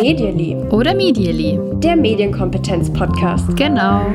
Medially. 0.00 0.56
Oder 0.70 0.94
Medially. 0.94 1.58
Der 1.80 1.96
Medienkompetenz-Podcast. 1.96 3.56
Genau. 3.56 4.06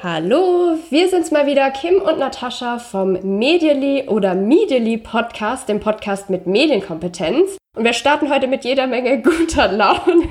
Hallo, 0.00 0.78
wir 0.90 1.08
sind's 1.08 1.32
mal 1.32 1.46
wieder, 1.46 1.70
Kim 1.72 1.96
und 2.00 2.18
Natascha 2.18 2.78
vom 2.78 3.18
Medially 3.38 4.04
oder 4.08 4.34
Medially 4.34 4.96
Podcast, 4.96 5.68
dem 5.68 5.80
Podcast 5.80 6.30
mit 6.30 6.46
Medienkompetenz. 6.46 7.58
Und 7.76 7.84
wir 7.84 7.92
starten 7.92 8.30
heute 8.32 8.46
mit 8.46 8.64
jeder 8.64 8.86
Menge 8.86 9.20
guter 9.22 9.72
Laune. 9.72 10.28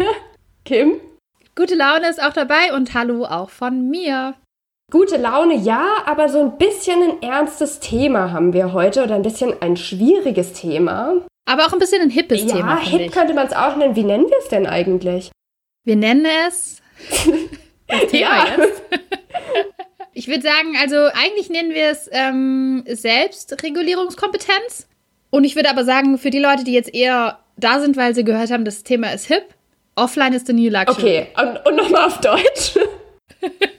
Kim? 0.64 1.02
Gute 1.55 1.76
Laune 1.76 2.10
ist 2.10 2.24
auch 2.24 2.34
dabei 2.34 2.74
und 2.76 2.94
hallo 2.94 3.26
auch 3.26 3.50
von 3.50 3.89
mir. 3.89 4.36
Gute 4.90 5.18
Laune, 5.18 5.56
ja, 5.56 5.98
aber 6.06 6.30
so 6.30 6.39
ein 6.39 6.57
bisschen 6.57 7.04
ein 7.04 7.21
ernstes 7.21 7.82
Thema 7.82 8.32
haben 8.32 8.54
wir 8.54 8.71
heute 8.71 9.04
oder 9.04 9.16
ein 9.16 9.21
bisschen 9.21 9.54
ein 9.61 9.75
schwieriges 9.75 10.54
Thema. 10.54 11.25
Aber 11.44 11.66
auch 11.66 11.74
ein 11.74 11.80
bisschen 11.80 12.02
ein 12.02 12.10
hippes 12.10 12.44
ja, 12.44 12.56
Thema. 12.56 12.80
Ja, 12.82 12.88
hip 12.88 13.02
ich. 13.02 13.11
könnte 13.11 13.34
man 13.34 13.47
es 13.47 13.54
auch 13.54 13.75
nennen. 13.75 13.97
Wie 13.97 14.06
nennen 14.06 14.30
wir 14.30 14.38
es 14.38 14.47
denn 14.47 14.66
eigentlich? 14.66 15.30
Wir 15.84 15.97
nennen 15.97 16.25
es 16.47 16.82
das 17.88 18.08
Thema 18.08 18.38
Ja. 18.38 18.46
jetzt. 18.58 18.82
Ich 20.14 20.30
würde 20.30 20.44
sagen, 20.44 20.78
also 20.82 20.96
eigentlich 21.22 21.50
nennen 21.50 21.72
wir 21.74 21.89
es 21.89 22.10
ähm, 22.14 22.86
Selbstregulierungskompetenz. 22.88 24.88
Und 25.32 25.44
ich 25.44 25.58
würde 25.58 25.69
aber 25.69 25.83
sagen, 25.83 26.18
für 26.18 26.30
die 26.30 26.39
Leute, 26.39 26.64
die 26.64 26.72
jetzt 26.72 26.94
eher 26.94 27.39
da 27.58 27.82
sind, 27.82 27.97
weil 27.97 28.16
sie 28.16 28.24
gehört 28.24 28.52
haben, 28.52 28.64
das 28.64 28.83
Thema 28.83 29.11
ist 29.11 29.25
hip, 29.25 29.54
offline 29.97 30.32
ist 30.32 30.47
the 30.47 30.54
new 30.54 30.72
luxury. 30.72 30.97
Okay, 30.97 31.28
und, 31.38 31.58
und 31.66 31.75
nochmal 31.75 32.08
auf 32.08 32.22
Deutsch. 32.22 32.80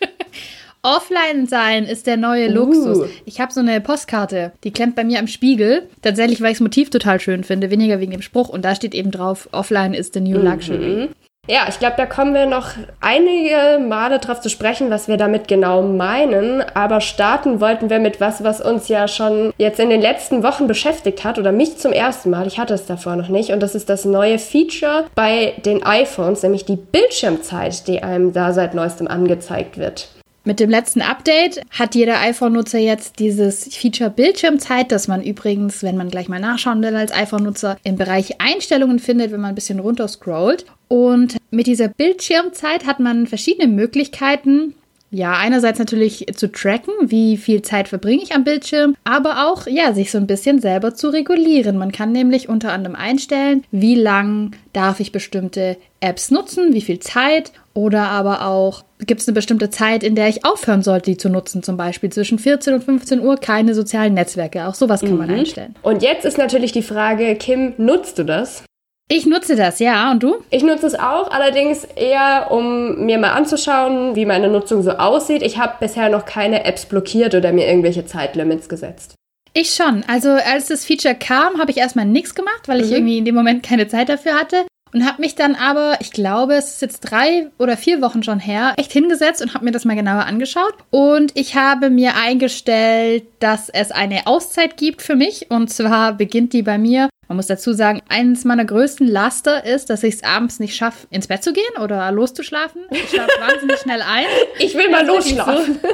Offline 0.83 1.47
sein 1.47 1.85
ist 1.85 2.07
der 2.07 2.17
neue 2.17 2.49
Uh. 2.51 2.53
Luxus. 2.53 3.09
Ich 3.25 3.41
habe 3.41 3.53
so 3.53 3.61
eine 3.61 3.81
Postkarte, 3.81 4.53
die 4.65 4.71
klemmt 4.71 4.97
bei 4.97 5.05
mir 5.05 5.19
am 5.19 5.27
Spiegel. 5.27 5.89
Tatsächlich, 6.03 6.41
weil 6.41 6.53
ich 6.53 6.59
das 6.59 6.63
Motiv 6.63 6.91
total 6.91 7.21
schön 7.21 7.45
finde, 7.45 7.71
weniger 7.71 8.01
wegen 8.01 8.13
dem 8.13 8.23
Spruch. 8.23 8.49
Und 8.49 8.65
da 8.65 8.75
steht 8.75 8.95
eben 8.95 9.11
drauf, 9.11 9.49
offline 9.53 9.95
is 9.95 10.11
the 10.13 10.21
new 10.21 10.39
luxury. 10.39 11.09
Ja, 11.51 11.65
ich 11.67 11.79
glaube, 11.79 11.95
da 11.97 12.05
kommen 12.05 12.35
wir 12.35 12.45
noch 12.45 12.73
einige 13.01 13.83
Male 13.83 14.19
drauf 14.19 14.43
zu 14.43 14.51
sprechen, 14.51 14.91
was 14.91 15.09
wir 15.09 15.17
damit 15.17 15.49
genau 15.49 15.81
meinen. 15.81 16.61
Aber 16.75 17.01
starten 17.01 17.63
wollten 17.63 17.89
wir 17.89 18.01
mit 18.01 18.21
was, 18.21 18.45
was 18.45 18.61
uns 18.61 18.89
ja 18.89 19.09
schon 19.09 19.55
jetzt 19.57 19.81
in 19.81 19.89
den 19.89 20.03
letzten 20.03 20.43
Wochen 20.43 20.67
beschäftigt 20.67 21.25
hat 21.25 21.39
oder 21.39 21.51
mich 21.51 21.79
zum 21.79 21.93
ersten 21.93 22.29
Mal. 22.29 22.47
Ich 22.47 22.59
hatte 22.59 22.75
es 22.75 22.85
davor 22.85 23.17
noch 23.17 23.31
nicht. 23.31 23.51
Und 23.51 23.61
das 23.61 23.75
ist 23.75 23.89
das 23.89 24.05
neue 24.05 24.39
Feature 24.39 25.07
bei 25.15 25.55
den 25.65 25.83
iPhones, 25.83 26.43
nämlich 26.43 26.67
die 26.67 26.77
Bildschirmzeit, 26.77 27.89
die 27.89 28.03
einem 28.03 28.35
da 28.35 28.53
seit 28.53 28.75
neuestem 28.75 29.09
angezeigt 29.09 29.79
wird. 29.79 30.09
Mit 30.45 30.61
dem 30.61 30.71
letzten 30.71 31.03
Update 31.03 31.61
hat 31.71 31.95
jeder 31.95 32.21
iPhone-Nutzer 32.21 32.79
jetzt 32.79 33.19
dieses 33.19 33.75
Feature 33.75 34.09
Bildschirmzeit, 34.09 34.91
das 34.91 35.07
man 35.07 35.23
übrigens, 35.23 35.83
wenn 35.83 35.97
man 35.97 36.09
gleich 36.09 36.29
mal 36.29 36.41
nachschauen 36.41 36.83
will 36.83 36.97
als 36.97 37.13
iPhone-Nutzer, 37.13 37.77
im 37.85 37.97
Bereich 37.97 38.41
Einstellungen 38.41 38.99
findet, 38.99 39.31
wenn 39.31 39.41
man 39.41 39.51
ein 39.51 39.55
bisschen 39.55 39.81
runter 39.81 40.09
scrollt. 40.09 40.65
Und 40.89 41.37
mit 41.51 41.67
dieser 41.67 41.89
Bildschirmzeit 41.89 42.87
hat 42.87 42.99
man 42.99 43.27
verschiedene 43.27 43.69
Möglichkeiten, 43.69 44.75
ja, 45.11 45.33
einerseits 45.33 45.79
natürlich 45.79 46.27
zu 46.35 46.53
tracken, 46.53 46.93
wie 47.01 47.39
viel 47.39 47.63
Zeit 47.63 47.89
verbringe 47.89 48.23
ich 48.23 48.35
am 48.35 48.45
Bildschirm, 48.45 48.95
aber 49.05 49.49
auch, 49.49 49.67
ja, 49.67 49.95
sich 49.95 50.11
so 50.11 50.19
ein 50.19 50.27
bisschen 50.27 50.61
selber 50.61 50.95
zu 50.95 51.09
regulieren. 51.09 51.79
Man 51.79 51.93
kann 51.93 52.13
nämlich 52.13 52.49
unter 52.49 52.73
anderem 52.73 52.95
einstellen, 52.95 53.65
wie 53.71 53.95
lang 53.95 54.53
darf 54.75 55.01
ich 55.01 55.11
bestimmte 55.11 55.79
Apps 56.01 56.31
nutzen, 56.31 56.75
wie 56.75 56.83
viel 56.83 57.01
Zeit 57.01 57.53
oder 57.79 58.09
aber 58.09 58.45
auch, 58.45 58.83
gibt 58.99 59.21
es 59.21 59.29
eine 59.29 59.37
bestimmte 59.37 59.71
Zeit, 59.71 60.03
in 60.03 60.17
der 60.17 60.29
ich 60.29 60.45
aufhören 60.45 60.83
sollte, 60.83 61.13
die 61.13 61.17
zu 61.17 61.29
nutzen, 61.29 61.63
zum 61.63 61.77
Beispiel 61.77 62.11
zwischen 62.11 62.41
14 62.41 62.75
und 62.75 62.83
15 62.83 63.21
Uhr 63.21 63.37
keine 63.37 63.73
sozialen 63.75 64.15
Netzwerke. 64.15 64.67
Auch 64.67 64.75
sowas 64.75 65.01
kann 65.01 65.17
man 65.17 65.31
einstellen. 65.31 65.77
Und 65.83 66.03
jetzt 66.03 66.25
ist 66.25 66.39
natürlich 66.39 66.73
die 66.73 66.83
Frage, 66.83 67.37
Kim, 67.37 67.75
nutzt 67.77 68.19
du 68.19 68.25
das? 68.25 68.65
Ich 69.11 69.27
nutze 69.27 69.55
das, 69.55 69.79
ja, 69.79 70.11
und 70.11 70.23
du? 70.25 70.39
Ich 70.51 70.65
nutze 70.65 70.87
es 70.89 70.95
auch, 70.97 71.31
allerdings 71.31 71.85
eher, 71.85 72.49
um 72.51 73.07
mir 73.07 73.19
mal 73.19 73.31
anzuschauen, 73.33 74.17
wie 74.17 74.27
meine 74.27 74.49
Nutzung 74.49 74.83
so 74.83 74.91
aussieht. 74.91 75.43
Ich 75.43 75.57
habe 75.57 75.75
bisher 75.79 76.09
noch 76.11 76.25
keine 76.25 76.65
Apps 76.65 76.85
blockiert 76.85 77.35
oder 77.37 77.53
mir 77.53 77.69
irgendwelche 77.69 78.05
Zeitlimits 78.05 78.69
gesetzt. 78.69 79.15
Ich 79.55 79.71
schon. 79.75 80.05
Also 80.09 80.31
als 80.31 80.67
das 80.69 80.85
Feature 80.85 81.15
kam, 81.15 81.59
habe 81.59 81.71
ich 81.71 81.79
erstmal 81.79 82.05
nichts 82.05 82.35
gemacht, 82.35 82.67
weil 82.67 82.81
ich 82.81 82.89
Mhm. 82.89 82.97
irgendwie 82.97 83.19
in 83.19 83.25
dem 83.25 83.35
Moment 83.35 83.63
keine 83.63 83.89
Zeit 83.89 84.09
dafür 84.09 84.35
hatte. 84.35 84.67
Und 84.93 85.07
habe 85.07 85.21
mich 85.21 85.35
dann 85.35 85.55
aber, 85.55 85.97
ich 86.01 86.13
glaube, 86.13 86.55
es 86.55 86.75
ist 86.75 86.83
jetzt 86.83 87.01
drei 87.01 87.51
oder 87.59 87.77
vier 87.77 88.01
Wochen 88.01 88.23
schon 88.23 88.39
her, 88.41 88.75
echt 88.77 88.93
hingesetzt 88.93 89.43
und 89.43 89.55
habe 89.55 89.65
mir 89.65 89.71
das 89.71 89.85
mal 89.85 89.97
genauer 89.97 90.25
angeschaut. 90.27 90.75
Und 90.91 91.33
ich 91.35 91.55
habe 91.57 91.91
mir 91.91 92.17
eingestellt, 92.17 93.25
dass 93.41 93.69
es 93.69 93.91
eine 93.91 94.27
Auszeit 94.27 94.77
gibt 94.77 95.03
für 95.03 95.17
mich. 95.17 95.51
Und 95.51 95.69
zwar 95.69 96.15
beginnt 96.15 96.53
die 96.53 96.63
bei 96.63 96.79
mir. 96.79 97.09
Man 97.29 97.37
muss 97.37 97.47
dazu 97.47 97.75
sagen, 97.75 98.01
eines 98.09 98.45
meiner 98.45 98.65
größten 98.65 99.07
Laster 99.07 99.65
ist, 99.65 99.91
dass 99.91 100.03
ich 100.03 100.15
es 100.15 100.25
abends 100.25 100.61
nicht 100.61 100.75
schaffe, 100.75 101.07
ins 101.11 101.27
Bett 101.27 101.45
zu 101.45 101.53
gehen 101.53 101.83
oder 101.83 102.11
loszuschlafen. 102.11 102.83
Ich 102.91 103.11
schlafe 103.11 103.29
wahnsinnig 103.41 103.79
schnell 103.79 104.01
ein. 104.01 104.25
Ich 104.59 104.75
will 104.75 104.91
mal 104.91 105.07
losschlafen. 105.07 105.79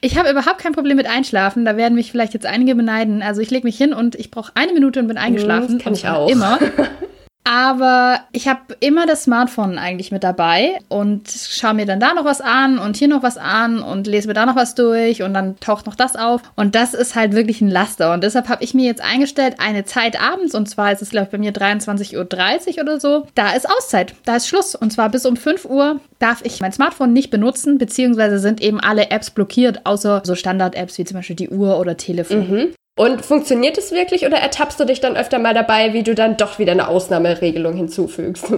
Ich 0.00 0.16
habe 0.16 0.30
überhaupt 0.30 0.58
kein 0.58 0.72
Problem 0.72 0.96
mit 0.96 1.08
Einschlafen. 1.08 1.64
Da 1.64 1.76
werden 1.76 1.94
mich 1.94 2.12
vielleicht 2.12 2.34
jetzt 2.34 2.46
einige 2.46 2.76
beneiden. 2.76 3.22
Also 3.22 3.40
ich 3.40 3.50
lege 3.50 3.66
mich 3.66 3.76
hin 3.76 3.92
und 3.92 4.14
ich 4.14 4.30
brauche 4.30 4.52
eine 4.54 4.72
Minute 4.72 5.00
und 5.00 5.08
bin 5.08 5.18
eingeschlafen. 5.18 5.78
das 5.78 5.82
kann 5.82 5.94
ich 5.94 6.06
auch. 6.06 6.30
Immer. 6.30 6.58
Aber 7.50 8.20
ich 8.32 8.46
habe 8.46 8.76
immer 8.80 9.06
das 9.06 9.22
Smartphone 9.22 9.78
eigentlich 9.78 10.12
mit 10.12 10.22
dabei 10.22 10.80
und 10.88 11.30
schaue 11.30 11.72
mir 11.72 11.86
dann 11.86 11.98
da 11.98 12.12
noch 12.12 12.26
was 12.26 12.42
an 12.42 12.78
und 12.78 12.98
hier 12.98 13.08
noch 13.08 13.22
was 13.22 13.38
an 13.38 13.78
und 13.78 14.06
lese 14.06 14.28
mir 14.28 14.34
da 14.34 14.44
noch 14.44 14.54
was 14.54 14.74
durch 14.74 15.22
und 15.22 15.32
dann 15.32 15.58
taucht 15.58 15.86
noch 15.86 15.94
das 15.94 16.14
auf. 16.14 16.42
Und 16.56 16.74
das 16.74 16.92
ist 16.92 17.14
halt 17.14 17.32
wirklich 17.32 17.62
ein 17.62 17.70
Laster. 17.70 18.12
Und 18.12 18.22
deshalb 18.22 18.50
habe 18.50 18.62
ich 18.62 18.74
mir 18.74 18.84
jetzt 18.84 19.00
eingestellt, 19.00 19.54
eine 19.60 19.86
Zeit 19.86 20.20
abends, 20.20 20.54
und 20.54 20.68
zwar 20.68 20.92
ist 20.92 21.00
es, 21.00 21.08
glaube 21.08 21.24
ich, 21.24 21.30
bei 21.30 21.38
mir 21.38 21.52
23.30 21.52 22.76
Uhr 22.76 22.82
oder 22.82 23.00
so, 23.00 23.26
da 23.34 23.52
ist 23.52 23.66
Auszeit, 23.66 24.14
da 24.26 24.36
ist 24.36 24.46
Schluss. 24.46 24.74
Und 24.74 24.92
zwar 24.92 25.08
bis 25.08 25.24
um 25.24 25.36
5 25.36 25.64
Uhr 25.64 26.00
darf 26.18 26.44
ich 26.44 26.60
mein 26.60 26.72
Smartphone 26.72 27.14
nicht 27.14 27.30
benutzen, 27.30 27.78
beziehungsweise 27.78 28.40
sind 28.40 28.60
eben 28.60 28.78
alle 28.78 29.10
Apps 29.10 29.30
blockiert, 29.30 29.86
außer 29.86 30.20
so 30.22 30.34
Standard-Apps 30.34 30.98
wie 30.98 31.04
zum 31.06 31.16
Beispiel 31.16 31.36
die 31.36 31.48
Uhr 31.48 31.80
oder 31.80 31.96
Telefon. 31.96 32.74
Und 32.98 33.24
funktioniert 33.24 33.78
es 33.78 33.92
wirklich 33.92 34.26
oder 34.26 34.38
ertappst 34.38 34.80
du 34.80 34.84
dich 34.84 35.00
dann 35.00 35.16
öfter 35.16 35.38
mal 35.38 35.54
dabei, 35.54 35.92
wie 35.92 36.02
du 36.02 36.16
dann 36.16 36.36
doch 36.36 36.58
wieder 36.58 36.72
eine 36.72 36.88
Ausnahmeregelung 36.88 37.76
hinzufügst? 37.76 38.52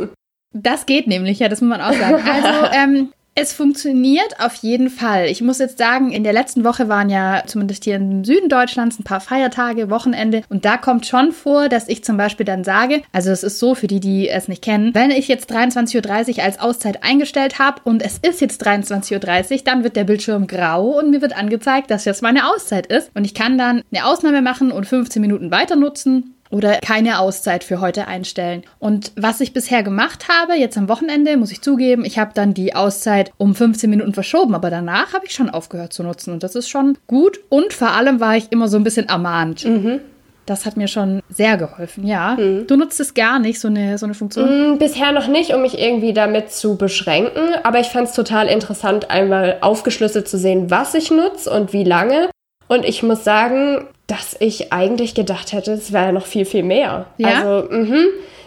Das 0.54 0.86
geht 0.86 1.06
nämlich, 1.06 1.38
ja, 1.38 1.48
das 1.48 1.60
muss 1.60 1.68
man 1.68 1.82
auch 1.82 1.92
sagen. 1.92 2.26
Also, 2.26 2.72
ähm, 2.74 3.12
es 3.40 3.54
funktioniert 3.54 4.38
auf 4.38 4.54
jeden 4.56 4.90
Fall. 4.90 5.26
Ich 5.26 5.40
muss 5.40 5.58
jetzt 5.58 5.78
sagen, 5.78 6.12
in 6.12 6.24
der 6.24 6.34
letzten 6.34 6.62
Woche 6.62 6.88
waren 6.88 7.08
ja 7.08 7.42
zumindest 7.46 7.84
hier 7.84 7.96
im 7.96 8.22
Süden 8.22 8.50
Deutschlands 8.50 8.98
ein 8.98 9.04
paar 9.04 9.20
Feiertage, 9.20 9.88
Wochenende. 9.88 10.42
Und 10.50 10.66
da 10.66 10.76
kommt 10.76 11.06
schon 11.06 11.32
vor, 11.32 11.70
dass 11.70 11.88
ich 11.88 12.04
zum 12.04 12.18
Beispiel 12.18 12.44
dann 12.44 12.64
sage, 12.64 13.00
also 13.12 13.30
es 13.30 13.42
ist 13.42 13.58
so 13.58 13.74
für 13.74 13.86
die, 13.86 14.00
die 14.00 14.28
es 14.28 14.48
nicht 14.48 14.62
kennen, 14.62 14.94
wenn 14.94 15.10
ich 15.10 15.26
jetzt 15.26 15.50
23.30 15.50 16.36
Uhr 16.36 16.44
als 16.44 16.60
Auszeit 16.60 17.02
eingestellt 17.02 17.58
habe 17.58 17.80
und 17.84 18.02
es 18.02 18.18
ist 18.18 18.42
jetzt 18.42 18.66
23.30 18.66 19.52
Uhr, 19.52 19.58
dann 19.64 19.84
wird 19.84 19.96
der 19.96 20.04
Bildschirm 20.04 20.46
grau 20.46 20.98
und 20.98 21.10
mir 21.10 21.22
wird 21.22 21.36
angezeigt, 21.36 21.90
dass 21.90 22.04
jetzt 22.04 22.22
meine 22.22 22.50
Auszeit 22.50 22.86
ist. 22.86 23.10
Und 23.14 23.24
ich 23.24 23.34
kann 23.34 23.56
dann 23.56 23.82
eine 23.90 24.04
Ausnahme 24.04 24.42
machen 24.42 24.70
und 24.70 24.86
15 24.86 25.22
Minuten 25.22 25.50
weiter 25.50 25.76
nutzen 25.76 26.34
oder 26.50 26.78
keine 26.78 27.18
Auszeit 27.20 27.64
für 27.64 27.80
heute 27.80 28.06
einstellen. 28.08 28.62
Und 28.78 29.12
was 29.16 29.40
ich 29.40 29.52
bisher 29.52 29.82
gemacht 29.82 30.26
habe, 30.28 30.54
jetzt 30.54 30.76
am 30.76 30.88
Wochenende, 30.88 31.36
muss 31.36 31.52
ich 31.52 31.62
zugeben, 31.62 32.04
ich 32.04 32.18
habe 32.18 32.32
dann 32.34 32.54
die 32.54 32.74
Auszeit 32.74 33.32
um 33.38 33.54
15 33.54 33.88
Minuten 33.88 34.12
verschoben, 34.14 34.54
aber 34.54 34.70
danach 34.70 35.12
habe 35.14 35.26
ich 35.26 35.32
schon 35.32 35.48
aufgehört 35.50 35.92
zu 35.92 36.02
nutzen 36.02 36.32
und 36.32 36.42
das 36.42 36.54
ist 36.54 36.68
schon 36.68 36.98
gut. 37.06 37.38
Und 37.48 37.72
vor 37.72 37.90
allem 37.92 38.20
war 38.20 38.36
ich 38.36 38.50
immer 38.50 38.68
so 38.68 38.76
ein 38.76 38.84
bisschen 38.84 39.08
ermahnt. 39.08 39.64
Das 40.46 40.66
hat 40.66 40.76
mir 40.76 40.88
schon 40.88 41.20
sehr 41.28 41.56
geholfen, 41.56 42.04
ja. 42.04 42.34
Du 42.66 42.76
nutzt 42.76 42.98
es 42.98 43.14
gar 43.14 43.38
nicht, 43.38 43.60
so 43.60 43.68
eine, 43.68 43.98
so 43.98 44.06
eine 44.06 44.14
Funktion. 44.14 44.48
Hm, 44.48 44.78
Bisher 44.78 45.12
noch 45.12 45.28
nicht, 45.28 45.54
um 45.54 45.62
mich 45.62 45.78
irgendwie 45.78 46.12
damit 46.12 46.50
zu 46.50 46.76
beschränken, 46.76 47.54
aber 47.62 47.78
ich 47.78 47.88
fand 47.88 48.08
es 48.08 48.14
total 48.14 48.48
interessant, 48.48 49.10
einmal 49.10 49.58
aufgeschlüsselt 49.60 50.26
zu 50.28 50.38
sehen, 50.38 50.68
was 50.68 50.94
ich 50.94 51.12
nutze 51.12 51.50
und 51.50 51.72
wie 51.72 51.84
lange. 51.84 52.30
Und 52.66 52.84
ich 52.84 53.02
muss 53.04 53.22
sagen, 53.22 53.86
dass 54.10 54.36
ich 54.40 54.72
eigentlich 54.72 55.14
gedacht 55.14 55.52
hätte, 55.52 55.72
es 55.72 55.92
wäre 55.92 56.12
noch 56.12 56.26
viel, 56.26 56.44
viel 56.44 56.62
mehr. 56.64 57.06
Ja? 57.16 57.42
Also, 57.44 57.68
mhm. 57.72 58.06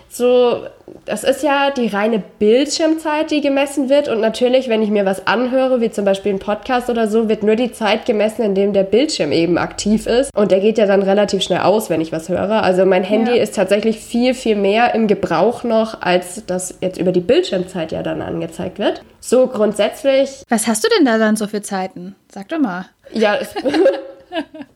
So, 0.10 0.57
das 1.06 1.24
ist 1.24 1.42
ja 1.42 1.71
die 1.71 1.88
reine 1.88 2.21
Bildschirmzeit, 2.38 3.31
die 3.31 3.42
gemessen 3.42 3.89
wird. 3.89 4.10
Und 4.10 4.21
natürlich, 4.21 4.69
wenn 4.69 4.83
ich 4.83 4.92
mir 4.92 5.07
was 5.07 5.25
anhöre, 5.25 5.81
wie 5.81 5.89
zum 5.89 6.06
Beispiel 6.06 6.33
ein 6.33 6.38
Podcast 6.39 6.88
oder 6.92 7.07
so, 7.07 7.30
wird 7.30 7.42
nur 7.42 7.56
die 7.56 7.71
Zeit 7.71 8.06
gemessen, 8.06 8.44
in 8.44 8.54
dem 8.54 8.74
der 8.74 8.83
Bildschirm 8.83 9.31
eben 9.31 9.57
aktiv 9.57 10.06
ist. 10.06 10.30
Und 10.38 10.51
der 10.51 10.60
geht 10.60 10.77
ja 10.77 10.86
dann 10.86 11.01
relativ 11.01 11.42
schnell 11.42 11.62
aus, 11.62 11.89
wenn 11.89 12.00
ich 12.00 12.12
was 12.12 12.30
höre. 12.30 12.62
Also 12.62 12.86
mein 12.86 13.04
Handy 13.04 13.36
Ja. 13.36 13.42
ist 13.42 13.56
tatsächlich 13.56 13.98
viel, 14.01 14.36
viel 14.36 14.56
mehr 14.56 14.94
im 14.94 15.07
Gebrauch 15.07 15.63
noch, 15.63 16.00
als 16.04 16.45
das 16.45 16.77
jetzt 16.81 17.00
über 17.00 17.12
die 17.12 17.21
Bildschirmzeit 17.21 17.92
ja 17.92 18.04
dann 18.04 18.21
angezeigt 18.21 18.77
wird. 18.77 19.01
So 19.19 19.48
grundsätzlich, 19.48 20.44
Was 20.48 20.68
hast 20.68 20.83
du 20.83 20.89
denn 20.95 21.06
da 21.06 21.18
dann 21.18 21.38
so 21.38 21.48
für 21.48 21.63
Zeiten? 21.63 22.13
Sag 22.31 22.50
doch 22.50 22.60
mal. 22.60 22.86
ja. 23.13 23.39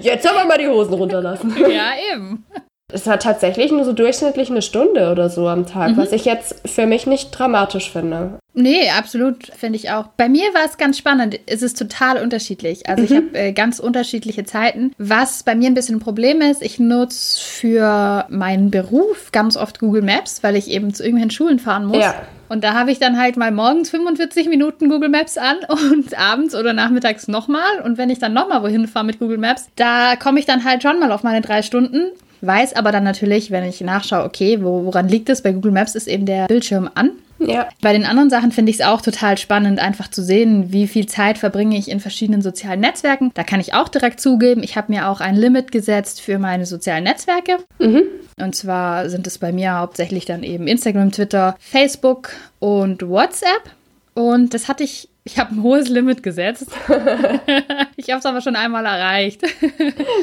Jetzt 0.00 0.24
soll 0.24 0.34
man 0.34 0.48
mal 0.48 0.58
die 0.58 0.68
Hosen 0.68 0.94
runterlassen. 0.94 1.54
Ja, 1.70 1.92
eben. 2.12 2.44
Es 2.92 3.06
war 3.06 3.18
tatsächlich 3.18 3.70
nur 3.70 3.84
so 3.84 3.92
durchschnittlich 3.92 4.50
eine 4.50 4.62
Stunde 4.62 5.10
oder 5.10 5.30
so 5.30 5.48
am 5.48 5.66
Tag, 5.66 5.96
was 5.96 6.12
ich 6.12 6.24
jetzt 6.24 6.68
für 6.68 6.86
mich 6.86 7.06
nicht 7.06 7.30
dramatisch 7.30 7.90
finde. 7.90 8.38
Nee, 8.52 8.90
absolut, 8.90 9.46
finde 9.56 9.78
ich 9.78 9.90
auch. 9.90 10.06
Bei 10.16 10.28
mir 10.28 10.52
war 10.54 10.64
es 10.66 10.76
ganz 10.76 10.98
spannend. 10.98 11.38
Es 11.46 11.62
ist 11.62 11.78
total 11.78 12.22
unterschiedlich. 12.22 12.88
Also 12.88 13.02
mhm. 13.02 13.08
ich 13.08 13.16
habe 13.16 13.38
äh, 13.38 13.52
ganz 13.52 13.78
unterschiedliche 13.78 14.44
Zeiten. 14.44 14.92
Was 14.98 15.44
bei 15.44 15.54
mir 15.54 15.68
ein 15.68 15.74
bisschen 15.74 15.96
ein 15.96 16.00
Problem 16.00 16.40
ist, 16.40 16.62
ich 16.62 16.78
nutze 16.78 17.40
für 17.40 18.26
meinen 18.28 18.70
Beruf 18.70 19.30
ganz 19.32 19.56
oft 19.56 19.78
Google 19.78 20.02
Maps, 20.02 20.42
weil 20.42 20.56
ich 20.56 20.68
eben 20.68 20.92
zu 20.92 21.04
irgendwelchen 21.04 21.30
Schulen 21.30 21.58
fahren 21.60 21.86
muss. 21.86 21.98
Ja. 21.98 22.14
Und 22.48 22.64
da 22.64 22.74
habe 22.74 22.90
ich 22.90 22.98
dann 22.98 23.16
halt 23.16 23.36
mal 23.36 23.52
morgens 23.52 23.90
45 23.90 24.48
Minuten 24.48 24.88
Google 24.88 25.08
Maps 25.08 25.38
an 25.38 25.58
und 25.92 26.18
abends 26.18 26.54
oder 26.56 26.72
nachmittags 26.72 27.28
nochmal. 27.28 27.80
Und 27.84 27.98
wenn 27.98 28.10
ich 28.10 28.18
dann 28.18 28.32
nochmal 28.32 28.62
wohin 28.62 28.88
fahre 28.88 29.06
mit 29.06 29.20
Google 29.20 29.38
Maps, 29.38 29.68
da 29.76 30.16
komme 30.16 30.40
ich 30.40 30.46
dann 30.46 30.64
halt 30.64 30.82
schon 30.82 30.98
mal 30.98 31.12
auf 31.12 31.22
meine 31.22 31.40
drei 31.40 31.62
Stunden. 31.62 32.10
Weiß 32.40 32.74
aber 32.74 32.92
dann 32.92 33.04
natürlich, 33.04 33.50
wenn 33.50 33.64
ich 33.64 33.80
nachschaue, 33.80 34.24
okay, 34.24 34.62
wo, 34.62 34.84
woran 34.84 35.08
liegt 35.08 35.28
es? 35.28 35.42
Bei 35.42 35.52
Google 35.52 35.72
Maps 35.72 35.94
ist 35.94 36.08
eben 36.08 36.26
der 36.26 36.46
Bildschirm 36.46 36.90
an. 36.94 37.12
Ja. 37.38 37.68
Bei 37.80 37.92
den 37.92 38.04
anderen 38.04 38.28
Sachen 38.28 38.52
finde 38.52 38.70
ich 38.70 38.80
es 38.80 38.86
auch 38.86 39.00
total 39.00 39.38
spannend, 39.38 39.78
einfach 39.78 40.08
zu 40.08 40.22
sehen, 40.22 40.72
wie 40.72 40.86
viel 40.86 41.06
Zeit 41.06 41.38
verbringe 41.38 41.78
ich 41.78 41.90
in 41.90 42.00
verschiedenen 42.00 42.42
sozialen 42.42 42.80
Netzwerken. 42.80 43.30
Da 43.34 43.44
kann 43.44 43.60
ich 43.60 43.72
auch 43.72 43.88
direkt 43.88 44.20
zugeben, 44.20 44.62
ich 44.62 44.76
habe 44.76 44.92
mir 44.92 45.08
auch 45.08 45.20
ein 45.20 45.36
Limit 45.36 45.72
gesetzt 45.72 46.20
für 46.20 46.38
meine 46.38 46.66
sozialen 46.66 47.04
Netzwerke. 47.04 47.58
Mhm. 47.78 48.02
Und 48.38 48.54
zwar 48.54 49.08
sind 49.08 49.26
es 49.26 49.38
bei 49.38 49.52
mir 49.52 49.78
hauptsächlich 49.78 50.26
dann 50.26 50.42
eben 50.42 50.66
Instagram, 50.66 51.12
Twitter, 51.12 51.56
Facebook 51.58 52.30
und 52.58 53.08
WhatsApp. 53.08 53.70
Und 54.14 54.52
das 54.52 54.68
hatte 54.68 54.84
ich 54.84 55.08
ich 55.24 55.38
habe 55.38 55.54
ein 55.54 55.62
hohes 55.62 55.88
Limit 55.88 56.22
gesetzt. 56.22 56.66
ich 57.96 58.10
habe 58.10 58.18
es 58.18 58.26
aber 58.26 58.40
schon 58.40 58.56
einmal 58.56 58.84
erreicht. 58.84 59.42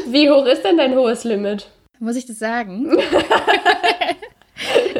Wie 0.07 0.29
hoch 0.29 0.45
ist 0.45 0.63
denn 0.63 0.77
dein 0.77 0.95
hohes 0.95 1.23
Limit? 1.23 1.67
Muss 1.99 2.15
ich 2.15 2.25
das 2.25 2.39
sagen? 2.39 2.91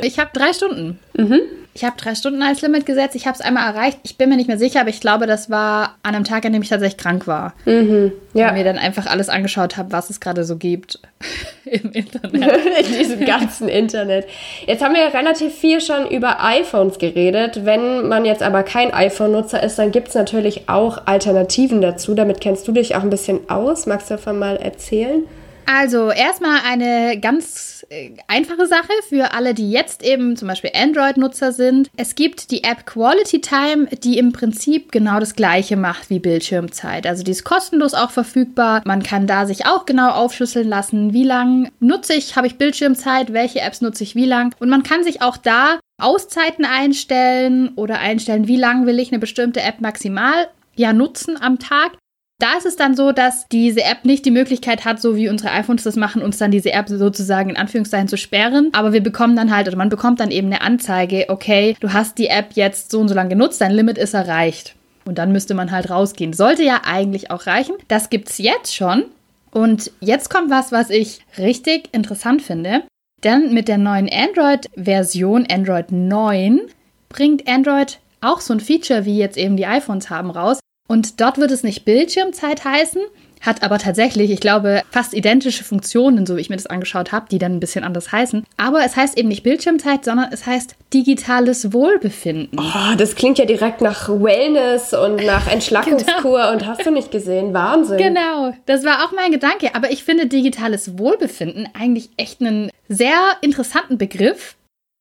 ich 0.01 0.19
habe 0.19 0.29
drei 0.33 0.53
Stunden. 0.53 0.99
Mhm. 1.15 1.41
Ich 1.77 1.83
habe 1.83 1.95
drei 1.95 2.15
Stunden 2.15 2.41
als 2.41 2.63
Limit 2.63 2.87
gesetzt. 2.87 3.15
Ich 3.15 3.27
habe 3.27 3.35
es 3.35 3.41
einmal 3.41 3.71
erreicht. 3.71 3.99
Ich 4.01 4.17
bin 4.17 4.29
mir 4.29 4.35
nicht 4.35 4.47
mehr 4.47 4.57
sicher, 4.57 4.81
aber 4.81 4.89
ich 4.89 4.99
glaube, 4.99 5.27
das 5.27 5.51
war 5.51 5.95
an 6.01 6.15
einem 6.15 6.23
Tag, 6.23 6.43
an 6.43 6.51
dem 6.51 6.63
ich 6.63 6.69
tatsächlich 6.69 6.97
krank 6.97 7.27
war. 7.27 7.53
Mhm. 7.65 8.13
Ja. 8.33 8.49
Und 8.49 8.55
mir 8.55 8.63
dann 8.63 8.79
einfach 8.79 9.05
alles 9.05 9.29
angeschaut 9.29 9.77
habe, 9.77 9.91
was 9.91 10.09
es 10.09 10.19
gerade 10.19 10.43
so 10.43 10.57
gibt 10.57 10.99
im 11.65 11.91
Internet. 11.91 12.33
In 12.79 12.97
diesem 12.97 13.25
ganzen 13.25 13.69
Internet. 13.69 14.25
Jetzt 14.65 14.83
haben 14.83 14.95
wir 14.95 15.01
ja 15.01 15.09
relativ 15.09 15.53
viel 15.53 15.79
schon 15.79 16.09
über 16.09 16.43
iPhones 16.43 16.97
geredet. 16.97 17.63
Wenn 17.63 18.07
man 18.07 18.25
jetzt 18.25 18.41
aber 18.41 18.63
kein 18.63 18.91
iPhone-Nutzer 18.91 19.61
ist, 19.61 19.77
dann 19.77 19.91
gibt 19.91 20.07
es 20.07 20.15
natürlich 20.15 20.69
auch 20.69 21.05
Alternativen 21.05 21.81
dazu. 21.81 22.15
Damit 22.15 22.41
kennst 22.41 22.67
du 22.67 22.71
dich 22.71 22.95
auch 22.95 23.03
ein 23.03 23.11
bisschen 23.11 23.51
aus. 23.51 23.85
Magst 23.85 24.09
du 24.09 24.15
davon 24.15 24.39
mal 24.39 24.55
erzählen? 24.55 25.25
Also 25.69 26.11
erstmal 26.11 26.61
eine 26.65 27.19
ganz 27.19 27.85
äh, 27.89 28.11
einfache 28.27 28.67
Sache 28.67 28.93
für 29.09 29.33
alle, 29.33 29.53
die 29.53 29.69
jetzt 29.69 30.01
eben 30.01 30.37
zum 30.37 30.47
Beispiel 30.47 30.71
Android-Nutzer 30.73 31.51
sind. 31.51 31.89
Es 31.97 32.15
gibt 32.15 32.51
die 32.51 32.63
App 32.63 32.85
Quality 32.85 33.41
Time, 33.41 33.87
die 34.01 34.17
im 34.17 34.31
Prinzip 34.31 34.93
genau 34.93 35.19
das 35.19 35.35
gleiche 35.35 35.75
macht 35.75 36.09
wie 36.09 36.19
Bildschirmzeit. 36.19 37.05
Also 37.05 37.23
die 37.23 37.31
ist 37.31 37.43
kostenlos 37.43 37.93
auch 37.93 38.11
verfügbar. 38.11 38.81
Man 38.85 39.03
kann 39.03 39.27
da 39.27 39.45
sich 39.45 39.65
auch 39.65 39.85
genau 39.85 40.11
aufschlüsseln 40.11 40.69
lassen, 40.69 41.11
wie 41.11 41.25
lang 41.25 41.69
nutze 41.81 42.13
ich, 42.13 42.37
habe 42.37 42.47
ich 42.47 42.57
Bildschirmzeit, 42.57 43.33
welche 43.33 43.59
Apps 43.59 43.81
nutze 43.81 44.05
ich 44.05 44.15
wie 44.15 44.25
lang. 44.25 44.55
Und 44.59 44.69
man 44.69 44.83
kann 44.83 45.03
sich 45.03 45.21
auch 45.21 45.35
da 45.35 45.79
Auszeiten 45.99 46.63
einstellen 46.63 47.73
oder 47.75 47.99
einstellen, 47.99 48.47
wie 48.47 48.57
lang 48.57 48.85
will 48.85 48.99
ich 48.99 49.11
eine 49.11 49.19
bestimmte 49.19 49.61
App 49.61 49.81
maximal 49.81 50.47
ja 50.77 50.93
nutzen 50.93 51.41
am 51.41 51.59
Tag. 51.59 51.97
Da 52.39 52.55
ist 52.55 52.67
es 52.67 52.75
dann 52.75 52.95
so, 52.95 53.11
dass 53.11 53.47
diese 53.47 53.83
App 53.83 54.05
nicht 54.05 54.23
die 54.23 54.31
Möglichkeit 54.31 54.85
hat, 54.85 55.01
so 55.01 55.15
wie 55.15 55.27
unsere 55.27 55.51
iPhones 55.51 55.83
das 55.83 55.95
machen, 55.95 56.21
uns 56.21 56.37
dann 56.37 56.51
diese 56.51 56.71
App 56.71 56.87
sozusagen 56.87 57.49
in 57.49 57.57
Anführungszeichen 57.57 58.07
zu 58.07 58.17
sperren. 58.17 58.69
Aber 58.73 58.93
wir 58.93 59.01
bekommen 59.01 59.35
dann 59.35 59.55
halt, 59.55 59.67
oder 59.67 59.77
man 59.77 59.89
bekommt 59.89 60.19
dann 60.19 60.29
eben 60.29 60.47
eine 60.47 60.61
Anzeige, 60.61 61.25
okay, 61.29 61.75
du 61.79 61.93
hast 61.93 62.19
die 62.19 62.27
App 62.27 62.49
jetzt 62.53 62.91
so 62.91 62.99
und 62.99 63.07
so 63.07 63.15
lange 63.15 63.29
genutzt, 63.29 63.59
dein 63.59 63.71
Limit 63.71 63.97
ist 63.97 64.13
erreicht. 64.13 64.75
Und 65.05 65.17
dann 65.17 65.31
müsste 65.31 65.55
man 65.55 65.71
halt 65.71 65.89
rausgehen. 65.89 66.33
Sollte 66.33 66.63
ja 66.63 66.81
eigentlich 66.85 67.31
auch 67.31 67.47
reichen. 67.47 67.75
Das 67.87 68.09
gibt's 68.11 68.37
jetzt 68.37 68.75
schon. 68.75 69.05
Und 69.49 69.91
jetzt 69.99 70.29
kommt 70.29 70.51
was, 70.51 70.71
was 70.71 70.91
ich 70.91 71.21
richtig 71.39 71.89
interessant 71.91 72.43
finde. 72.43 72.83
Denn 73.23 73.51
mit 73.51 73.67
der 73.67 73.79
neuen 73.79 74.07
Android-Version, 74.11 75.47
Android 75.49 75.91
9, 75.91 76.61
bringt 77.09 77.47
Android 77.47 77.99
auch 78.21 78.41
so 78.41 78.53
ein 78.53 78.59
Feature, 78.59 79.05
wie 79.05 79.17
jetzt 79.17 79.37
eben 79.37 79.57
die 79.57 79.65
iPhones 79.65 80.11
haben, 80.11 80.29
raus, 80.29 80.59
und 80.87 81.19
dort 81.21 81.37
wird 81.37 81.51
es 81.51 81.63
nicht 81.63 81.85
Bildschirmzeit 81.85 82.63
heißen, 82.63 83.01
hat 83.41 83.63
aber 83.63 83.77
tatsächlich, 83.77 84.31
ich 84.31 84.39
glaube, 84.39 84.81
fast 84.91 85.13
identische 85.13 85.63
Funktionen, 85.63 86.25
so 86.25 86.35
wie 86.35 86.41
ich 86.41 86.49
mir 86.49 86.55
das 86.55 86.65
angeschaut 86.65 87.11
habe, 87.11 87.27
die 87.29 87.37
dann 87.37 87.53
ein 87.53 87.59
bisschen 87.59 87.83
anders 87.83 88.11
heißen. 88.11 88.43
Aber 88.57 88.83
es 88.83 88.95
heißt 88.95 89.17
eben 89.17 89.27
nicht 89.27 89.43
Bildschirmzeit, 89.43 90.05
sondern 90.05 90.29
es 90.31 90.45
heißt 90.45 90.75
digitales 90.93 91.71
Wohlbefinden. 91.73 92.59
Oh, 92.59 92.95
das 92.97 93.15
klingt 93.15 93.37
ja 93.37 93.45
direkt 93.45 93.81
nach 93.81 94.09
Wellness 94.09 94.93
und 94.93 95.23
nach 95.25 95.47
Entschlackungskur 95.51 96.39
genau. 96.39 96.51
und 96.51 96.65
hast 96.65 96.85
du 96.85 96.91
nicht 96.91 97.11
gesehen? 97.11 97.53
Wahnsinn. 97.53 97.97
Genau, 97.97 98.53
das 98.65 98.83
war 98.83 99.05
auch 99.05 99.11
mein 99.11 99.31
Gedanke. 99.31 99.75
Aber 99.75 99.91
ich 99.91 100.03
finde 100.03 100.27
digitales 100.27 100.97
Wohlbefinden 100.97 101.69
eigentlich 101.77 102.09
echt 102.17 102.41
einen 102.41 102.71
sehr 102.89 103.33
interessanten 103.41 103.97
Begriff. 103.97 104.55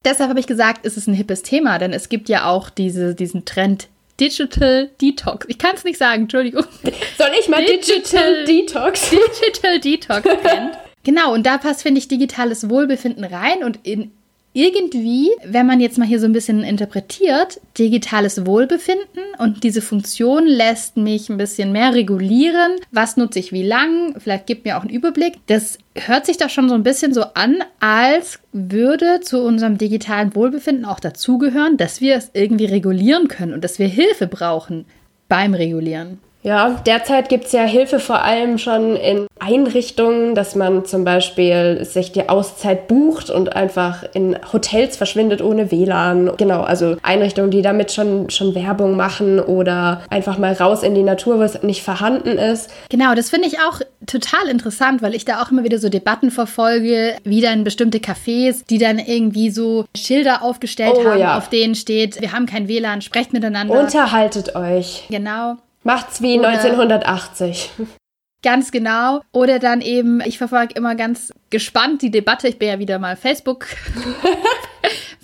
Deshalb 0.05 0.29
habe 0.29 0.41
ich 0.41 0.47
gesagt, 0.47 0.87
es 0.87 0.97
ist 0.97 1.09
ein 1.09 1.15
hippes 1.15 1.43
Thema, 1.43 1.79
denn 1.79 1.93
es 1.93 2.09
gibt 2.09 2.29
ja 2.29 2.47
auch 2.47 2.71
diese, 2.71 3.15
diesen 3.15 3.45
Trend 3.45 3.89
Digital 4.21 4.91
Detox. 5.01 5.47
Ich 5.49 5.59
kann 5.59 5.75
es 5.75 5.85
nicht 5.85 5.99
sagen, 5.99 6.23
Entschuldigung. 6.23 6.65
Soll 7.19 7.31
ich 7.39 7.49
mal 7.49 7.65
Digital, 7.65 8.45
Digital 8.45 8.45
Detox? 8.45 9.11
Digital 9.11 9.81
Detox 9.81 10.25
nennen. 10.43 10.71
Genau, 11.05 11.33
und 11.33 11.47
da 11.47 11.59
passt, 11.59 11.83
finde 11.83 11.99
ich, 11.99 12.09
digitales 12.09 12.69
Wohlbefinden 12.69 13.25
rein 13.25 13.63
und 13.63 13.79
in 13.87 14.11
irgendwie, 14.57 15.31
wenn 15.45 15.67
man 15.67 15.81
jetzt 15.81 15.99
mal 15.99 16.09
hier 16.09 16.19
so 16.19 16.25
ein 16.25 16.33
bisschen 16.33 16.63
interpretiert, 16.63 17.61
digitales 17.77 18.47
Wohlbefinden 18.47 19.23
und 19.37 19.65
diese 19.65 19.83
Funktion 19.83 20.47
lässt 20.47 20.97
mich 20.97 21.29
ein 21.29 21.37
bisschen 21.37 21.73
mehr 21.73 21.93
regulieren. 21.93 22.73
Was 22.91 23.19
nutze 23.19 23.39
ich 23.39 23.53
wie 23.53 23.63
lang? 23.63 24.19
Vielleicht 24.19 24.47
gibt 24.47 24.65
mir 24.65 24.79
auch 24.79 24.81
einen 24.81 24.89
Überblick. 24.95 25.35
Das 25.49 25.77
hört 25.95 26.25
sich 26.25 26.39
doch 26.39 26.49
schon 26.49 26.71
so 26.71 26.75
ein 26.75 26.85
bisschen 26.85 27.13
so 27.13 27.25
an, 27.35 27.57
als 27.81 28.39
würde 28.55 29.21
zu 29.21 29.43
unserem 29.43 29.77
digitalen 29.77 30.35
Wohlbefinden 30.35 30.87
auch 30.87 31.01
dazugehören, 31.01 31.77
dass 31.77 32.01
wir 32.01 32.17
es 32.17 32.31
irgendwie 32.33 32.65
regulieren 32.65 33.29
können 33.29 33.53
und 33.53 33.63
dass 33.63 33.79
wir 33.79 33.89
Hilfe 33.89 34.27
brauchen 34.27 34.87
beim 35.29 35.53
Regulieren. 35.53 36.19
Ja, 36.47 36.81
derzeit 36.87 37.29
gibt 37.29 37.47
es 37.47 37.53
ja 37.53 37.63
Hilfe 37.63 37.99
vor 37.99 38.23
allem 38.23 38.57
schon 38.59 38.95
in 38.95 39.27
Einrichtungen, 39.41 40.37
dass 40.37 40.55
man 40.55 40.85
zum 40.85 41.03
Beispiel 41.03 41.85
sich 41.85 42.13
die 42.13 42.29
Auszeit 42.29 42.87
bucht 42.87 43.31
und 43.31 43.57
einfach 43.57 44.05
in 44.15 44.39
Hotels 44.53 44.97
verschwindet 44.97 45.43
ohne 45.43 45.73
WLAN. 45.73 46.31
Genau, 46.37 46.63
also 46.63 46.99
Einrichtungen, 47.03 47.51
die 47.51 47.63
damit 47.63 47.91
schon, 47.91 48.31
schon 48.31 48.55
Werbung 48.55 48.97
machen 48.97 49.41
oder 49.41 50.03
einfach 50.09 50.39
mal 50.39 50.53
raus 50.53 50.85
in 50.85 50.95
die 50.95 51.03
Natur, 51.03 51.41
wo 51.41 51.43
es 51.43 51.65
nicht 51.65 51.83
vorhanden 51.83 52.39
ist. 52.39 52.71
Genau, 52.91 53.17
das 53.17 53.29
finde 53.29 53.49
ich 53.49 53.59
auch 53.59 53.81
total 54.07 54.47
interessant, 54.49 55.03
weil 55.03 55.17
ich 55.17 55.25
da 55.25 55.43
auch 55.43 55.51
immer 55.51 55.65
wieder 55.65 55.81
so 55.81 55.89
Debatten 55.89 56.31
verfolge, 56.31 57.17
wie 57.25 57.41
dann 57.41 57.65
bestimmte 57.65 57.99
Cafés, 57.99 58.65
die 58.71 58.79
dann 58.79 59.01
irgendwie 59.01 59.51
so 59.51 59.87
Schilder 59.97 60.43
aufgestellt 60.43 60.95
oh, 60.95 61.05
haben, 61.05 61.19
ja. 61.19 61.37
auf 61.37 61.49
denen 61.49 61.75
steht, 61.75 62.21
wir 62.21 62.31
haben 62.31 62.47
kein 62.47 62.69
WLAN, 62.69 63.03
sprecht 63.03 63.33
miteinander. 63.33 63.81
Unterhaltet 63.81 64.55
euch. 64.55 65.07
Genau. 65.11 65.57
Macht's 65.87 66.21
wie 66.21 66.37
Oder 66.39 66.49
1980. 66.49 67.71
Ganz 68.43 68.73
genau. 68.73 69.21
Oder 69.31 69.61
dann 69.61 69.81
eben, 69.81 70.21
ich 70.21 70.37
verfolge 70.37 70.75
immer 70.75 70.97
ganz 70.97 71.33
gespannt 71.51 72.03
die 72.03 72.11
Debatte. 72.11 72.49
Ich 72.49 72.59
bin 72.59 72.69
ja 72.69 72.79
wieder 72.81 72.99
mal 72.99 73.15
Facebook. 73.15 73.67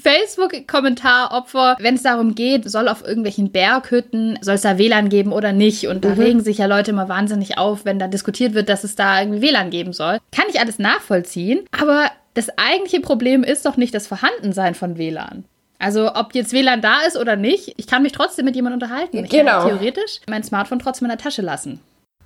Facebook-Kommentaropfer, 0.02 1.76
wenn 1.80 1.96
es 1.96 2.02
darum 2.02 2.34
geht, 2.34 2.68
soll 2.70 2.88
auf 2.88 3.02
irgendwelchen 3.04 3.50
Berghütten, 3.52 4.38
soll 4.40 4.54
es 4.54 4.62
da 4.62 4.78
WLAN 4.78 5.08
geben 5.08 5.32
oder 5.32 5.52
nicht? 5.52 5.86
Und 5.86 6.04
da 6.04 6.10
mhm. 6.10 6.20
regen 6.20 6.40
sich 6.40 6.58
ja 6.58 6.66
Leute 6.66 6.92
immer 6.92 7.08
wahnsinnig 7.08 7.58
auf, 7.58 7.84
wenn 7.84 7.98
da 8.00 8.08
diskutiert 8.08 8.54
wird, 8.54 8.68
dass 8.68 8.82
es 8.82 8.96
da 8.96 9.20
irgendwie 9.20 9.42
WLAN 9.42 9.70
geben 9.70 9.92
soll. 9.92 10.18
Kann 10.32 10.46
ich 10.48 10.58
alles 10.58 10.80
nachvollziehen, 10.80 11.60
aber 11.70 12.10
das 12.34 12.56
eigentliche 12.58 13.00
Problem 13.00 13.44
ist 13.44 13.66
doch 13.66 13.76
nicht 13.76 13.94
das 13.94 14.06
Vorhandensein 14.08 14.74
von 14.74 14.98
WLAN. 14.98 15.44
Also 15.82 16.14
ob 16.14 16.32
jetzt 16.34 16.52
WLAN 16.52 16.80
da 16.80 17.00
ist 17.08 17.16
oder 17.16 17.34
nicht, 17.34 17.74
ich 17.76 17.88
kann 17.88 18.02
mich 18.02 18.12
trotzdem 18.12 18.44
mit 18.44 18.54
jemandem 18.54 18.80
unterhalten. 18.80 19.24
Ich 19.24 19.30
genau. 19.30 19.62
kann 19.62 19.68
theoretisch 19.68 20.20
mein 20.28 20.44
Smartphone 20.44 20.78
trotzdem 20.78 21.06
in 21.06 21.10
der 21.10 21.18
Tasche 21.18 21.42
lassen. 21.42 21.80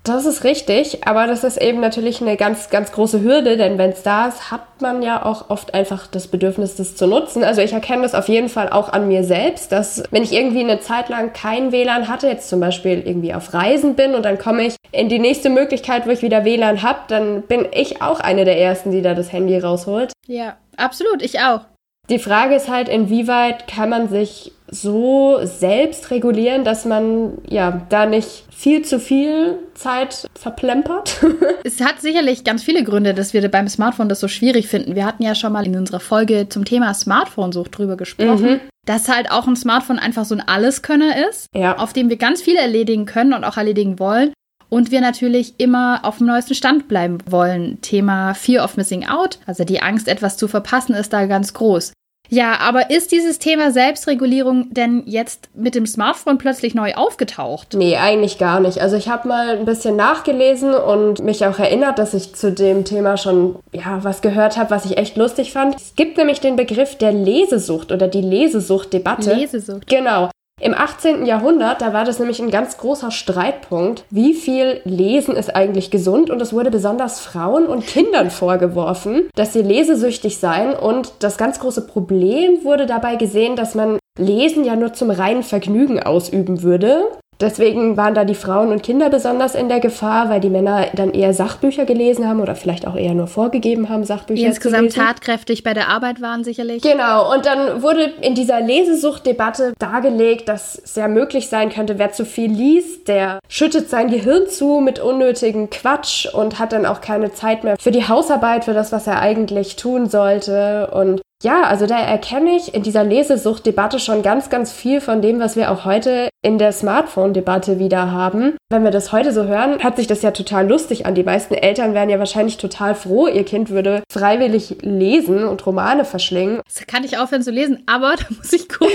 Das 0.05 0.27
ist 0.27 0.45
richtig, 0.45 1.05
aber 1.07 1.27
das 1.27 1.43
ist 1.43 1.57
eben 1.57 1.81
natürlich 1.81 2.21
eine 2.21 2.37
ganz, 2.37 2.71
ganz 2.71 2.93
große 2.93 3.23
Hürde, 3.23 3.57
denn 3.57 3.77
wenn 3.77 3.91
es 3.91 4.03
da 4.03 4.29
ist, 4.29 4.53
hat 4.53 4.81
man 4.81 5.03
ja 5.03 5.25
auch 5.25 5.51
oft 5.51 5.75
einfach 5.75 6.07
das 6.07 6.29
Bedürfnis, 6.29 6.77
das 6.77 6.95
zu 6.95 7.09
nutzen. 7.09 7.43
Also 7.43 7.63
ich 7.63 7.73
erkenne 7.73 8.03
das 8.03 8.15
auf 8.15 8.29
jeden 8.29 8.49
Fall 8.49 8.69
auch 8.69 8.91
an 8.93 9.09
mir 9.09 9.25
selbst, 9.25 9.73
dass 9.73 10.05
wenn 10.13 10.23
ich 10.23 10.33
irgendwie 10.33 10.61
eine 10.61 10.79
Zeit 10.79 11.09
lang 11.09 11.33
kein 11.33 11.73
WLAN 11.73 12.09
hatte, 12.09 12.29
jetzt 12.29 12.51
zum 12.51 12.61
Beispiel 12.61 13.03
irgendwie 13.05 13.35
auf 13.35 13.53
Reisen 13.55 13.97
bin 13.97 14.15
und 14.15 14.25
dann 14.25 14.39
komme 14.39 14.67
ich 14.67 14.77
in 14.93 15.09
die 15.09 15.19
nächste 15.19 15.49
Möglichkeit, 15.49 16.07
wo 16.07 16.11
ich 16.11 16.23
wieder 16.23 16.45
WLAN 16.45 16.83
habe, 16.83 17.01
dann 17.09 17.43
bin 17.43 17.67
ich 17.73 18.03
auch 18.03 18.21
eine 18.21 18.45
der 18.45 18.61
Ersten, 18.61 18.93
die 18.93 19.03
da 19.03 19.15
das 19.15 19.33
Handy 19.33 19.59
rausholt. 19.59 20.13
Ja, 20.27 20.57
absolut, 20.77 21.23
ich 21.23 21.41
auch. 21.41 21.63
Die 22.09 22.19
Frage 22.19 22.55
ist 22.55 22.69
halt, 22.69 22.89
inwieweit 22.89 23.67
kann 23.67 23.91
man 23.91 24.09
sich 24.09 24.53
so 24.69 25.39
selbst 25.43 26.11
regulieren, 26.11 26.65
dass 26.65 26.85
man 26.85 27.39
ja 27.49 27.83
da 27.89 28.07
nicht 28.07 28.45
viel 28.51 28.83
zu 28.83 28.99
viel 28.99 29.59
Zeit 29.75 30.29
verplempert. 30.35 31.25
es 31.65 31.81
hat 31.81 32.01
sicherlich 32.01 32.45
ganz 32.45 32.63
viele 32.63 32.85
Gründe, 32.85 33.15
dass 33.15 33.33
wir 33.33 33.49
beim 33.51 33.69
Smartphone 33.69 34.09
das 34.09 34.21
so 34.21 34.29
schwierig 34.29 34.69
finden. 34.69 34.95
Wir 34.95 35.05
hatten 35.05 35.23
ja 35.23 35.35
schon 35.35 35.53
mal 35.53 35.67
in 35.67 35.77
unserer 35.77 36.01
Folge 36.01 36.49
zum 36.49 36.65
Thema 36.65 36.95
Smartphone-Sucht 36.95 37.77
drüber 37.77 37.97
gesprochen. 37.97 38.51
Mhm. 38.51 38.61
Dass 38.87 39.09
halt 39.09 39.33
auch 39.33 39.49
ein 39.49 39.57
Smartphone 39.57 39.99
einfach 39.99 40.25
so 40.25 40.35
ein 40.37 40.47
Alleskönner 40.47 41.29
ist, 41.29 41.49
ja. 41.55 41.77
auf 41.77 41.93
dem 41.93 42.09
wir 42.09 42.19
ganz 42.19 42.41
viel 42.41 42.57
erledigen 42.57 43.05
können 43.05 43.35
und 43.35 43.43
auch 43.43 43.57
erledigen 43.57 43.99
wollen. 43.99 44.33
Und 44.77 44.91
wir 44.91 45.01
natürlich 45.01 45.55
immer 45.57 46.01
auf 46.03 46.19
dem 46.19 46.27
neuesten 46.27 46.55
Stand 46.55 46.87
bleiben 46.87 47.17
wollen. 47.25 47.81
Thema 47.81 48.35
Fear 48.35 48.63
of 48.63 48.77
Missing 48.77 49.07
Out, 49.07 49.39
also 49.47 49.65
die 49.65 49.81
Angst, 49.81 50.07
etwas 50.07 50.37
zu 50.37 50.49
verpassen, 50.49 50.95
ist 50.95 51.15
da 51.15 51.25
ganz 51.25 51.55
groß. 51.55 51.95
Ja, 52.29 52.59
aber 52.61 52.91
ist 52.91 53.11
dieses 53.11 53.39
Thema 53.39 53.71
Selbstregulierung 53.71 54.75
denn 54.75 55.05
jetzt 55.07 55.49
mit 55.55 55.75
dem 55.75 55.87
Smartphone 55.87 56.37
plötzlich 56.37 56.75
neu 56.75 56.93
aufgetaucht? 56.93 57.73
Nee, 57.73 57.97
eigentlich 57.97 58.37
gar 58.37 58.61
nicht. 58.61 58.83
Also 58.83 58.97
ich 58.97 59.09
habe 59.09 59.29
mal 59.29 59.57
ein 59.57 59.65
bisschen 59.65 59.97
nachgelesen 59.97 60.75
und 60.75 61.25
mich 61.25 61.47
auch 61.47 61.59
erinnert, 61.59 61.99
dass 61.99 62.13
ich 62.13 62.35
zu 62.35 62.53
dem 62.53 62.85
Thema 62.85 63.17
schon 63.17 63.57
ja, 63.73 64.05
was 64.05 64.21
gehört 64.21 64.59
habe, 64.59 64.69
was 64.69 64.85
ich 64.85 64.99
echt 64.99 65.17
lustig 65.17 65.55
fand. 65.55 65.77
Es 65.77 65.95
gibt 65.97 66.19
nämlich 66.19 66.41
den 66.41 66.57
Begriff 66.57 66.99
der 66.99 67.13
Lesesucht 67.13 67.93
oder 67.93 68.09
die 68.09 68.21
Lesesucht-Debatte. 68.21 69.33
Lesesucht. 69.33 69.87
Genau. 69.87 70.29
Im 70.59 70.73
18. 70.73 71.27
Jahrhundert, 71.27 71.83
da 71.83 71.93
war 71.93 72.07
das 72.07 72.19
nämlich 72.19 72.41
ein 72.41 72.51
ganz 72.51 72.79
großer 72.79 73.11
Streitpunkt, 73.11 74.05
wie 74.09 74.33
viel 74.33 74.81
Lesen 74.85 75.37
ist 75.37 75.55
eigentlich 75.55 75.91
gesund 75.91 76.31
und 76.31 76.41
es 76.41 76.55
wurde 76.55 76.71
besonders 76.71 77.21
Frauen 77.21 77.67
und 77.67 77.87
Kindern 77.87 78.31
vorgeworfen, 78.31 79.29
dass 79.35 79.53
sie 79.53 79.61
lesesüchtig 79.61 80.39
seien 80.39 80.73
und 80.73 81.13
das 81.19 81.37
ganz 81.37 81.61
große 81.61 81.87
Problem 81.87 82.65
wurde 82.65 82.87
dabei 82.87 83.17
gesehen, 83.17 83.55
dass 83.55 83.75
man 83.75 83.99
Lesen 84.19 84.65
ja 84.65 84.77
nur 84.77 84.95
zum 84.95 85.11
reinen 85.11 85.43
Vergnügen 85.43 86.03
ausüben 86.03 86.63
würde 86.63 87.05
Deswegen 87.41 87.97
waren 87.97 88.15
da 88.15 88.25
die 88.25 88.35
Frauen 88.35 88.73
und 88.73 88.83
Kinder 88.83 89.11
besonders 89.11 89.55
in 89.55 89.69
der 89.69 89.81
Gefahr, 89.81 90.31
weil 90.31 90.41
die 90.41 90.49
Männer 90.49 90.87
dann 90.95 91.13
eher 91.13 91.35
Sachbücher 91.35 91.85
gelesen 91.85 92.27
haben 92.27 92.41
oder 92.41 92.55
vielleicht 92.55 92.87
auch 92.87 92.97
eher 92.97 93.15
nur 93.15 93.27
vorgegeben 93.27 93.89
haben, 93.89 94.05
Sachbücher 94.05 94.41
die 94.41 94.47
insgesamt 94.47 94.93
zu 94.93 95.01
lesen. 95.01 95.07
tatkräftig 95.07 95.63
bei 95.63 95.75
der 95.75 95.89
Arbeit 95.89 96.23
waren 96.23 96.45
sicherlich. 96.45 96.83
Genau, 96.83 97.33
und 97.35 97.45
dann 97.45 97.83
wurde 97.83 98.13
in 98.23 98.35
dieser 98.35 98.61
Lesesuchtdebatte 98.61 99.75
dargelegt, 99.79 100.49
dass 100.49 100.81
es 100.83 100.97
ja 100.97 101.09
möglich 101.09 101.49
sein 101.49 101.71
könnte, 101.71 101.99
wer 101.99 102.13
zu 102.13 102.25
viel 102.25 102.51
liest, 102.51 103.09
der 103.09 103.39
schüttet 103.49 103.91
sein 103.91 104.09
Gehirn 104.09 104.49
zu 104.49 104.81
mit 104.81 104.99
unnötigem 104.99 105.69
Quatsch 105.69 106.27
und 106.33 106.59
hat 106.59 106.73
dann 106.73 106.87
auch 106.87 107.01
keine 107.01 107.33
Zeit 107.33 107.65
mehr 107.65 107.77
für 107.79 107.91
die 107.91 108.09
Hausarbeit, 108.09 108.65
für 108.65 108.75
das, 108.75 108.93
was 108.93 109.07
er 109.07 109.21
eigentlich 109.21 109.77
tun 109.77 110.09
sollte. 110.09 110.91
Und 110.93 111.21
ja, 111.43 111.65
also 111.65 111.87
da 111.87 111.99
erkenne 111.99 112.57
ich 112.57 112.75
in 112.75 112.83
dieser 112.83 113.05
Lesesucht-Debatte 113.05 113.99
schon 113.99 114.23
ganz, 114.23 114.49
ganz 114.49 114.73
viel 114.73 115.03
von 115.03 115.21
dem, 115.21 115.39
was 115.39 115.55
wir 115.55 115.71
auch 115.71 115.85
heute 115.85 116.31
in 116.43 116.57
der 116.57 116.73
Smartphone-Debatte 116.73 117.79
wieder 117.79 118.11
haben. 118.11 118.57
Wenn 118.71 118.85
wir 118.85 118.91
das 118.91 119.13
heute 119.13 119.33
so 119.33 119.45
hören, 119.45 119.83
hat 119.83 119.97
sich 119.97 120.07
das 120.07 120.23
ja 120.23 120.31
total 120.31 120.67
lustig 120.67 121.05
an. 121.05 121.15
Die 121.15 121.25
meisten 121.25 121.53
Eltern 121.53 121.93
wären 121.93 122.09
ja 122.09 122.19
wahrscheinlich 122.19 122.57
total 122.57 122.95
froh, 122.95 123.27
ihr 123.27 123.45
Kind 123.45 123.69
würde 123.69 124.03
freiwillig 124.11 124.79
lesen 124.81 125.45
und 125.45 125.65
Romane 125.67 126.07
verschlingen. 126.07 126.63
Das 126.65 126.87
kann 126.87 127.05
ich 127.05 127.19
aufhören 127.19 127.43
zu 127.43 127.51
lesen, 127.51 127.83
aber 127.87 128.15
da 128.19 128.25
muss 128.35 128.53
ich 128.55 128.69
kurz, 128.69 128.91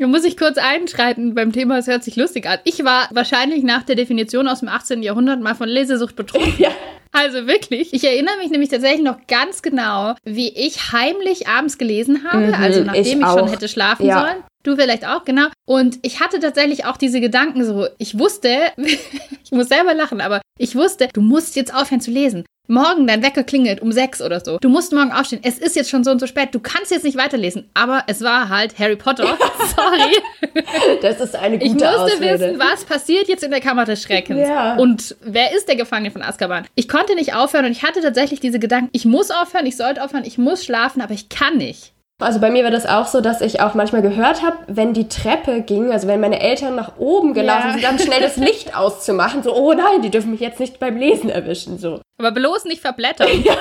da 0.00 0.06
muss 0.06 0.24
ich 0.24 0.38
kurz 0.38 0.56
einschreiten 0.56 1.34
beim 1.34 1.52
Thema, 1.52 1.76
es 1.76 1.86
hört 1.86 2.02
sich 2.02 2.16
lustig 2.16 2.46
an. 2.48 2.58
Ich 2.64 2.82
war 2.84 3.08
wahrscheinlich 3.12 3.62
nach 3.62 3.82
der 3.82 3.96
Definition 3.96 4.48
aus 4.48 4.60
dem 4.60 4.68
18. 4.68 5.02
Jahrhundert 5.02 5.40
mal 5.40 5.54
von 5.54 5.68
Lesesucht 5.68 6.16
betroffen. 6.16 6.54
Ja. 6.58 6.70
Also 7.12 7.48
wirklich. 7.48 7.92
Ich 7.92 8.04
erinnere 8.04 8.36
mich 8.36 8.50
nämlich 8.50 8.68
tatsächlich 8.68 9.02
noch 9.02 9.26
ganz 9.26 9.62
genau, 9.62 10.14
wie 10.22 10.48
ich 10.48 10.92
heimlich 10.92 11.48
abends 11.48 11.76
gelesen 11.76 12.24
habe, 12.30 12.46
mhm, 12.46 12.54
also 12.54 12.84
nachdem 12.84 13.02
ich, 13.02 13.12
ich 13.14 13.26
schon 13.26 13.48
hätte 13.48 13.66
schlafen 13.68 14.06
ja. 14.06 14.20
sollen. 14.20 14.44
Du 14.62 14.76
vielleicht 14.76 15.06
auch, 15.06 15.24
genau. 15.24 15.46
Und 15.66 15.98
ich 16.02 16.20
hatte 16.20 16.38
tatsächlich 16.38 16.84
auch 16.84 16.96
diese 16.96 17.20
Gedanken 17.20 17.64
so, 17.64 17.88
ich 17.98 18.18
wusste, 18.18 18.72
ich 18.76 19.52
muss 19.52 19.68
selber 19.68 19.94
lachen, 19.94 20.20
aber 20.20 20.40
ich 20.58 20.76
wusste, 20.76 21.08
du 21.12 21.20
musst 21.20 21.56
jetzt 21.56 21.74
aufhören 21.74 22.00
zu 22.00 22.10
lesen 22.10 22.44
morgen 22.70 23.06
dein 23.06 23.22
Wecker 23.22 23.42
klingelt 23.42 23.82
um 23.82 23.92
sechs 23.92 24.22
oder 24.22 24.40
so. 24.40 24.58
Du 24.58 24.68
musst 24.68 24.92
morgen 24.92 25.12
aufstehen. 25.12 25.40
Es 25.42 25.58
ist 25.58 25.76
jetzt 25.76 25.90
schon 25.90 26.04
so 26.04 26.12
und 26.12 26.20
so 26.20 26.26
spät. 26.26 26.54
Du 26.54 26.60
kannst 26.60 26.90
jetzt 26.90 27.04
nicht 27.04 27.18
weiterlesen. 27.18 27.68
Aber 27.74 28.04
es 28.06 28.22
war 28.22 28.48
halt 28.48 28.78
Harry 28.78 28.96
Potter. 28.96 29.24
Sorry. 29.76 30.62
Das 31.02 31.20
ist 31.20 31.34
eine 31.34 31.58
gute 31.58 31.66
Ich 31.66 31.72
musste 31.72 31.88
Ausrede. 31.90 32.40
wissen, 32.40 32.58
was 32.58 32.84
passiert 32.84 33.28
jetzt 33.28 33.42
in 33.42 33.50
der 33.50 33.60
Kammer 33.60 33.84
des 33.84 34.02
Schreckens. 34.02 34.48
Ja. 34.48 34.76
Und 34.76 35.16
wer 35.20 35.54
ist 35.54 35.68
der 35.68 35.76
Gefangene 35.76 36.10
von 36.10 36.22
Azkaban? 36.22 36.66
Ich 36.76 36.88
konnte 36.88 37.14
nicht 37.16 37.34
aufhören 37.34 37.66
und 37.66 37.72
ich 37.72 37.82
hatte 37.82 38.00
tatsächlich 38.00 38.40
diese 38.40 38.60
Gedanken, 38.60 38.90
ich 38.92 39.04
muss 39.04 39.30
aufhören, 39.30 39.66
ich 39.66 39.76
sollte 39.76 40.02
aufhören, 40.02 40.24
ich 40.24 40.38
muss 40.38 40.64
schlafen, 40.64 41.02
aber 41.02 41.12
ich 41.12 41.28
kann 41.28 41.58
nicht. 41.58 41.92
Also 42.20 42.38
bei 42.38 42.50
mir 42.50 42.64
war 42.64 42.70
das 42.70 42.86
auch 42.86 43.06
so, 43.06 43.20
dass 43.20 43.40
ich 43.40 43.60
auch 43.60 43.74
manchmal 43.74 44.02
gehört 44.02 44.42
habe, 44.42 44.58
wenn 44.66 44.92
die 44.92 45.08
Treppe 45.08 45.62
ging, 45.62 45.90
also 45.90 46.06
wenn 46.06 46.20
meine 46.20 46.40
Eltern 46.40 46.76
nach 46.76 46.98
oben 46.98 47.32
gelaufen 47.32 47.68
ja. 47.68 47.72
sind, 47.72 47.84
dann 47.84 47.98
schnell 47.98 48.20
das 48.20 48.36
Licht 48.36 48.76
auszumachen. 48.76 49.42
So, 49.42 49.54
oh 49.54 49.72
nein, 49.72 50.02
die 50.02 50.10
dürfen 50.10 50.30
mich 50.30 50.40
jetzt 50.40 50.60
nicht 50.60 50.78
beim 50.78 50.96
Lesen 50.96 51.30
erwischen. 51.30 51.78
So. 51.78 52.00
Aber 52.18 52.32
bloß 52.32 52.66
nicht 52.66 52.82
verblättern. 52.82 53.28
ja. 53.44 53.56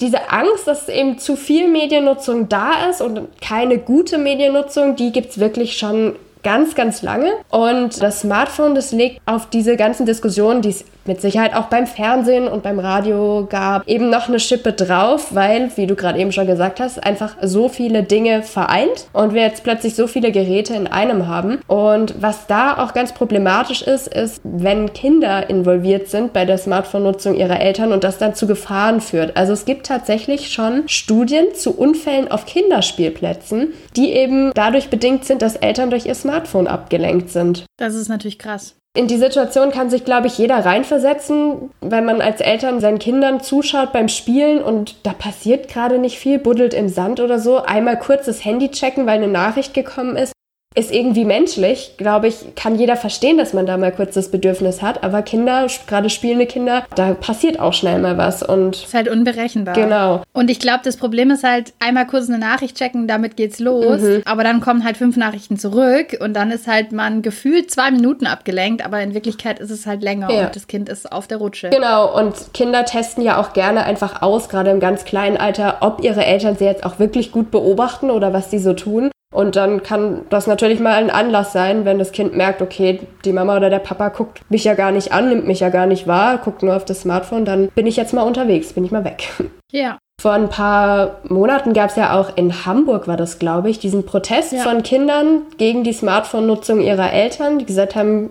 Diese 0.00 0.30
Angst, 0.30 0.68
dass 0.68 0.88
eben 0.88 1.18
zu 1.18 1.34
viel 1.34 1.66
Mediennutzung 1.66 2.48
da 2.48 2.88
ist 2.88 3.00
und 3.00 3.28
keine 3.40 3.78
gute 3.78 4.16
Mediennutzung, 4.16 4.94
die 4.94 5.10
gibt 5.10 5.30
es 5.30 5.40
wirklich 5.40 5.76
schon 5.76 6.14
ganz, 6.42 6.74
ganz 6.74 7.02
lange. 7.02 7.30
Und 7.50 8.02
das 8.02 8.20
Smartphone, 8.20 8.74
das 8.74 8.92
legt 8.92 9.20
auf 9.26 9.48
diese 9.50 9.76
ganzen 9.76 10.06
Diskussionen, 10.06 10.62
die 10.62 10.70
es 10.70 10.84
mit 11.08 11.20
Sicherheit 11.20 11.56
auch 11.56 11.64
beim 11.64 11.86
Fernsehen 11.86 12.46
und 12.46 12.62
beim 12.62 12.78
Radio 12.78 13.46
gab, 13.48 13.88
eben 13.88 14.10
noch 14.10 14.28
eine 14.28 14.38
Schippe 14.38 14.74
drauf, 14.74 15.34
weil, 15.34 15.70
wie 15.76 15.86
du 15.86 15.96
gerade 15.96 16.18
eben 16.18 16.30
schon 16.32 16.46
gesagt 16.46 16.80
hast, 16.80 17.02
einfach 17.02 17.34
so 17.42 17.68
viele 17.68 18.02
Dinge 18.02 18.42
vereint 18.42 19.06
und 19.12 19.32
wir 19.32 19.42
jetzt 19.42 19.64
plötzlich 19.64 19.96
so 19.96 20.06
viele 20.06 20.30
Geräte 20.30 20.74
in 20.74 20.86
einem 20.86 21.26
haben. 21.26 21.60
Und 21.66 22.20
was 22.20 22.46
da 22.46 22.84
auch 22.84 22.92
ganz 22.92 23.12
problematisch 23.12 23.82
ist, 23.82 24.06
ist, 24.06 24.40
wenn 24.44 24.92
Kinder 24.92 25.48
involviert 25.48 26.08
sind 26.08 26.32
bei 26.34 26.44
der 26.44 26.58
Smartphone-Nutzung 26.58 27.34
ihrer 27.34 27.58
Eltern 27.58 27.92
und 27.92 28.04
das 28.04 28.18
dann 28.18 28.34
zu 28.34 28.46
Gefahren 28.46 29.00
führt. 29.00 29.36
Also 29.36 29.54
es 29.54 29.64
gibt 29.64 29.86
tatsächlich 29.86 30.52
schon 30.52 30.88
Studien 30.88 31.54
zu 31.54 31.76
Unfällen 31.76 32.30
auf 32.30 32.44
Kinderspielplätzen, 32.44 33.72
die 33.96 34.12
eben 34.12 34.52
dadurch 34.54 34.90
bedingt 34.90 35.24
sind, 35.24 35.40
dass 35.40 35.56
Eltern 35.56 35.88
durch 35.88 36.04
ihr 36.04 36.14
Smartphone 36.14 36.27
Smartphone 36.28 36.66
abgelenkt 36.66 37.30
sind. 37.30 37.64
Das 37.78 37.94
ist 37.94 38.08
natürlich 38.08 38.38
krass. 38.38 38.74
In 38.94 39.06
die 39.06 39.16
Situation 39.16 39.70
kann 39.70 39.88
sich, 39.88 40.04
glaube 40.04 40.26
ich, 40.26 40.36
jeder 40.36 40.56
reinversetzen, 40.64 41.70
wenn 41.80 42.04
man 42.04 42.20
als 42.20 42.40
Eltern 42.40 42.80
seinen 42.80 42.98
Kindern 42.98 43.40
zuschaut 43.40 43.92
beim 43.92 44.08
Spielen 44.08 44.62
und 44.62 44.96
da 45.04 45.12
passiert 45.12 45.68
gerade 45.68 45.98
nicht 45.98 46.18
viel, 46.18 46.38
buddelt 46.38 46.74
im 46.74 46.88
Sand 46.88 47.20
oder 47.20 47.38
so. 47.38 47.62
Einmal 47.62 47.98
kurz 47.98 48.26
das 48.26 48.44
Handy 48.44 48.70
checken, 48.70 49.06
weil 49.06 49.18
eine 49.18 49.28
Nachricht 49.28 49.72
gekommen 49.72 50.16
ist 50.16 50.32
ist 50.78 50.92
irgendwie 50.92 51.24
menschlich, 51.24 51.94
glaube 51.96 52.28
ich, 52.28 52.54
kann 52.54 52.76
jeder 52.76 52.96
verstehen, 52.96 53.36
dass 53.36 53.52
man 53.52 53.66
da 53.66 53.76
mal 53.76 53.90
kurz 53.90 54.14
das 54.14 54.30
Bedürfnis 54.30 54.80
hat. 54.80 55.02
Aber 55.02 55.22
Kinder, 55.22 55.66
gerade 55.86 56.08
spielende 56.08 56.46
Kinder, 56.46 56.84
da 56.94 57.14
passiert 57.14 57.58
auch 57.58 57.72
schnell 57.72 57.98
mal 57.98 58.16
was. 58.16 58.42
Und 58.42 58.76
ist 58.76 58.94
halt 58.94 59.08
unberechenbar. 59.08 59.74
Genau. 59.74 60.22
Und 60.32 60.50
ich 60.50 60.60
glaube, 60.60 60.80
das 60.84 60.96
Problem 60.96 61.30
ist 61.30 61.42
halt, 61.42 61.72
einmal 61.80 62.06
kurz 62.06 62.28
eine 62.28 62.38
Nachricht 62.38 62.76
checken, 62.76 63.08
damit 63.08 63.36
geht's 63.36 63.58
los. 63.58 64.00
Mhm. 64.00 64.22
Aber 64.24 64.44
dann 64.44 64.60
kommen 64.60 64.84
halt 64.84 64.96
fünf 64.96 65.16
Nachrichten 65.16 65.58
zurück 65.58 66.16
und 66.20 66.34
dann 66.34 66.52
ist 66.52 66.68
halt 66.68 66.92
man 66.92 67.22
gefühlt 67.22 67.70
zwei 67.70 67.90
Minuten 67.90 68.26
abgelenkt, 68.26 68.84
aber 68.84 69.00
in 69.00 69.14
Wirklichkeit 69.14 69.58
ist 69.58 69.70
es 69.70 69.86
halt 69.86 70.02
länger 70.02 70.30
ja. 70.30 70.46
und 70.46 70.56
das 70.56 70.68
Kind 70.68 70.88
ist 70.88 71.10
auf 71.10 71.26
der 71.26 71.38
Rutsche. 71.38 71.70
Genau. 71.70 72.16
Und 72.16 72.54
Kinder 72.54 72.84
testen 72.84 73.24
ja 73.24 73.40
auch 73.40 73.52
gerne 73.52 73.84
einfach 73.84 74.22
aus, 74.22 74.48
gerade 74.48 74.70
im 74.70 74.78
ganz 74.78 75.04
kleinen 75.04 75.36
Alter, 75.36 75.78
ob 75.80 76.04
ihre 76.04 76.24
Eltern 76.24 76.56
sie 76.56 76.64
jetzt 76.64 76.84
auch 76.84 76.98
wirklich 77.00 77.32
gut 77.32 77.50
beobachten 77.50 78.10
oder 78.10 78.32
was 78.32 78.50
sie 78.50 78.58
so 78.58 78.74
tun. 78.74 79.10
Und 79.34 79.56
dann 79.56 79.82
kann 79.82 80.22
das 80.30 80.46
natürlich 80.46 80.80
mal 80.80 80.94
ein 80.94 81.10
Anlass 81.10 81.52
sein, 81.52 81.84
wenn 81.84 81.98
das 81.98 82.12
Kind 82.12 82.34
merkt, 82.34 82.62
okay, 82.62 83.00
die 83.26 83.32
Mama 83.32 83.56
oder 83.56 83.68
der 83.68 83.78
Papa 83.78 84.08
guckt 84.08 84.40
mich 84.48 84.64
ja 84.64 84.72
gar 84.72 84.90
nicht 84.90 85.12
an, 85.12 85.28
nimmt 85.28 85.46
mich 85.46 85.60
ja 85.60 85.68
gar 85.68 85.86
nicht 85.86 86.06
wahr, 86.06 86.38
guckt 86.38 86.62
nur 86.62 86.74
auf 86.74 86.86
das 86.86 87.02
Smartphone, 87.02 87.44
dann 87.44 87.68
bin 87.68 87.86
ich 87.86 87.96
jetzt 87.96 88.14
mal 88.14 88.22
unterwegs, 88.22 88.72
bin 88.72 88.84
ich 88.84 88.90
mal 88.90 89.04
weg. 89.04 89.28
Ja. 89.70 89.98
Vor 90.18 90.32
ein 90.32 90.48
paar 90.48 91.18
Monaten 91.24 91.74
gab 91.74 91.90
es 91.90 91.96
ja 91.96 92.18
auch 92.18 92.38
in 92.38 92.64
Hamburg, 92.64 93.06
war 93.06 93.18
das, 93.18 93.38
glaube 93.38 93.68
ich, 93.68 93.78
diesen 93.78 94.06
Protest 94.06 94.52
ja. 94.52 94.62
von 94.62 94.82
Kindern 94.82 95.42
gegen 95.58 95.84
die 95.84 95.92
Smartphone-Nutzung 95.92 96.80
ihrer 96.80 97.12
Eltern, 97.12 97.58
die 97.58 97.66
gesagt 97.66 97.94
haben, 97.94 98.30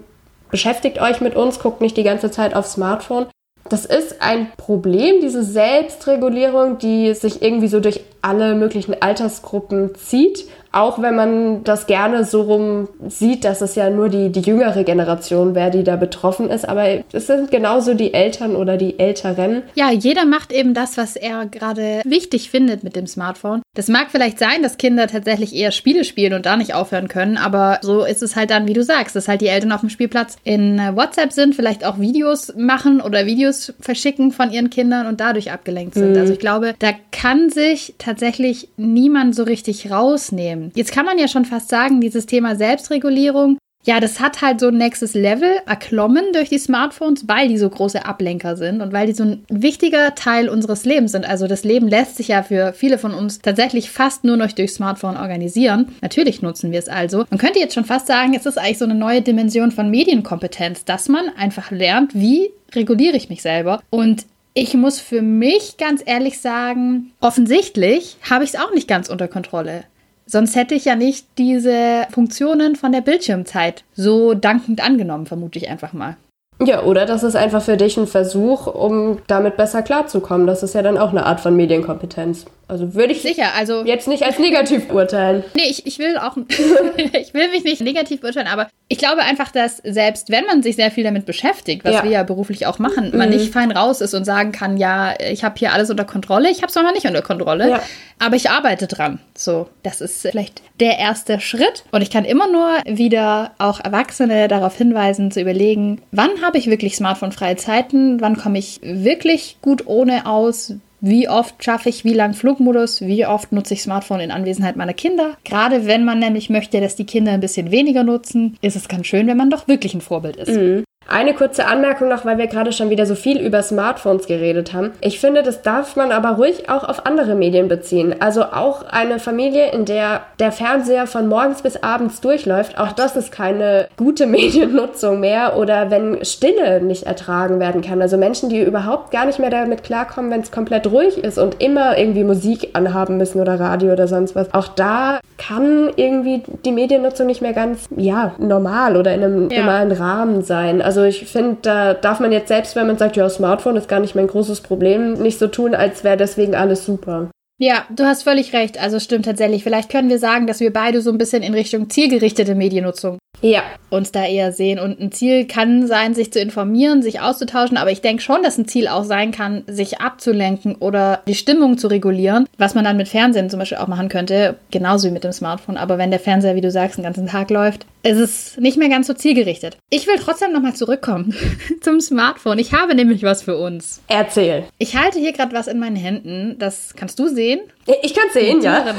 beschäftigt 0.50 1.00
euch 1.00 1.22
mit 1.22 1.36
uns, 1.36 1.60
guckt 1.60 1.80
nicht 1.80 1.96
die 1.96 2.01
ganze 2.01 2.32
Zeit 2.32 2.56
aufs 2.56 2.74
Smartphone. 2.74 3.27
Das 3.70 3.86
ist 3.86 4.22
ein 4.22 4.51
Problem, 4.58 5.22
diese 5.22 5.44
Selbstregulierung, 5.44 6.80
die 6.80 7.13
sich 7.13 7.42
irgendwie 7.42 7.68
so 7.68 7.80
durch 7.80 8.01
alle 8.22 8.56
möglichen 8.56 9.00
Altersgruppen 9.00 9.94
zieht 9.96 10.46
auch 10.77 11.01
wenn 11.01 11.15
man 11.15 11.63
das 11.63 11.88
gerne 11.88 12.24
so 12.24 12.41
rum 12.43 12.88
sieht, 13.07 13.43
dass 13.43 13.62
es 13.62 13.75
ja 13.75 13.89
nur 13.89 14.10
die, 14.10 14.31
die 14.31 14.41
jüngere 14.41 14.84
Generation 14.84 15.55
wäre, 15.55 15.72
die 15.72 15.84
da 15.84 15.96
betroffen 15.96 16.50
ist. 16.50 16.67
Aber 16.67 16.86
es 17.12 17.27
sind 17.27 17.50
genauso 17.50 17.96
die 17.96 18.13
Eltern 18.13 18.55
oder 18.55 18.77
die 18.77 19.00
Älteren. 19.00 19.63
Ja, 19.75 19.91
jeder 19.91 20.25
macht 20.25 20.51
eben 20.51 20.74
das, 20.74 20.98
was 20.98 21.15
er 21.15 21.48
gerade 21.48 22.01
wichtig 22.05 22.51
findet 22.51 22.84
mit 22.84 22.96
dem 22.96 23.07
Smartphone. 23.07 23.62
Das 23.74 23.88
mag 23.88 24.07
vielleicht 24.12 24.39
sein, 24.39 24.62
dass 24.62 24.77
Kinder 24.77 25.07
tatsächlich 25.07 25.55
eher 25.55 25.72
Spiele 25.72 26.03
spielen 26.03 26.34
und 26.34 26.46
da 26.46 26.57
nicht 26.57 26.74
aufhören 26.74 27.07
können, 27.07 27.38
aber 27.38 27.79
so 27.81 28.05
ist 28.05 28.24
es 28.24 28.36
halt 28.36 28.50
dann, 28.50 28.67
wie 28.67 28.74
du 28.74 28.84
sagst, 28.84 29.15
dass 29.15 29.27
halt 29.27 29.41
die 29.41 29.48
Eltern 29.48 29.72
auf 29.72 29.81
dem 29.81 29.89
Spielplatz 29.89 30.38
in 30.43 30.79
äh, 30.79 30.96
WhatsApp 30.96 31.31
sind, 31.31 31.55
vielleicht 31.55 31.86
auch 31.86 32.00
Videos 32.00 32.53
machen 32.55 33.01
oder 33.01 33.25
Videos 33.25 33.74
verschicken 33.79 34.31
von 34.31 34.51
ihren 34.51 34.69
Kindern 34.69 35.07
und 35.07 35.19
dadurch 35.19 35.51
abgelenkt 35.51 35.96
sind. 35.96 36.13
Mhm. 36.13 36.19
Also 36.19 36.34
ich 36.34 36.39
glaube, 36.39 36.75
da 36.79 36.91
kann 37.12 37.50
sich 37.50 37.96
tatsächlich 37.98 38.69
niemand 38.77 39.36
so 39.36 39.43
richtig 39.43 39.91
rausnehmen. 39.91 40.67
Jetzt 40.76 40.92
kann 40.92 41.06
man 41.06 41.18
ja 41.18 41.28
schon 41.28 41.46
fast 41.46 41.70
sagen, 41.70 42.02
dieses 42.02 42.26
Thema 42.26 42.56
Selbstregulierung 42.56 43.58
ja, 43.88 44.02
das 44.02 44.20
hat 44.20 44.42
halt 44.42 44.60
so 44.60 44.68
ein 44.68 44.78
nächstes 44.78 45.14
Level 45.14 45.50
erklommen 45.66 46.34
durch 46.34 46.50
die 46.50 46.58
Smartphones, 46.58 47.30
weil 47.30 47.48
die 47.48 47.58
so 47.58 47.70
große 47.70 48.06
Ablenker 48.06 48.58
sind 48.58 48.82
und 48.82 48.92
weil 48.92 49.08
die 49.08 49.14
so 49.14 49.24
ein 49.24 49.46
wichtiger 49.48 50.14
Teil 50.14 50.50
unseres 50.50 50.84
Lebens 50.84 51.14
sind. 51.14 51.26
Also 51.26 51.48
das 51.48 51.64
Leben 51.64 51.88
lässt 51.88 52.18
sich 52.18 52.28
ja 52.28 52.44
für 52.44 52.74
viele 52.74 52.98
von 52.98 53.14
uns 53.14 53.40
tatsächlich 53.40 53.90
fast 53.90 54.26
nur 54.26 54.36
noch 54.36 54.52
durch 54.52 54.74
Smartphone 54.74 55.16
organisieren. 55.16 55.96
Natürlich 56.02 56.42
nutzen 56.42 56.74
wir 56.74 56.80
es 56.80 56.90
also. 56.90 57.24
Man 57.30 57.40
könnte 57.40 57.60
jetzt 57.60 57.76
schon 57.76 57.86
fast 57.86 58.08
sagen, 58.08 58.34
es 58.34 58.46
ist 58.46 58.58
eigentlich 58.58 58.78
so 58.78 58.84
eine 58.84 58.94
neue 58.94 59.22
Dimension 59.22 59.72
von 59.72 59.90
Medienkompetenz, 59.90 60.84
dass 60.84 61.08
man 61.08 61.30
einfach 61.38 61.72
lernt, 61.72 62.14
wie 62.14 62.50
reguliere 62.76 63.16
ich 63.16 63.30
mich 63.30 63.42
selber. 63.42 63.82
Und 63.90 64.26
ich 64.54 64.74
muss 64.74 65.00
für 65.00 65.22
mich 65.22 65.78
ganz 65.78 66.04
ehrlich 66.06 66.40
sagen, 66.40 67.14
offensichtlich 67.22 68.18
habe 68.30 68.44
ich 68.44 68.50
es 68.50 68.60
auch 68.60 68.74
nicht 68.74 68.90
ganz 68.90 69.08
unter 69.08 69.30
Kontrolle. 69.30 69.86
Sonst 70.29 70.55
hätte 70.55 70.75
ich 70.75 70.86
ja 70.86 70.96
nicht 70.96 71.25
diese 71.38 72.05
Funktionen 72.12 72.75
von 72.75 72.91
der 72.91 73.01
Bildschirmzeit 73.01 73.86
so 73.96 74.34
dankend 74.34 74.84
angenommen, 74.86 75.25
vermute 75.25 75.57
ich 75.57 75.69
einfach 75.69 75.93
mal. 75.93 76.17
Ja, 76.60 76.84
oder 76.84 77.05
das 77.05 77.24
ist 77.24 77.36
einfach 77.36 77.62
für 77.62 77.77
dich 77.77 77.98
ein 77.98 78.07
Versuch, 78.07 78.67
um 78.67 79.19
damit 79.27 79.57
besser 79.57 79.84
klarzukommen. 79.84 80.48
Das 80.48 80.63
ist 80.63 80.75
ja 80.75 80.81
dann 80.81 80.98
auch 80.98 81.12
eine 81.12 81.25
Art 81.25 81.39
von 81.39 81.55
Medienkompetenz. 81.55 82.46
Also 82.70 82.94
würde 82.94 83.14
ich 83.14 83.22
Sicher, 83.22 83.54
also 83.56 83.86
jetzt 83.86 84.08
nicht 84.08 84.24
als 84.24 84.40
negativ 84.40 84.92
urteilen. 84.92 85.44
Nee, 85.56 85.64
ich, 85.70 85.86
ich 85.86 86.00
will 86.00 86.18
auch 86.18 86.36
ich 86.98 87.34
will 87.34 87.50
mich 87.50 87.64
nicht 87.64 87.82
negativ 87.82 88.24
urteilen, 88.24 88.48
aber 88.48 88.68
ich 88.90 88.98
glaube 88.98 89.22
einfach, 89.22 89.52
dass 89.52 89.78
selbst 89.78 90.30
wenn 90.30 90.46
man 90.46 90.64
sich 90.64 90.76
sehr 90.76 90.92
viel 90.92 91.04
damit 91.04 91.26
beschäftigt, 91.26 91.86
was 91.86 91.96
ja. 91.96 92.04
wir 92.04 92.12
ja 92.12 92.24
beruflich 92.24 92.66
auch 92.68 92.78
machen, 92.78 93.12
mhm. 93.12 93.18
man 93.18 93.30
nicht 93.30 93.54
fein 93.54 93.72
raus 93.72 94.02
ist 94.02 94.14
und 94.14 94.26
sagen 94.26 94.52
kann, 94.52 94.78
ja, 94.78 95.14
ich 95.20 95.44
habe 95.44 95.56
hier 95.58 95.72
alles 95.72 95.90
unter 95.90 96.04
Kontrolle, 96.04 96.50
ich 96.50 96.58
habe 96.58 96.68
es 96.68 96.76
noch 96.76 96.92
nicht 96.94 97.06
unter 97.06 97.22
Kontrolle, 97.22 97.70
ja. 97.70 97.82
aber 98.20 98.36
ich 98.36 98.50
arbeite 98.50 98.88
dran. 98.88 99.20
So, 99.36 99.70
das 99.84 100.02
ist 100.02 100.22
vielleicht 100.22 100.62
der 100.80 100.98
erste 101.00 101.40
Schritt 101.40 101.86
und 101.92 102.02
ich 102.02 102.10
kann 102.10 102.26
immer 102.26 102.50
nur 102.52 102.70
wieder 102.86 103.52
auch 103.60 103.80
Erwachsene 103.80 104.48
darauf 104.50 104.78
hinweisen 104.78 105.32
zu 105.32 105.40
überlegen, 105.40 106.02
wann 106.12 106.42
habe 106.42 106.58
ich 106.58 106.70
wirklich 106.70 106.98
smartphone-freie 106.98 107.56
Zeiten, 107.56 108.20
wann 108.20 108.38
komme 108.38 108.60
ich 108.60 108.80
wirklich 108.84 109.58
gut 109.62 109.88
ohne 109.88 110.26
aus, 110.26 110.74
wie 111.00 111.30
oft 111.30 111.63
schaffe 111.63 111.89
ich 111.89 112.04
wie 112.04 112.13
lang 112.13 112.34
Flugmodus? 112.34 113.01
Wie 113.01 113.25
oft 113.25 113.51
nutze 113.51 113.74
ich 113.74 113.84
Smartphone 113.84 114.20
in 114.20 114.32
Anwesenheit 114.32 114.75
meiner 114.75 114.94
Kinder? 114.94 115.38
Gerade 115.44 115.86
wenn 115.86 116.06
man 116.06 116.20
nämlich 116.20 116.50
möchte, 116.50 116.82
dass 116.82 116.96
die 116.96 117.06
Kinder 117.06 117.32
ein 117.32 117.39
bisschen 117.39 117.72
weniger 117.72 118.04
nutzen, 118.04 118.58
ist 118.62 118.75
es 118.75 118.88
ganz 118.88 119.08
schön, 119.08 119.27
wenn 119.27 119.38
man 119.38 119.50
doch 119.50 119.68
wirklich 119.68 119.94
ein 119.94 120.01
Vorbild 120.01 120.38
ist. 120.38 120.56
Mhm. 120.56 120.84
Eine 121.08 121.34
kurze 121.34 121.66
Anmerkung 121.66 122.10
noch, 122.10 122.26
weil 122.26 122.38
wir 122.38 122.48
gerade 122.48 122.74
schon 122.74 122.90
wieder 122.90 123.06
so 123.06 123.16
viel 123.16 123.40
über 123.40 123.62
Smartphones 123.62 124.28
geredet 124.28 124.74
haben. 124.74 124.92
Ich 125.02 125.20
finde, 125.20 125.42
das 125.42 125.62
darf 125.62 125.96
man 125.96 126.12
aber 126.12 126.32
ruhig 126.32 126.70
auch 126.70 126.84
auf 126.84 127.06
andere 127.06 127.36
Medien 127.36 127.68
beziehen. 127.68 128.16
Also 128.20 128.44
auch 128.44 128.84
eine 128.84 129.20
Familie, 129.20 129.72
in 129.72 129.86
der 129.86 130.22
der 130.40 130.52
Fernseher 130.52 131.08
von 131.08 131.28
morgens 131.28 131.62
bis 131.62 131.82
abends 131.82 132.22
durchläuft, 132.22 132.78
auch 132.78 132.92
das 132.92 133.16
ist 133.16 133.32
keine 133.32 133.88
gute 133.98 134.26
Mediennutzung 134.28 135.20
mehr. 135.20 135.58
Oder 135.58 135.90
wenn 135.92 136.24
Stille 136.26 136.82
nicht 136.82 137.04
ertragen 137.04 137.60
werden 137.60 137.82
kann. 137.82 138.02
Also 138.02 138.18
Menschen, 138.18 138.50
die 138.50 138.62
überhaupt 138.62 139.12
gar 139.12 139.26
nicht 139.26 139.40
mehr 139.40 139.50
damit 139.50 139.84
klarkommen, 139.84 140.30
wenn 140.32 140.42
es 140.42 140.52
komplett 140.52 140.88
ruhig 140.88 141.18
ist 141.18 141.38
und 141.38 141.62
immer 141.62 141.98
irgendwie 141.98 142.24
Musik 142.24 142.72
anhaben 142.74 143.18
müssen 143.18 143.40
oder 143.40 143.60
Radio 143.60 143.94
oder 143.94 144.08
sonst 144.08 144.36
was. 144.36 144.54
Auch 144.54 144.68
da 144.68 145.20
kann 145.38 145.92
irgendwie 145.96 146.44
die 146.66 146.72
Mediennutzung 146.72 147.28
nicht 147.28 147.42
mehr 147.42 147.54
ganz, 147.54 147.88
ja, 147.96 148.34
normal 148.40 148.98
oder 148.98 149.14
in 149.14 149.24
einem 149.24 149.50
ja. 149.50 149.60
normalen 149.60 149.92
Rahmen 149.92 150.42
sein. 150.42 150.82
Also 150.82 150.97
also 150.98 151.08
ich 151.08 151.30
finde, 151.30 151.58
da 151.62 151.94
darf 151.94 152.20
man 152.20 152.32
jetzt 152.32 152.48
selbst, 152.48 152.75
wenn 152.75 152.88
man 152.88 152.98
sagt, 152.98 153.18
ja, 153.18 153.30
Smartphone 153.30 153.75
ist 153.75 153.88
gar 153.88 154.00
nicht 154.00 154.16
mein 154.16 154.25
großes 154.25 154.62
Problem, 154.62 155.13
nicht 155.13 155.38
so 155.38 155.48
tun, 155.48 155.75
als 155.75 156.04
wäre 156.04 156.18
deswegen 156.18 156.56
alles 156.56 156.86
super. 156.86 157.30
Ja, 157.60 157.86
du 157.90 158.06
hast 158.06 158.24
völlig 158.24 158.54
recht. 158.54 158.80
Also 158.80 159.00
stimmt 159.00 159.26
tatsächlich. 159.26 159.64
Vielleicht 159.64 159.90
können 159.90 160.10
wir 160.10 160.20
sagen, 160.20 160.46
dass 160.46 160.60
wir 160.60 160.72
beide 160.72 161.02
so 161.02 161.12
ein 161.12 161.18
bisschen 161.18 161.42
in 161.42 161.54
Richtung 161.54 161.90
zielgerichtete 161.90 162.54
Mediennutzung 162.54 163.18
ja. 163.42 163.64
uns 163.90 164.12
da 164.12 164.26
eher 164.26 164.52
sehen. 164.52 164.80
Und 164.80 165.00
ein 165.00 165.12
Ziel 165.12 165.46
kann 165.46 165.88
sein, 165.88 166.14
sich 166.14 166.32
zu 166.32 166.40
informieren, 166.40 167.02
sich 167.02 167.22
auszutauschen, 167.22 167.78
aber 167.78 167.92
ich 167.92 168.02
denke 168.02 168.22
schon, 168.22 168.44
dass 168.44 168.58
ein 168.58 168.68
Ziel 168.68 168.88
auch 168.88 169.04
sein 169.04 169.32
kann, 169.32 169.64
sich 169.68 170.02
abzulenken 170.02 170.76
oder 170.76 171.22
die 171.28 171.36
Stimmung 171.36 171.78
zu 171.78 171.88
regulieren, 171.88 172.48
was 172.58 172.76
man 172.76 172.84
dann 172.84 172.98
mit 172.98 173.08
Fernsehen 173.08 173.50
zum 173.50 173.60
Beispiel 173.60 173.78
auch 173.78 173.88
machen 173.88 174.10
könnte, 174.10 174.58
genauso 174.72 175.08
wie 175.08 175.14
mit 175.14 175.24
dem 175.24 175.32
Smartphone. 175.32 175.78
Aber 175.78 175.98
wenn 175.98 176.12
der 176.12 176.20
Fernseher, 176.20 176.56
wie 176.56 176.62
du 176.62 176.72
sagst, 176.72 176.98
den 176.98 177.04
ganzen 177.04 177.28
Tag 177.28 177.50
läuft, 177.50 177.86
ist 178.04 178.18
es 178.18 178.58
nicht 178.58 178.78
mehr 178.78 178.90
ganz 178.90 179.08
so 179.08 179.14
zielgerichtet. 179.14 179.78
Ich 179.90 180.08
will 180.08 180.16
trotzdem 180.18 180.54
nochmal 180.54 180.76
zurückkommen 180.76 181.36
zum 181.82 182.00
Smartphone. 182.00 182.60
Ich 182.60 182.74
habe 182.74 182.96
nämlich 182.96 183.24
was 183.24 183.44
für 183.44 183.58
uns. 183.58 184.01
Erzähl. 184.08 184.64
Ich 184.77 184.96
halte 184.96 185.20
hier 185.20 185.34
gerade 185.34 185.53
was 185.53 185.68
in 185.68 185.79
meinen 185.79 185.96
Händen. 185.96 186.55
Das 186.58 186.94
kannst 186.96 187.20
du 187.20 187.27
sehen. 187.27 187.47
sehen 187.48 187.76
Ich 188.04 188.14
kann 188.14 188.26
sehen, 188.34 188.62
ja. 188.62 188.86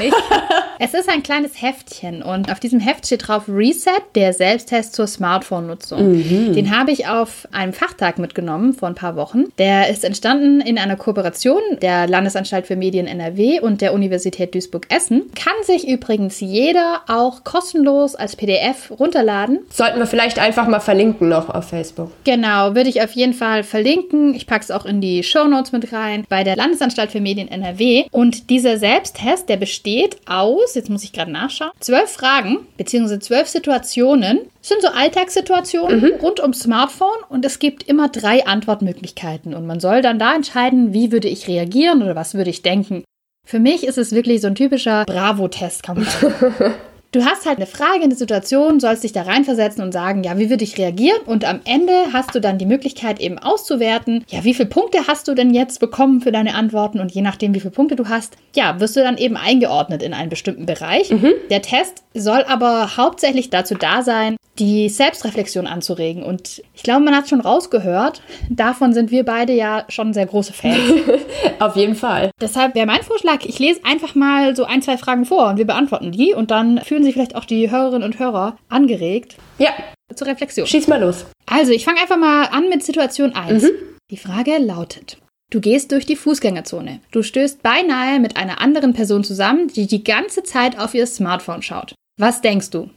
Es 0.80 0.94
ist 0.94 1.08
ein 1.08 1.24
kleines 1.24 1.60
Heftchen 1.60 2.22
und 2.22 2.52
auf 2.52 2.60
diesem 2.60 2.78
Heft 2.78 3.04
steht 3.04 3.26
drauf 3.26 3.48
Reset, 3.48 4.00
der 4.14 4.32
Selbsttest 4.32 4.94
zur 4.94 5.08
Smartphone-Nutzung. 5.08 6.12
Mhm. 6.12 6.52
Den 6.54 6.76
habe 6.76 6.92
ich 6.92 7.08
auf 7.08 7.48
einem 7.50 7.72
Fachtag 7.72 8.20
mitgenommen 8.20 8.74
vor 8.74 8.86
ein 8.86 8.94
paar 8.94 9.16
Wochen. 9.16 9.46
Der 9.58 9.88
ist 9.88 10.04
entstanden 10.04 10.60
in 10.60 10.78
einer 10.78 10.94
Kooperation 10.94 11.60
der 11.82 12.06
Landesanstalt 12.06 12.68
für 12.68 12.76
Medien 12.76 13.08
NRW 13.08 13.58
und 13.58 13.80
der 13.80 13.92
Universität 13.92 14.54
Duisburg-Essen. 14.54 15.32
Kann 15.34 15.52
sich 15.64 15.88
übrigens 15.88 16.38
jeder 16.38 17.00
auch 17.08 17.42
kostenlos 17.42 18.14
als 18.14 18.36
PDF 18.36 18.92
runterladen. 19.00 19.58
Sollten 19.70 19.98
wir 19.98 20.06
vielleicht 20.06 20.38
einfach 20.38 20.68
mal 20.68 20.78
verlinken 20.78 21.28
noch 21.28 21.48
auf 21.50 21.70
Facebook. 21.70 22.12
Genau, 22.22 22.76
würde 22.76 22.88
ich 22.88 23.02
auf 23.02 23.12
jeden 23.12 23.34
Fall 23.34 23.64
verlinken. 23.64 24.32
Ich 24.32 24.46
packe 24.46 24.62
es 24.62 24.70
auch 24.70 24.86
in 24.86 25.00
die 25.00 25.24
Show 25.24 25.48
Notes 25.48 25.72
mit 25.72 25.92
rein 25.92 26.24
bei 26.28 26.44
der 26.44 26.54
Landesanstalt 26.54 27.10
für 27.10 27.20
Medien 27.20 27.48
NRW. 27.48 28.04
Und 28.12 28.48
dieser 28.78 28.92
Selbsttest, 28.92 29.48
der 29.48 29.56
besteht 29.56 30.16
aus, 30.26 30.74
jetzt 30.74 30.90
muss 30.90 31.04
ich 31.04 31.12
gerade 31.12 31.30
nachschauen, 31.30 31.70
zwölf 31.80 32.10
Fragen 32.10 32.66
bzw. 32.76 33.18
zwölf 33.18 33.48
Situationen. 33.48 34.40
Das 34.60 34.68
sind 34.68 34.82
so 34.82 34.88
Alltagssituationen 34.88 36.00
mhm. 36.00 36.14
rund 36.20 36.40
ums 36.40 36.60
Smartphone 36.60 37.22
und 37.28 37.44
es 37.44 37.58
gibt 37.58 37.82
immer 37.84 38.08
drei 38.08 38.46
Antwortmöglichkeiten 38.46 39.54
und 39.54 39.66
man 39.66 39.80
soll 39.80 40.02
dann 40.02 40.18
da 40.18 40.34
entscheiden, 40.34 40.92
wie 40.92 41.12
würde 41.12 41.28
ich 41.28 41.48
reagieren 41.48 42.02
oder 42.02 42.16
was 42.16 42.34
würde 42.34 42.50
ich 42.50 42.62
denken. 42.62 43.04
Für 43.46 43.58
mich 43.58 43.84
ist 43.84 43.98
es 43.98 44.12
wirklich 44.12 44.40
so 44.42 44.48
ein 44.48 44.54
typischer 44.54 45.04
Bravo-Test, 45.06 45.82
kann 45.82 45.96
man 45.96 46.04
sagen. 46.04 46.74
Du 47.10 47.24
hast 47.24 47.46
halt 47.46 47.56
eine 47.56 47.66
Frage, 47.66 48.04
eine 48.04 48.14
Situation, 48.14 48.80
sollst 48.80 49.02
dich 49.02 49.12
da 49.12 49.22
reinversetzen 49.22 49.82
und 49.82 49.92
sagen, 49.92 50.24
ja, 50.24 50.36
wie 50.36 50.50
würde 50.50 50.64
ich 50.64 50.76
reagieren? 50.76 51.22
Und 51.24 51.46
am 51.46 51.60
Ende 51.64 51.92
hast 52.12 52.34
du 52.34 52.40
dann 52.40 52.58
die 52.58 52.66
Möglichkeit 52.66 53.18
eben 53.18 53.38
auszuwerten, 53.38 54.24
ja, 54.28 54.44
wie 54.44 54.52
viele 54.52 54.68
Punkte 54.68 55.06
hast 55.06 55.26
du 55.26 55.34
denn 55.34 55.54
jetzt 55.54 55.80
bekommen 55.80 56.20
für 56.20 56.32
deine 56.32 56.54
Antworten? 56.54 57.00
Und 57.00 57.10
je 57.12 57.22
nachdem, 57.22 57.54
wie 57.54 57.60
viele 57.60 57.70
Punkte 57.70 57.96
du 57.96 58.08
hast, 58.08 58.36
ja, 58.54 58.78
wirst 58.78 58.94
du 58.94 59.00
dann 59.00 59.16
eben 59.16 59.38
eingeordnet 59.38 60.02
in 60.02 60.12
einen 60.12 60.28
bestimmten 60.28 60.66
Bereich. 60.66 61.10
Mhm. 61.10 61.32
Der 61.48 61.62
Test 61.62 62.04
soll 62.12 62.44
aber 62.46 62.98
hauptsächlich 62.98 63.48
dazu 63.48 63.74
da 63.74 64.02
sein, 64.02 64.36
die 64.58 64.88
Selbstreflexion 64.88 65.66
anzuregen. 65.66 66.22
Und 66.22 66.62
ich 66.74 66.82
glaube, 66.82 67.04
man 67.04 67.16
hat 67.16 67.28
schon 67.28 67.40
rausgehört, 67.40 68.22
davon 68.50 68.92
sind 68.92 69.10
wir 69.10 69.24
beide 69.24 69.52
ja 69.52 69.84
schon 69.88 70.12
sehr 70.12 70.26
große 70.26 70.52
Fans. 70.52 70.78
Auf 71.60 71.76
jeden 71.76 71.94
Fall. 71.94 72.30
Deshalb 72.40 72.74
wäre 72.74 72.86
mein 72.86 73.02
Vorschlag, 73.02 73.44
ich 73.44 73.58
lese 73.58 73.80
einfach 73.84 74.14
mal 74.14 74.56
so 74.56 74.64
ein, 74.64 74.82
zwei 74.82 74.96
Fragen 74.96 75.24
vor 75.24 75.48
und 75.48 75.58
wir 75.58 75.66
beantworten 75.66 76.12
die 76.12 76.34
und 76.34 76.50
dann 76.50 76.80
fühlen 76.80 76.97
sich 77.02 77.14
vielleicht 77.14 77.36
auch 77.36 77.44
die 77.44 77.70
Hörerinnen 77.70 78.02
und 78.02 78.18
Hörer 78.18 78.58
angeregt. 78.68 79.36
Ja. 79.58 79.70
Zur 80.14 80.26
Reflexion. 80.26 80.66
Schieß 80.66 80.88
mal 80.88 81.00
los. 81.00 81.26
Also, 81.46 81.72
ich 81.72 81.84
fange 81.84 82.00
einfach 82.00 82.16
mal 82.16 82.46
an 82.46 82.68
mit 82.68 82.82
Situation 82.82 83.34
1. 83.34 83.62
Mhm. 83.62 83.70
Die 84.10 84.16
Frage 84.16 84.56
lautet. 84.58 85.18
Du 85.50 85.60
gehst 85.60 85.92
durch 85.92 86.04
die 86.04 86.16
Fußgängerzone. 86.16 87.00
Du 87.10 87.22
stößt 87.22 87.62
beinahe 87.62 88.20
mit 88.20 88.36
einer 88.36 88.60
anderen 88.60 88.92
Person 88.92 89.24
zusammen, 89.24 89.68
die 89.68 89.86
die 89.86 90.04
ganze 90.04 90.42
Zeit 90.42 90.78
auf 90.78 90.94
ihr 90.94 91.06
Smartphone 91.06 91.62
schaut. 91.62 91.94
Was 92.18 92.42
denkst 92.42 92.70
du? 92.70 92.90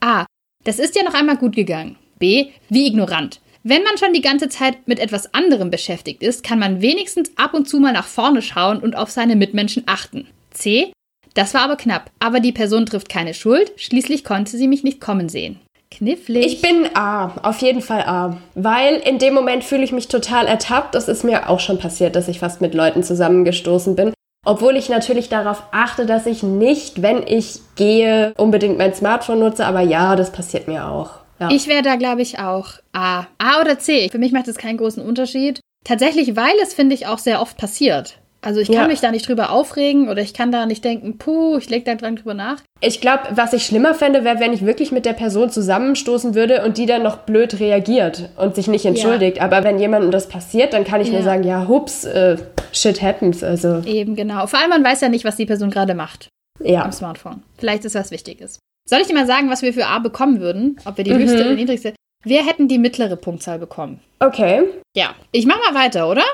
A. 0.00 0.26
Das 0.64 0.78
ist 0.78 0.96
ja 0.96 1.04
noch 1.04 1.14
einmal 1.14 1.36
gut 1.36 1.54
gegangen. 1.54 1.96
B. 2.18 2.48
Wie 2.68 2.86
ignorant. 2.86 3.40
Wenn 3.64 3.84
man 3.84 3.96
schon 3.98 4.12
die 4.12 4.20
ganze 4.20 4.48
Zeit 4.48 4.88
mit 4.88 4.98
etwas 4.98 5.32
anderem 5.34 5.70
beschäftigt 5.70 6.22
ist, 6.22 6.42
kann 6.42 6.58
man 6.58 6.82
wenigstens 6.82 7.30
ab 7.36 7.54
und 7.54 7.68
zu 7.68 7.78
mal 7.78 7.92
nach 7.92 8.06
vorne 8.06 8.42
schauen 8.42 8.78
und 8.78 8.96
auf 8.96 9.10
seine 9.10 9.36
Mitmenschen 9.36 9.84
achten. 9.86 10.26
C. 10.50 10.92
Das 11.34 11.54
war 11.54 11.62
aber 11.62 11.76
knapp. 11.76 12.10
Aber 12.18 12.40
die 12.40 12.52
Person 12.52 12.86
trifft 12.86 13.08
keine 13.08 13.34
Schuld. 13.34 13.72
Schließlich 13.76 14.24
konnte 14.24 14.56
sie 14.56 14.68
mich 14.68 14.84
nicht 14.84 15.00
kommen 15.00 15.28
sehen. 15.28 15.60
Knifflig. 15.90 16.46
Ich 16.46 16.62
bin 16.62 16.88
A, 16.94 17.32
auf 17.42 17.58
jeden 17.58 17.82
Fall 17.82 18.02
A. 18.02 18.38
Weil 18.54 18.96
in 18.96 19.18
dem 19.18 19.34
Moment 19.34 19.62
fühle 19.62 19.84
ich 19.84 19.92
mich 19.92 20.08
total 20.08 20.46
ertappt. 20.46 20.94
Das 20.94 21.08
ist 21.08 21.22
mir 21.22 21.48
auch 21.48 21.60
schon 21.60 21.78
passiert, 21.78 22.16
dass 22.16 22.28
ich 22.28 22.38
fast 22.38 22.60
mit 22.60 22.74
Leuten 22.74 23.02
zusammengestoßen 23.02 23.94
bin. 23.94 24.12
Obwohl 24.44 24.76
ich 24.76 24.88
natürlich 24.88 25.28
darauf 25.28 25.62
achte, 25.70 26.06
dass 26.06 26.26
ich 26.26 26.42
nicht, 26.42 27.02
wenn 27.02 27.26
ich 27.26 27.60
gehe, 27.76 28.34
unbedingt 28.36 28.78
mein 28.78 28.94
Smartphone 28.94 29.38
nutze. 29.38 29.66
Aber 29.66 29.80
ja, 29.80 30.16
das 30.16 30.32
passiert 30.32 30.66
mir 30.66 30.88
auch. 30.88 31.10
Ja. 31.38 31.50
Ich 31.50 31.68
wäre 31.68 31.82
da, 31.82 31.96
glaube 31.96 32.22
ich, 32.22 32.38
auch 32.38 32.70
A. 32.92 33.26
A 33.38 33.60
oder 33.60 33.78
C. 33.78 34.08
Für 34.10 34.18
mich 34.18 34.32
macht 34.32 34.48
es 34.48 34.56
keinen 34.56 34.78
großen 34.78 35.02
Unterschied. 35.02 35.60
Tatsächlich, 35.84 36.36
weil 36.36 36.54
es, 36.62 36.74
finde 36.74 36.94
ich, 36.94 37.06
auch 37.06 37.18
sehr 37.18 37.40
oft 37.40 37.56
passiert. 37.56 38.18
Also 38.44 38.58
ich 38.58 38.66
kann 38.66 38.76
ja. 38.76 38.88
mich 38.88 39.00
da 39.00 39.12
nicht 39.12 39.28
drüber 39.28 39.50
aufregen 39.50 40.08
oder 40.08 40.20
ich 40.20 40.34
kann 40.34 40.50
da 40.50 40.66
nicht 40.66 40.84
denken, 40.84 41.16
puh, 41.16 41.58
ich 41.58 41.70
leg 41.70 41.84
da 41.84 41.94
dran 41.94 42.16
drüber 42.16 42.34
nach. 42.34 42.60
Ich 42.80 43.00
glaube, 43.00 43.22
was 43.30 43.52
ich 43.52 43.64
schlimmer 43.64 43.94
fände, 43.94 44.24
wäre, 44.24 44.40
wenn 44.40 44.52
ich 44.52 44.66
wirklich 44.66 44.90
mit 44.90 45.06
der 45.06 45.12
Person 45.12 45.48
zusammenstoßen 45.48 46.34
würde 46.34 46.64
und 46.64 46.76
die 46.76 46.86
dann 46.86 47.04
noch 47.04 47.18
blöd 47.18 47.60
reagiert 47.60 48.30
und 48.36 48.56
sich 48.56 48.66
nicht 48.66 48.84
entschuldigt. 48.84 49.36
Ja. 49.36 49.44
Aber 49.44 49.62
wenn 49.62 49.78
jemandem 49.78 50.10
das 50.10 50.28
passiert, 50.28 50.72
dann 50.72 50.82
kann 50.82 51.00
ich 51.00 51.08
ja. 51.08 51.14
nur 51.14 51.22
sagen, 51.22 51.44
ja, 51.44 51.68
hups, 51.68 52.04
äh, 52.04 52.36
shit 52.72 53.00
happens. 53.00 53.44
Also. 53.44 53.82
Eben, 53.86 54.16
genau. 54.16 54.48
Vor 54.48 54.58
allem, 54.58 54.70
man 54.70 54.82
weiß 54.82 55.02
ja 55.02 55.08
nicht, 55.08 55.24
was 55.24 55.36
die 55.36 55.46
Person 55.46 55.70
gerade 55.70 55.94
macht. 55.94 56.28
Ja. 56.60 56.82
Am 56.84 56.92
Smartphone. 56.92 57.44
Vielleicht 57.58 57.84
ist 57.84 57.94
was 57.94 58.10
Wichtiges. 58.10 58.58
Soll 58.88 59.00
ich 59.00 59.06
dir 59.06 59.14
mal 59.14 59.26
sagen, 59.26 59.50
was 59.50 59.62
wir 59.62 59.72
für 59.72 59.86
A 59.86 60.00
bekommen 60.00 60.40
würden? 60.40 60.80
Ob 60.84 60.96
wir 60.96 61.04
die 61.04 61.14
mhm. 61.14 61.20
höchste 61.20 61.40
oder 61.40 61.50
die 61.50 61.56
niedrigste? 61.56 61.94
Wir 62.24 62.44
hätten 62.44 62.66
die 62.66 62.78
mittlere 62.78 63.16
Punktzahl 63.16 63.60
bekommen. 63.60 64.00
Okay. 64.18 64.64
Ja. 64.96 65.14
Ich 65.30 65.46
mach 65.46 65.58
mal 65.58 65.80
weiter, 65.80 66.08
oder? 66.08 66.24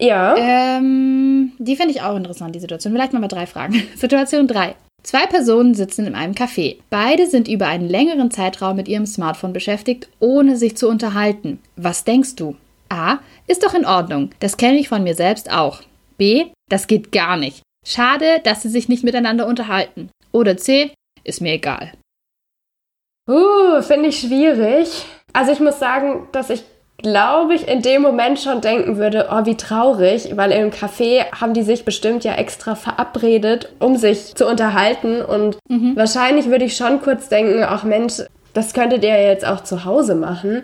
Ja. 0.00 0.34
Ähm, 0.36 1.52
die 1.58 1.76
finde 1.76 1.92
ich 1.92 2.02
auch 2.02 2.16
interessant, 2.16 2.54
die 2.54 2.60
Situation. 2.60 2.92
Vielleicht 2.92 3.12
mal 3.12 3.20
bei 3.20 3.28
drei 3.28 3.46
Fragen. 3.46 3.82
Situation 3.96 4.48
3. 4.48 4.74
Zwei 5.02 5.26
Personen 5.26 5.74
sitzen 5.74 6.06
in 6.06 6.14
einem 6.14 6.34
Café. 6.34 6.78
Beide 6.88 7.26
sind 7.26 7.48
über 7.48 7.66
einen 7.66 7.88
längeren 7.88 8.30
Zeitraum 8.30 8.76
mit 8.76 8.88
ihrem 8.88 9.06
Smartphone 9.06 9.52
beschäftigt, 9.52 10.08
ohne 10.20 10.56
sich 10.56 10.76
zu 10.76 10.88
unterhalten. 10.88 11.60
Was 11.76 12.04
denkst 12.04 12.36
du? 12.36 12.56
A. 12.88 13.18
Ist 13.46 13.64
doch 13.64 13.74
in 13.74 13.84
Ordnung. 13.84 14.30
Das 14.38 14.56
kenne 14.56 14.78
ich 14.78 14.88
von 14.88 15.02
mir 15.02 15.14
selbst 15.14 15.50
auch. 15.50 15.82
B. 16.18 16.46
Das 16.68 16.86
geht 16.86 17.10
gar 17.10 17.36
nicht. 17.36 17.62
Schade, 17.84 18.40
dass 18.44 18.62
sie 18.62 18.68
sich 18.68 18.88
nicht 18.88 19.02
miteinander 19.02 19.46
unterhalten. 19.46 20.10
Oder 20.30 20.56
C. 20.56 20.92
Ist 21.24 21.40
mir 21.40 21.54
egal. 21.54 21.92
Uh, 23.28 23.82
finde 23.82 24.08
ich 24.08 24.20
schwierig. 24.20 25.04
Also 25.32 25.52
ich 25.52 25.60
muss 25.60 25.78
sagen, 25.78 26.28
dass 26.32 26.50
ich 26.50 26.62
glaube 27.02 27.54
ich, 27.54 27.68
in 27.68 27.82
dem 27.82 28.02
Moment 28.02 28.38
schon 28.38 28.60
denken 28.60 28.96
würde, 28.96 29.28
oh, 29.30 29.44
wie 29.44 29.56
traurig, 29.56 30.36
weil 30.36 30.52
im 30.52 30.70
Café 30.70 31.24
haben 31.32 31.54
die 31.54 31.62
sich 31.62 31.84
bestimmt 31.84 32.24
ja 32.24 32.34
extra 32.34 32.74
verabredet, 32.74 33.72
um 33.78 33.96
sich 33.96 34.34
zu 34.34 34.46
unterhalten. 34.46 35.22
Und 35.22 35.58
mhm. 35.68 35.96
wahrscheinlich 35.96 36.48
würde 36.48 36.64
ich 36.64 36.76
schon 36.76 37.02
kurz 37.02 37.28
denken, 37.28 37.64
ach 37.64 37.84
Mensch, 37.84 38.22
das 38.54 38.74
könntet 38.74 39.02
ihr 39.02 39.22
jetzt 39.22 39.46
auch 39.46 39.62
zu 39.62 39.84
Hause 39.84 40.14
machen. 40.14 40.62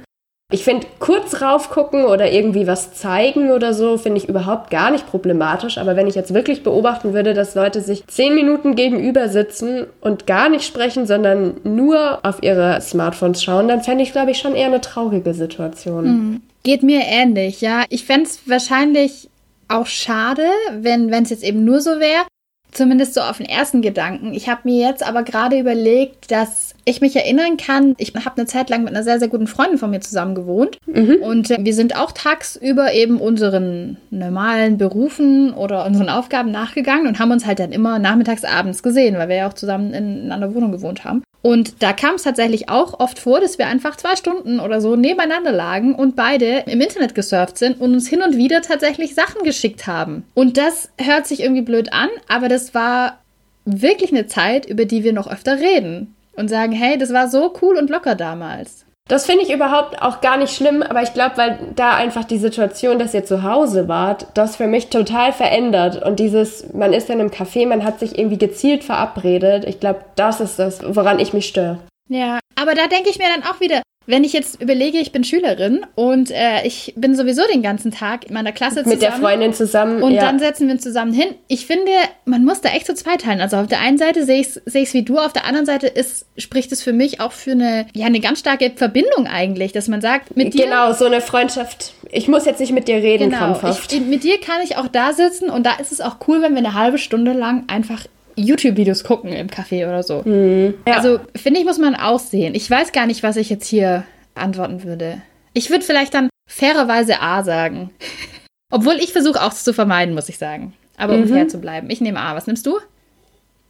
Ich 0.50 0.64
finde, 0.64 0.86
kurz 0.98 1.42
raufgucken 1.42 2.06
oder 2.06 2.32
irgendwie 2.32 2.66
was 2.66 2.94
zeigen 2.94 3.50
oder 3.50 3.74
so, 3.74 3.98
finde 3.98 4.16
ich 4.16 4.30
überhaupt 4.30 4.70
gar 4.70 4.90
nicht 4.90 5.06
problematisch. 5.06 5.76
Aber 5.76 5.94
wenn 5.94 6.06
ich 6.06 6.14
jetzt 6.14 6.32
wirklich 6.32 6.62
beobachten 6.62 7.12
würde, 7.12 7.34
dass 7.34 7.54
Leute 7.54 7.82
sich 7.82 8.06
zehn 8.06 8.34
Minuten 8.34 8.74
gegenüber 8.74 9.28
sitzen 9.28 9.84
und 10.00 10.26
gar 10.26 10.48
nicht 10.48 10.64
sprechen, 10.64 11.06
sondern 11.06 11.60
nur 11.64 12.20
auf 12.22 12.42
ihre 12.42 12.80
Smartphones 12.80 13.42
schauen, 13.42 13.68
dann 13.68 13.82
fände 13.82 14.02
ich, 14.02 14.12
glaube 14.12 14.30
ich, 14.30 14.38
schon 14.38 14.54
eher 14.54 14.68
eine 14.68 14.80
traurige 14.80 15.34
Situation. 15.34 16.04
Mhm. 16.06 16.40
Geht 16.62 16.82
mir 16.82 17.02
ähnlich, 17.04 17.60
ja. 17.60 17.84
Ich 17.90 18.06
fände 18.06 18.24
es 18.24 18.48
wahrscheinlich 18.48 19.28
auch 19.68 19.86
schade, 19.86 20.48
wenn 20.80 21.12
es 21.12 21.28
jetzt 21.28 21.44
eben 21.44 21.66
nur 21.66 21.82
so 21.82 22.00
wäre. 22.00 22.24
Zumindest 22.72 23.14
so 23.14 23.20
auf 23.22 23.38
den 23.38 23.46
ersten 23.46 23.82
Gedanken. 23.82 24.34
Ich 24.34 24.48
habe 24.48 24.60
mir 24.64 24.86
jetzt 24.86 25.06
aber 25.06 25.22
gerade 25.22 25.58
überlegt, 25.58 26.30
dass 26.30 26.74
ich 26.84 27.00
mich 27.00 27.16
erinnern 27.16 27.56
kann, 27.56 27.94
ich 27.98 28.14
habe 28.14 28.36
eine 28.36 28.46
Zeit 28.46 28.70
lang 28.70 28.84
mit 28.84 28.94
einer 28.94 29.02
sehr, 29.02 29.18
sehr 29.18 29.28
guten 29.28 29.46
Freundin 29.46 29.78
von 29.78 29.90
mir 29.90 30.00
zusammen 30.00 30.34
gewohnt. 30.34 30.78
Mhm. 30.86 31.16
Und 31.22 31.48
wir 31.48 31.74
sind 31.74 31.96
auch 31.96 32.12
tagsüber 32.12 32.92
eben 32.92 33.20
unseren 33.20 33.96
normalen 34.10 34.78
Berufen 34.78 35.52
oder 35.52 35.84
unseren 35.86 36.08
Aufgaben 36.08 36.50
nachgegangen 36.50 37.06
und 37.06 37.18
haben 37.18 37.30
uns 37.30 37.46
halt 37.46 37.58
dann 37.58 37.72
immer 37.72 37.98
nachmittags, 37.98 38.44
abends 38.44 38.82
gesehen, 38.82 39.16
weil 39.18 39.28
wir 39.28 39.36
ja 39.36 39.48
auch 39.48 39.54
zusammen 39.54 39.92
in, 39.92 40.24
in 40.24 40.32
einer 40.32 40.54
Wohnung 40.54 40.72
gewohnt 40.72 41.04
haben. 41.04 41.22
Und 41.40 41.82
da 41.82 41.92
kam 41.92 42.16
es 42.16 42.24
tatsächlich 42.24 42.68
auch 42.68 42.98
oft 42.98 43.18
vor, 43.18 43.40
dass 43.40 43.58
wir 43.58 43.66
einfach 43.66 43.96
zwei 43.96 44.16
Stunden 44.16 44.58
oder 44.58 44.80
so 44.80 44.96
nebeneinander 44.96 45.52
lagen 45.52 45.94
und 45.94 46.16
beide 46.16 46.64
im 46.66 46.80
Internet 46.80 47.14
gesurft 47.14 47.58
sind 47.58 47.80
und 47.80 47.92
uns 47.92 48.08
hin 48.08 48.22
und 48.22 48.36
wieder 48.36 48.60
tatsächlich 48.60 49.14
Sachen 49.14 49.44
geschickt 49.44 49.86
haben. 49.86 50.24
Und 50.34 50.56
das 50.56 50.90
hört 50.98 51.26
sich 51.26 51.40
irgendwie 51.40 51.62
blöd 51.62 51.92
an, 51.92 52.08
aber 52.26 52.48
das 52.48 52.74
war 52.74 53.18
wirklich 53.64 54.10
eine 54.10 54.26
Zeit, 54.26 54.66
über 54.66 54.84
die 54.84 55.04
wir 55.04 55.12
noch 55.12 55.30
öfter 55.30 55.60
reden 55.60 56.14
und 56.34 56.48
sagen, 56.48 56.72
hey, 56.72 56.98
das 56.98 57.12
war 57.12 57.28
so 57.28 57.54
cool 57.62 57.76
und 57.76 57.90
locker 57.90 58.14
damals. 58.14 58.84
Das 59.08 59.24
finde 59.24 59.42
ich 59.44 59.50
überhaupt 59.50 60.02
auch 60.02 60.20
gar 60.20 60.36
nicht 60.36 60.54
schlimm, 60.54 60.82
aber 60.82 61.02
ich 61.02 61.14
glaube, 61.14 61.38
weil 61.38 61.58
da 61.74 61.94
einfach 61.94 62.24
die 62.24 62.36
Situation, 62.36 62.98
dass 62.98 63.14
ihr 63.14 63.24
zu 63.24 63.42
Hause 63.42 63.88
wart, 63.88 64.26
das 64.34 64.56
für 64.56 64.66
mich 64.66 64.90
total 64.90 65.32
verändert. 65.32 66.02
Und 66.02 66.20
dieses, 66.20 66.74
man 66.74 66.92
ist 66.92 67.08
dann 67.08 67.20
im 67.20 67.30
Café, 67.30 67.66
man 67.66 67.84
hat 67.84 67.98
sich 68.00 68.18
irgendwie 68.18 68.36
gezielt 68.36 68.84
verabredet. 68.84 69.64
Ich 69.64 69.80
glaube, 69.80 70.00
das 70.14 70.40
ist 70.40 70.58
das, 70.58 70.80
woran 70.94 71.18
ich 71.18 71.32
mich 71.32 71.46
störe. 71.46 71.78
Ja, 72.10 72.38
aber 72.54 72.74
da 72.74 72.86
denke 72.86 73.08
ich 73.08 73.18
mir 73.18 73.28
dann 73.34 73.50
auch 73.50 73.60
wieder, 73.60 73.80
wenn 74.08 74.24
ich 74.24 74.32
jetzt 74.32 74.60
überlege, 74.62 74.96
ich 74.98 75.12
bin 75.12 75.22
Schülerin 75.22 75.84
und 75.94 76.30
äh, 76.30 76.66
ich 76.66 76.94
bin 76.96 77.14
sowieso 77.14 77.42
den 77.52 77.62
ganzen 77.62 77.90
Tag 77.90 78.24
in 78.24 78.32
meiner 78.32 78.52
Klasse 78.52 78.76
zusammen. 78.76 78.94
Mit 78.94 79.02
der 79.02 79.12
Freundin 79.12 79.52
zusammen. 79.52 80.02
Und 80.02 80.12
ja. 80.12 80.22
dann 80.22 80.38
setzen 80.38 80.66
wir 80.66 80.74
uns 80.74 80.82
zusammen 80.82 81.12
hin. 81.12 81.34
Ich 81.46 81.66
finde, 81.66 81.92
man 82.24 82.42
muss 82.42 82.62
da 82.62 82.70
echt 82.70 82.86
so 82.86 82.94
zweiteilen. 82.94 83.42
Also 83.42 83.58
auf 83.58 83.66
der 83.66 83.80
einen 83.80 83.98
Seite 83.98 84.24
sehe 84.24 84.40
ich 84.40 84.56
es 84.64 84.94
wie 84.94 85.02
du, 85.02 85.18
auf 85.18 85.34
der 85.34 85.44
anderen 85.44 85.66
Seite 85.66 85.88
ist, 85.88 86.24
spricht 86.38 86.72
es 86.72 86.82
für 86.82 86.94
mich 86.94 87.20
auch 87.20 87.32
für 87.32 87.50
eine, 87.50 87.86
ja, 87.92 88.06
eine 88.06 88.20
ganz 88.20 88.38
starke 88.40 88.72
Verbindung 88.74 89.26
eigentlich, 89.26 89.72
dass 89.72 89.88
man 89.88 90.00
sagt, 90.00 90.34
mit 90.34 90.54
dir. 90.54 90.64
Genau, 90.64 90.94
so 90.94 91.04
eine 91.04 91.20
Freundschaft. 91.20 91.92
Ich 92.10 92.28
muss 92.28 92.46
jetzt 92.46 92.60
nicht 92.60 92.72
mit 92.72 92.88
dir 92.88 92.96
reden, 92.96 93.28
genau, 93.28 93.38
krampfhaft. 93.38 93.92
Ich, 93.92 94.00
mit 94.00 94.24
dir 94.24 94.40
kann 94.40 94.62
ich 94.64 94.78
auch 94.78 94.88
da 94.88 95.12
sitzen 95.12 95.50
und 95.50 95.66
da 95.66 95.74
ist 95.74 95.92
es 95.92 96.00
auch 96.00 96.16
cool, 96.26 96.40
wenn 96.40 96.52
wir 96.52 96.60
eine 96.60 96.72
halbe 96.72 96.96
Stunde 96.96 97.34
lang 97.34 97.64
einfach 97.66 98.06
YouTube-Videos 98.38 99.04
gucken 99.04 99.32
im 99.32 99.48
Café 99.48 99.86
oder 99.86 100.02
so. 100.02 100.22
Mhm, 100.24 100.74
ja. 100.86 100.94
Also, 100.94 101.20
finde 101.36 101.60
ich, 101.60 101.66
muss 101.66 101.78
man 101.78 101.94
auch 101.94 102.20
sehen. 102.20 102.54
Ich 102.54 102.70
weiß 102.70 102.92
gar 102.92 103.06
nicht, 103.06 103.22
was 103.22 103.36
ich 103.36 103.50
jetzt 103.50 103.66
hier 103.66 104.04
antworten 104.34 104.84
würde. 104.84 105.22
Ich 105.52 105.70
würde 105.70 105.84
vielleicht 105.84 106.14
dann 106.14 106.28
fairerweise 106.48 107.20
A 107.20 107.42
sagen. 107.42 107.90
Obwohl 108.70 108.96
ich 108.96 109.12
versuche 109.12 109.42
auch 109.42 109.52
zu 109.52 109.72
vermeiden, 109.72 110.14
muss 110.14 110.28
ich 110.28 110.38
sagen. 110.38 110.74
Aber 110.96 111.14
um 111.14 111.22
mhm. 111.22 111.28
fair 111.28 111.48
zu 111.48 111.58
bleiben. 111.58 111.90
Ich 111.90 112.00
nehme 112.00 112.20
A. 112.20 112.34
Was 112.34 112.46
nimmst 112.46 112.66
du? 112.66 112.78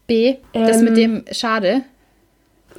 B. 0.06 0.36
Ähm, 0.52 0.66
das 0.66 0.82
mit 0.82 0.96
dem 0.96 1.24
Schade. 1.30 1.82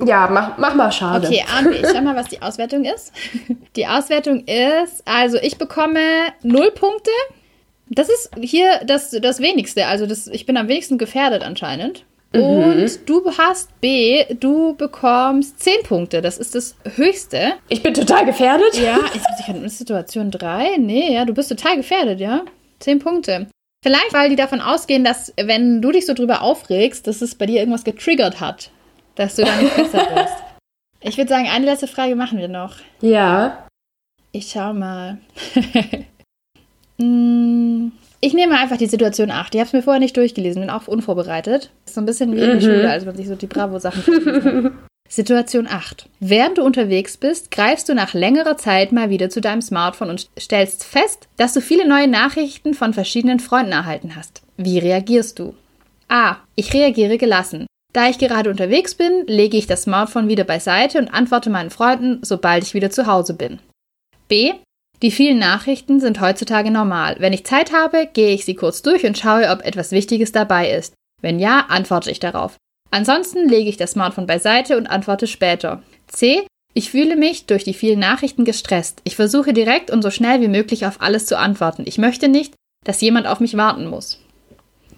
Ja, 0.06 0.28
mach, 0.32 0.58
mach 0.58 0.76
mal 0.76 0.92
schade. 0.92 1.28
Okay, 1.28 1.44
A 1.54 1.60
und 1.60 1.72
B. 1.72 1.78
Ich 1.78 1.88
schau 1.94 2.02
mal, 2.02 2.16
was 2.16 2.28
die 2.28 2.42
Auswertung 2.42 2.86
ist. 2.86 3.14
Die 3.76 3.88
Auswertung 3.88 4.44
ist, 4.46 5.06
also 5.06 5.38
ich 5.38 5.58
bekomme 5.58 6.00
0 6.42 6.72
Punkte 6.72 7.12
das 7.90 8.10
ist 8.10 8.32
hier 8.42 8.82
das, 8.86 9.12
das 9.12 9.40
wenigste. 9.40 9.88
Also 9.88 10.06
das, 10.06 10.28
ich 10.28 10.46
bin 10.46 10.58
am 10.58 10.68
wenigsten 10.68 10.98
gefährdet 10.98 11.44
anscheinend. 11.44 12.06
Mhm. 12.34 12.42
Und 12.42 13.10
du 13.10 13.32
hast 13.38 13.82
B, 13.82 14.26
du 14.40 14.76
bekommst 14.76 15.60
10 15.60 15.84
Punkte. 15.84 16.22
Das 16.22 16.38
ist 16.38 16.54
das 16.54 16.76
höchste. 16.96 17.54
Ich 17.70 17.82
bin 17.82 17.94
total 17.94 18.26
gefährdet? 18.26 18.76
Ja, 18.80 19.00
ich, 19.14 19.22
ich 19.40 19.48
hatte 19.48 19.70
Situation 19.70 20.30
3. 20.30 20.78
Nee, 20.78 21.14
ja, 21.14 21.26
du 21.26 21.34
bist 21.34 21.50
total 21.50 21.78
gefährdet, 21.78 22.20
ja. 22.20 22.44
10 22.80 23.00
Punkte. 23.00 23.48
Vielleicht, 23.84 24.14
weil 24.14 24.30
die 24.30 24.36
davon 24.36 24.62
ausgehen, 24.62 25.04
dass, 25.04 25.34
wenn 25.42 25.82
du 25.82 25.92
dich 25.92 26.06
so 26.06 26.14
drüber 26.14 26.42
aufregst, 26.42 27.08
dass 27.08 27.22
es 27.22 27.36
bei 27.36 27.46
dir 27.46 27.60
irgendwas 27.60 27.84
getriggert 27.84 28.40
hat. 28.40 28.72
Dass 29.16 29.36
du 29.36 29.44
da 29.44 29.56
nicht 29.56 29.76
besser 29.76 30.06
bist. 30.16 30.34
Ich 31.02 31.18
würde 31.18 31.30
sagen, 31.30 31.48
eine 31.48 31.66
letzte 31.66 31.88
Frage 31.88 32.16
machen 32.16 32.38
wir 32.38 32.50
noch. 32.50 32.76
Ja. 33.02 33.66
Ich 34.32 34.52
schau 34.52 34.74
mal. 34.74 35.18
Mm, 37.00 37.92
ich 38.22 38.34
nehme 38.34 38.58
einfach 38.58 38.78
die 38.78 38.88
Situation 38.88 39.32
8. 39.32 39.56
Ich 39.56 39.60
habe 39.60 39.68
es 39.68 39.74
mir 39.74 39.82
vorher 39.82 40.00
nicht 40.00 40.18
durchgelesen, 40.18 40.62
bin 40.62 40.70
auch 40.70 40.88
unvorbereitet. 40.88 41.72
Ist 41.86 41.96
so 41.96 42.02
ein 42.02 42.06
bisschen 42.06 42.32
wie 42.34 42.40
in 42.40 42.46
der 42.46 42.56
mhm. 42.56 42.62
Schule, 42.62 42.90
als 42.90 43.06
man 43.06 43.16
sich 43.16 43.28
so 43.28 43.36
die 43.36 43.48
Bravo-Sachen 43.48 44.72
Situation 45.10 45.68
8. 45.68 46.08
Während 46.20 46.58
du 46.60 46.64
unterwegs 46.64 47.18
bist, 47.18 47.50
greifst 47.50 47.90
du 47.90 47.96
nach 47.96 48.14
längerer 48.14 48.58
Zeit 48.58 48.92
mal 48.92 49.10
wieder 49.10 49.30
zu 49.30 49.42
deinem 49.42 49.62
Smartphone 49.62 50.12
und 50.12 50.30
stellst 50.40 50.84
fest, 50.84 51.28
dass 51.38 51.54
du 51.54 51.62
viele 51.62 51.88
neue 51.88 52.08
Nachrichten 52.08 52.74
von 52.74 52.94
verschiedenen 52.94 53.40
Freunden 53.40 53.72
erhalten 53.72 54.16
hast. 54.16 54.44
Wie 54.58 54.78
reagierst 54.78 55.40
du? 55.40 55.56
A. 56.10 56.38
Ich 56.56 56.74
reagiere 56.74 57.18
gelassen. 57.18 57.66
Da 57.94 58.08
ich 58.08 58.20
gerade 58.20 58.52
unterwegs 58.52 58.94
bin, 58.94 59.26
lege 59.26 59.58
ich 59.58 59.66
das 59.66 59.84
Smartphone 59.84 60.28
wieder 60.28 60.44
beiseite 60.44 61.00
und 61.00 61.12
antworte 61.12 61.50
meinen 61.50 61.72
Freunden, 61.72 62.20
sobald 62.22 62.64
ich 62.64 62.76
wieder 62.76 62.92
zu 62.92 63.08
Hause 63.08 63.34
bin. 63.34 63.60
B. 64.28 64.54
Die 65.02 65.12
vielen 65.12 65.40
Nachrichten 65.40 66.00
sind 66.00 66.20
heutzutage 66.20 66.72
normal. 66.72 67.16
Wenn 67.20 67.32
ich 67.34 67.46
Zeit 67.46 67.72
habe, 67.72 68.08
gehe 68.12 68.34
ich 68.34 68.44
sie 68.44 68.56
kurz 68.56 68.82
durch 68.82 69.06
und 69.06 69.18
schaue, 69.18 69.50
ob 69.50 69.66
etwas 69.66 69.92
Wichtiges 69.92 70.32
dabei 70.32 70.72
ist. 70.72 70.94
Wenn 71.22 71.40
ja, 71.40 71.66
antworte 71.70 72.12
ich 72.12 72.20
darauf. 72.20 72.58
Ansonsten 72.92 73.48
lege 73.48 73.70
ich 73.70 73.78
das 73.78 73.92
Smartphone 73.92 74.28
beiseite 74.28 74.78
und 74.78 74.88
antworte 74.88 75.28
später. 75.28 75.84
C. 76.08 76.46
Ich 76.74 76.92
fühle 76.92 77.16
mich 77.16 77.46
durch 77.46 77.64
die 77.64 77.74
vielen 77.74 78.00
Nachrichten 78.00 78.46
gestresst. 78.46 79.02
Ich 79.04 79.16
versuche 79.16 79.54
direkt 79.54 79.90
und 79.90 80.02
so 80.02 80.12
schnell 80.12 80.42
wie 80.42 80.48
möglich 80.48 80.86
auf 80.86 81.02
alles 81.02 81.26
zu 81.26 81.38
antworten. 81.38 81.84
Ich 81.86 81.98
möchte 81.98 82.28
nicht, 82.28 82.54
dass 82.86 83.02
jemand 83.02 83.28
auf 83.28 83.40
mich 83.40 83.58
warten 83.58 83.88
muss. 83.88 84.20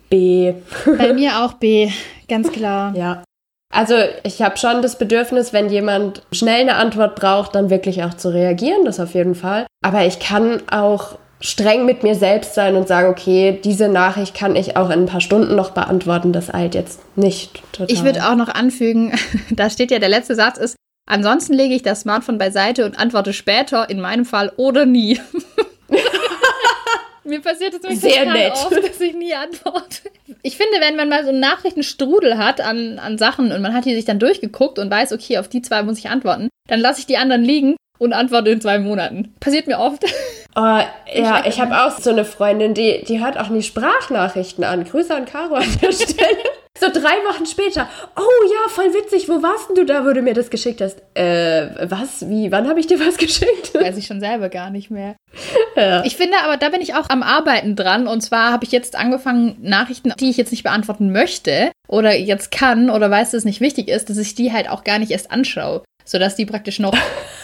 B. 0.10 0.54
Bei 0.98 1.14
mir 1.14 1.44
auch 1.44 1.54
B, 1.54 1.90
ganz 2.28 2.52
klar. 2.52 2.94
Ja. 2.96 3.24
Also 3.72 3.96
ich 4.24 4.42
habe 4.42 4.58
schon 4.58 4.82
das 4.82 4.98
Bedürfnis, 4.98 5.54
wenn 5.54 5.70
jemand 5.70 6.24
schnell 6.32 6.62
eine 6.62 6.76
Antwort 6.76 7.16
braucht, 7.16 7.56
dann 7.56 7.70
wirklich 7.70 8.04
auch 8.04 8.14
zu 8.14 8.30
reagieren, 8.30 8.86
das 8.86 9.00
auf 9.00 9.14
jeden 9.14 9.36
Fall. 9.36 9.66
Aber 9.82 10.06
ich 10.06 10.20
kann 10.20 10.62
auch 10.70 11.18
streng 11.40 11.86
mit 11.86 12.04
mir 12.04 12.16
selbst 12.16 12.54
sein 12.54 12.76
und 12.76 12.88
sagen, 12.88 13.10
okay, 13.10 13.60
diese 13.64 13.88
Nachricht 13.88 14.36
kann 14.36 14.56
ich 14.56 14.78
auch 14.78 14.90
in 14.90 15.02
ein 15.02 15.06
paar 15.08 15.22
Stunden 15.22 15.56
noch 15.56 15.72
beantworten, 15.72 16.34
das 16.34 16.54
eilt 16.54 16.76
jetzt 16.76 17.02
nicht 17.18 17.64
total. 17.72 17.92
Ich 17.92 18.04
würde 18.04 18.28
auch 18.28 18.36
noch 18.36 18.50
anfügen, 18.50 19.14
da 19.50 19.70
steht 19.70 19.90
ja 19.90 20.00
der 20.00 20.10
letzte 20.10 20.36
Satz 20.36 20.58
ist, 20.58 20.76
ansonsten 21.10 21.54
lege 21.54 21.74
ich 21.74 21.82
das 21.82 22.02
Smartphone 22.02 22.38
beiseite 22.38 22.86
und 22.86 23.00
antworte 23.00 23.34
später, 23.34 23.90
in 23.90 24.00
meinem 24.00 24.26
Fall 24.26 24.52
oder 24.58 24.86
nie. 24.86 25.20
Mir 27.32 27.40
passiert 27.40 27.74
es 27.74 28.02
Sehr 28.02 28.26
nett. 28.26 28.52
oft, 28.52 28.76
dass 28.76 29.00
ich 29.00 29.14
nie 29.14 29.34
antworte. 29.34 30.12
Ich 30.42 30.58
finde, 30.58 30.82
wenn 30.82 30.98
man 30.98 31.08
mal 31.08 31.24
so 31.24 31.30
einen 31.30 31.40
Nachrichtenstrudel 31.40 32.38
hat 32.38 32.60
an, 32.60 33.00
an 33.00 33.18
Sachen 33.18 33.54
und 33.54 33.62
man 33.62 33.74
hat 33.74 33.86
die 33.86 33.96
sich 33.96 34.04
dann 34.04 34.20
durchgeguckt 34.20 34.78
und 34.78 34.92
weiß, 34.92 35.14
okay, 35.14 35.38
auf 35.38 35.48
die 35.48 35.62
zwei 35.62 35.82
muss 35.82 35.98
ich 35.98 36.10
antworten, 36.10 36.50
dann 36.68 36.82
lasse 36.82 37.00
ich 37.00 37.06
die 37.06 37.16
anderen 37.16 37.42
liegen 37.46 37.78
und 38.00 38.12
antworte 38.12 38.50
in 38.50 38.60
zwei 38.60 38.80
Monaten. 38.80 39.34
Passiert 39.40 39.68
mir 39.68 39.80
oft. 39.80 40.04
Oh, 40.54 40.80
ja, 41.14 41.46
ich 41.48 41.62
habe 41.62 41.82
auch 41.82 41.98
so 41.98 42.10
eine 42.10 42.26
Freundin, 42.26 42.74
die, 42.74 43.06
die 43.08 43.24
hört 43.24 43.40
auch 43.40 43.48
nie 43.48 43.62
Sprachnachrichten 43.62 44.66
an. 44.66 44.84
Grüße 44.84 45.16
an 45.16 45.24
Caro 45.24 45.54
an 45.54 45.80
der 45.82 45.94
Stelle. 45.94 46.44
So 46.80 46.88
drei 46.88 47.18
Wochen 47.30 47.46
später. 47.46 47.88
Oh 48.16 48.52
ja, 48.52 48.70
voll 48.70 48.94
witzig. 48.94 49.30
Wo 49.30 49.44
warst 49.44 49.70
denn 49.70 49.76
du 49.76 49.86
da, 49.86 50.06
wo 50.06 50.14
du 50.14 50.22
mir 50.22 50.34
das 50.34 50.50
geschickt 50.50 50.82
hast? 50.82 51.02
Äh, 51.14 51.70
was? 51.90 52.28
Wie? 52.28 52.52
Wann 52.52 52.68
habe 52.68 52.80
ich 52.80 52.88
dir 52.88 53.00
was 53.00 53.18
geschickt? 53.20 53.76
Weiß 53.76 53.98
ich 53.98 54.08
schon 54.08 54.20
selber 54.20 54.50
gar 54.50 54.70
nicht 54.70 54.90
mehr. 54.90 55.16
Ja. 55.76 56.04
Ich 56.06 56.16
finde 56.16 56.38
aber, 56.44 56.58
da 56.58 56.70
bin 56.70 56.82
ich 56.82 56.96
auch 56.96 57.10
am 57.10 57.24
Arbeiten 57.24 57.76
dran. 57.76 58.08
Und 58.08 58.22
zwar 58.22 58.52
habe 58.52 58.64
ich 58.64 58.72
jetzt 58.72 58.96
angefangen, 58.96 59.58
Nachrichten, 59.62 60.14
die 60.20 60.30
ich 60.30 60.38
jetzt 60.38 60.52
nicht 60.52 60.64
beantworten 60.64 61.12
möchte 61.12 61.72
oder 61.88 62.16
jetzt 62.16 62.52
kann 62.52 62.90
oder 62.90 63.12
weiß, 63.12 63.32
dass 63.32 63.40
es 63.40 63.46
nicht 63.46 63.62
wichtig 63.62 63.88
ist, 63.88 64.10
dass 64.10 64.18
ich 64.18 64.34
die 64.34 64.52
halt 64.52 64.70
auch 64.70 64.84
gar 64.84 64.98
nicht 64.98 65.12
erst 65.12 65.30
anschaue. 65.30 65.84
Sodass 66.04 66.36
die 66.36 66.48
praktisch 66.48 66.80
noch 66.80 66.98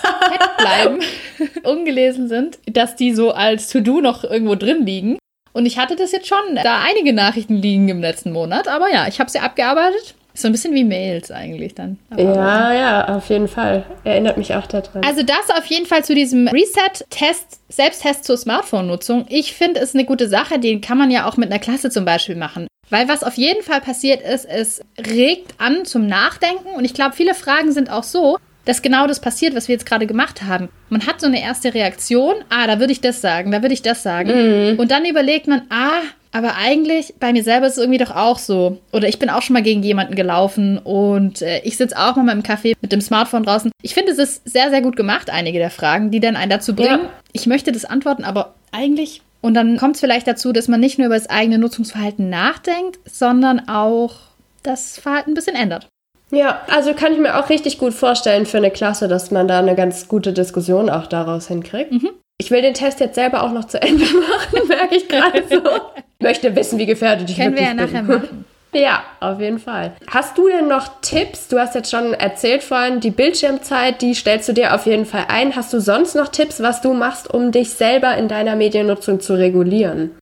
bleiben, 0.57 0.99
ungelesen 1.63 2.27
sind, 2.27 2.57
dass 2.65 2.95
die 2.95 3.13
so 3.13 3.31
als 3.33 3.67
To-Do 3.67 4.01
noch 4.01 4.23
irgendwo 4.23 4.55
drin 4.55 4.85
liegen. 4.85 5.19
Und 5.57 5.65
ich 5.65 5.79
hatte 5.79 5.95
das 5.95 6.11
jetzt 6.11 6.27
schon, 6.27 6.37
da 6.53 6.83
einige 6.87 7.13
Nachrichten 7.13 7.55
liegen 7.55 7.89
im 7.89 7.99
letzten 7.99 8.31
Monat. 8.31 8.67
Aber 8.67 8.93
ja, 8.93 9.07
ich 9.07 9.19
habe 9.19 9.31
sie 9.31 9.39
abgearbeitet. 9.39 10.13
Ist 10.31 10.43
so 10.43 10.49
ein 10.49 10.51
bisschen 10.51 10.75
wie 10.75 10.83
Mails 10.83 11.31
eigentlich 11.31 11.73
dann. 11.73 11.97
Ja, 12.15 12.71
ja, 12.71 13.17
auf 13.17 13.27
jeden 13.29 13.47
Fall. 13.47 13.83
Erinnert 14.03 14.37
mich 14.37 14.53
auch 14.53 14.67
daran. 14.67 15.03
Also 15.03 15.23
das 15.23 15.49
auf 15.57 15.65
jeden 15.65 15.87
Fall 15.87 16.05
zu 16.05 16.13
diesem 16.13 16.47
Reset-Test, 16.47 17.59
Selbsttest 17.69 18.25
zur 18.25 18.37
Smartphone-Nutzung. 18.37 19.25
Ich 19.29 19.53
finde, 19.53 19.79
es 19.79 19.95
eine 19.95 20.05
gute 20.05 20.29
Sache. 20.29 20.59
Den 20.59 20.79
kann 20.79 20.99
man 20.99 21.09
ja 21.09 21.27
auch 21.27 21.37
mit 21.37 21.49
einer 21.49 21.59
Klasse 21.59 21.89
zum 21.89 22.05
Beispiel 22.05 22.35
machen. 22.35 22.67
Weil 22.91 23.09
was 23.09 23.23
auf 23.23 23.33
jeden 23.33 23.63
Fall 23.63 23.81
passiert 23.81 24.21
ist, 24.21 24.45
es 24.45 24.81
regt 25.07 25.55
an 25.57 25.85
zum 25.85 26.05
Nachdenken. 26.05 26.69
Und 26.75 26.85
ich 26.85 26.93
glaube, 26.93 27.15
viele 27.15 27.33
Fragen 27.33 27.71
sind 27.71 27.91
auch 27.91 28.03
so, 28.03 28.37
dass 28.67 28.81
genau 28.81 29.07
das 29.07 29.21
passiert, 29.21 29.55
was 29.55 29.67
wir 29.67 29.73
jetzt 29.73 29.85
gerade 29.85 30.07
gemacht 30.07 30.43
haben. 30.43 30.69
Man 30.89 31.07
hat 31.07 31.21
so 31.21 31.27
eine 31.27 31.41
erste 31.41 31.73
Reaktion, 31.73 32.35
ah, 32.49 32.67
da 32.67 32.79
würde 32.79 32.91
ich 32.91 33.01
das 33.01 33.21
sagen, 33.21 33.51
da 33.51 33.61
würde 33.61 33.73
ich 33.73 33.81
das 33.81 34.03
sagen. 34.03 34.71
Mhm. 34.71 34.79
Und 34.79 34.91
dann 34.91 35.05
überlegt 35.05 35.47
man, 35.47 35.61
ah, 35.69 36.01
aber 36.33 36.55
eigentlich 36.55 37.13
bei 37.19 37.31
mir 37.31 37.43
selber 37.43 37.67
ist 37.67 37.73
es 37.73 37.79
irgendwie 37.79 38.03
doch 38.03 38.13
auch 38.13 38.37
so. 38.37 38.79
Oder 38.91 39.07
ich 39.07 39.19
bin 39.19 39.29
auch 39.29 39.41
schon 39.41 39.53
mal 39.53 39.63
gegen 39.63 39.81
jemanden 39.83 40.15
gelaufen 40.15 40.77
und 40.77 41.41
äh, 41.41 41.61
ich 41.63 41.77
sitze 41.77 41.97
auch 41.97 42.15
mal 42.17 42.33
im 42.33 42.43
Café 42.43 42.75
mit 42.81 42.91
dem 42.91 43.01
Smartphone 43.01 43.43
draußen. 43.43 43.71
Ich 43.81 43.93
finde, 43.93 44.11
es 44.11 44.17
ist 44.17 44.49
sehr, 44.49 44.69
sehr 44.69 44.81
gut 44.81 44.97
gemacht, 44.97 45.29
einige 45.29 45.59
der 45.59 45.71
Fragen, 45.71 46.11
die 46.11 46.19
dann 46.19 46.35
einen 46.35 46.51
dazu 46.51 46.75
bringen. 46.75 47.03
Ja. 47.03 47.09
Ich 47.31 47.47
möchte 47.47 47.71
das 47.71 47.85
antworten, 47.85 48.25
aber 48.25 48.55
eigentlich. 48.71 49.21
Und 49.39 49.53
dann 49.53 49.77
kommt 49.77 49.95
es 49.95 50.01
vielleicht 50.01 50.27
dazu, 50.27 50.51
dass 50.51 50.67
man 50.67 50.81
nicht 50.81 50.97
nur 50.97 51.07
über 51.07 51.15
das 51.15 51.29
eigene 51.29 51.57
Nutzungsverhalten 51.57 52.29
nachdenkt, 52.29 52.99
sondern 53.05 53.69
auch 53.69 54.15
das 54.63 54.99
Verhalten 54.99 55.31
ein 55.31 55.35
bisschen 55.35 55.55
ändert. 55.55 55.87
Ja, 56.31 56.61
also 56.69 56.93
kann 56.93 57.13
ich 57.13 57.19
mir 57.19 57.39
auch 57.39 57.49
richtig 57.49 57.77
gut 57.77 57.93
vorstellen 57.93 58.45
für 58.45 58.57
eine 58.57 58.71
Klasse, 58.71 59.07
dass 59.07 59.31
man 59.31 59.47
da 59.47 59.59
eine 59.59 59.75
ganz 59.75 60.07
gute 60.07 60.33
Diskussion 60.33 60.89
auch 60.89 61.07
daraus 61.07 61.47
hinkriegt. 61.47 61.91
Mhm. 61.91 62.09
Ich 62.39 62.51
will 62.51 62.61
den 62.61 62.73
Test 62.73 62.99
jetzt 62.99 63.15
selber 63.15 63.43
auch 63.43 63.51
noch 63.51 63.65
zu 63.65 63.81
Ende 63.81 64.03
machen, 64.05 64.67
merke 64.67 64.95
ich 64.95 65.07
gerade 65.07 65.43
so. 65.49 65.57
Ich 65.57 66.03
möchte 66.23 66.55
wissen, 66.55 66.77
wie 66.77 66.85
gefährdet 66.85 67.29
ich 67.29 67.37
Können 67.37 67.55
wirklich 67.55 67.69
bin. 67.69 67.77
Können 67.77 67.89
wir 67.89 67.95
ja 67.95 68.01
nachher 68.03 68.19
machen. 68.19 68.45
Ja, 68.73 69.01
auf 69.21 69.39
jeden 69.39 69.59
Fall. 69.59 69.93
Hast 70.07 70.37
du 70.37 70.49
denn 70.49 70.67
noch 70.67 70.99
Tipps? 71.01 71.47
Du 71.47 71.57
hast 71.57 71.73
jetzt 71.73 71.89
schon 71.89 72.13
erzählt 72.13 72.61
vorhin, 72.61 72.99
die 72.99 73.11
Bildschirmzeit, 73.11 74.01
die 74.01 74.13
stellst 74.13 74.49
du 74.49 74.53
dir 74.53 74.75
auf 74.75 74.85
jeden 74.85 75.05
Fall 75.05 75.25
ein. 75.29 75.55
Hast 75.55 75.71
du 75.71 75.79
sonst 75.79 76.15
noch 76.15 76.27
Tipps, 76.27 76.61
was 76.61 76.81
du 76.81 76.93
machst, 76.93 77.33
um 77.33 77.53
dich 77.53 77.71
selber 77.71 78.15
in 78.17 78.27
deiner 78.27 78.57
Mediennutzung 78.57 79.21
zu 79.21 79.35
regulieren? 79.35 80.17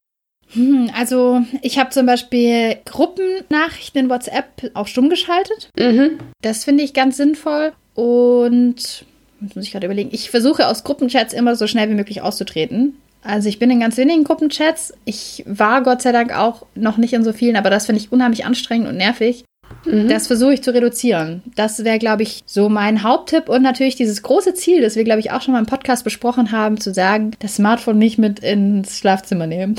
Hm, 0.56 0.90
also 0.98 1.42
ich 1.62 1.78
habe 1.78 1.92
zum 1.92 2.06
Beispiel 2.06 2.78
Gruppennachrichten 2.86 4.02
in 4.02 4.10
WhatsApp 4.10 4.72
auch 4.74 4.88
stumm 4.88 5.10
geschaltet. 5.10 5.70
Mhm. 5.78 6.18
Das 6.42 6.64
finde 6.64 6.84
ich 6.84 6.94
ganz 6.94 7.18
sinnvoll. 7.18 7.74
Und 7.94 9.06
jetzt 9.42 9.56
muss 9.56 9.66
ich 9.66 9.72
gerade 9.72 9.86
überlegen, 9.86 10.10
ich 10.12 10.30
versuche 10.30 10.68
aus 10.68 10.84
Gruppenchats 10.84 11.34
immer 11.34 11.56
so 11.56 11.68
schnell 11.68 11.90
wie 11.90 11.96
möglich 11.96 12.22
auszutreten. 12.22 12.98
Also 13.24 13.50
ich 13.50 13.58
bin 13.58 13.72
in 13.72 13.80
ganz 13.80 13.98
wenigen 13.98 14.24
Gruppenchats. 14.24 14.94
Ich 15.04 15.44
war 15.48 15.82
Gott 15.82 16.02
sei 16.02 16.12
Dank 16.12 16.38
auch 16.38 16.66
noch 16.76 16.98
nicht 16.98 17.14
in 17.14 17.24
so 17.24 17.34
vielen, 17.34 17.56
aber 17.56 17.72
das 17.72 17.88
finde 17.88 18.00
ich 18.00 18.12
unheimlich 18.12 18.46
anstrengend 18.46 18.88
und 18.88 18.98
nervig. 18.98 19.46
Mhm. 19.84 20.08
Das 20.08 20.28
versuche 20.28 20.54
ich 20.54 20.64
zu 20.64 20.74
reduzieren. 20.74 21.44
Das 21.56 21.84
wäre, 21.84 22.00
glaube 22.00 22.24
ich, 22.24 22.44
so 22.46 22.70
mein 22.70 23.04
Haupttipp. 23.04 23.50
Und 23.50 23.62
natürlich 23.62 23.96
dieses 23.96 24.22
große 24.22 24.54
Ziel, 24.54 24.82
das 24.82 24.96
wir, 24.96 25.04
glaube 25.04 25.20
ich, 25.20 25.32
auch 25.32 25.42
schon 25.42 25.54
mal 25.54 25.60
im 25.60 25.66
Podcast 25.66 26.04
besprochen 26.04 26.52
haben, 26.52 26.80
zu 26.80 26.94
sagen, 26.94 27.32
das 27.40 27.56
Smartphone 27.56 27.98
nicht 27.98 28.18
mit 28.18 28.40
ins 28.40 28.98
Schlafzimmer 28.98 29.48
nehmen. 29.48 29.76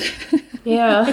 Ja. 0.64 1.08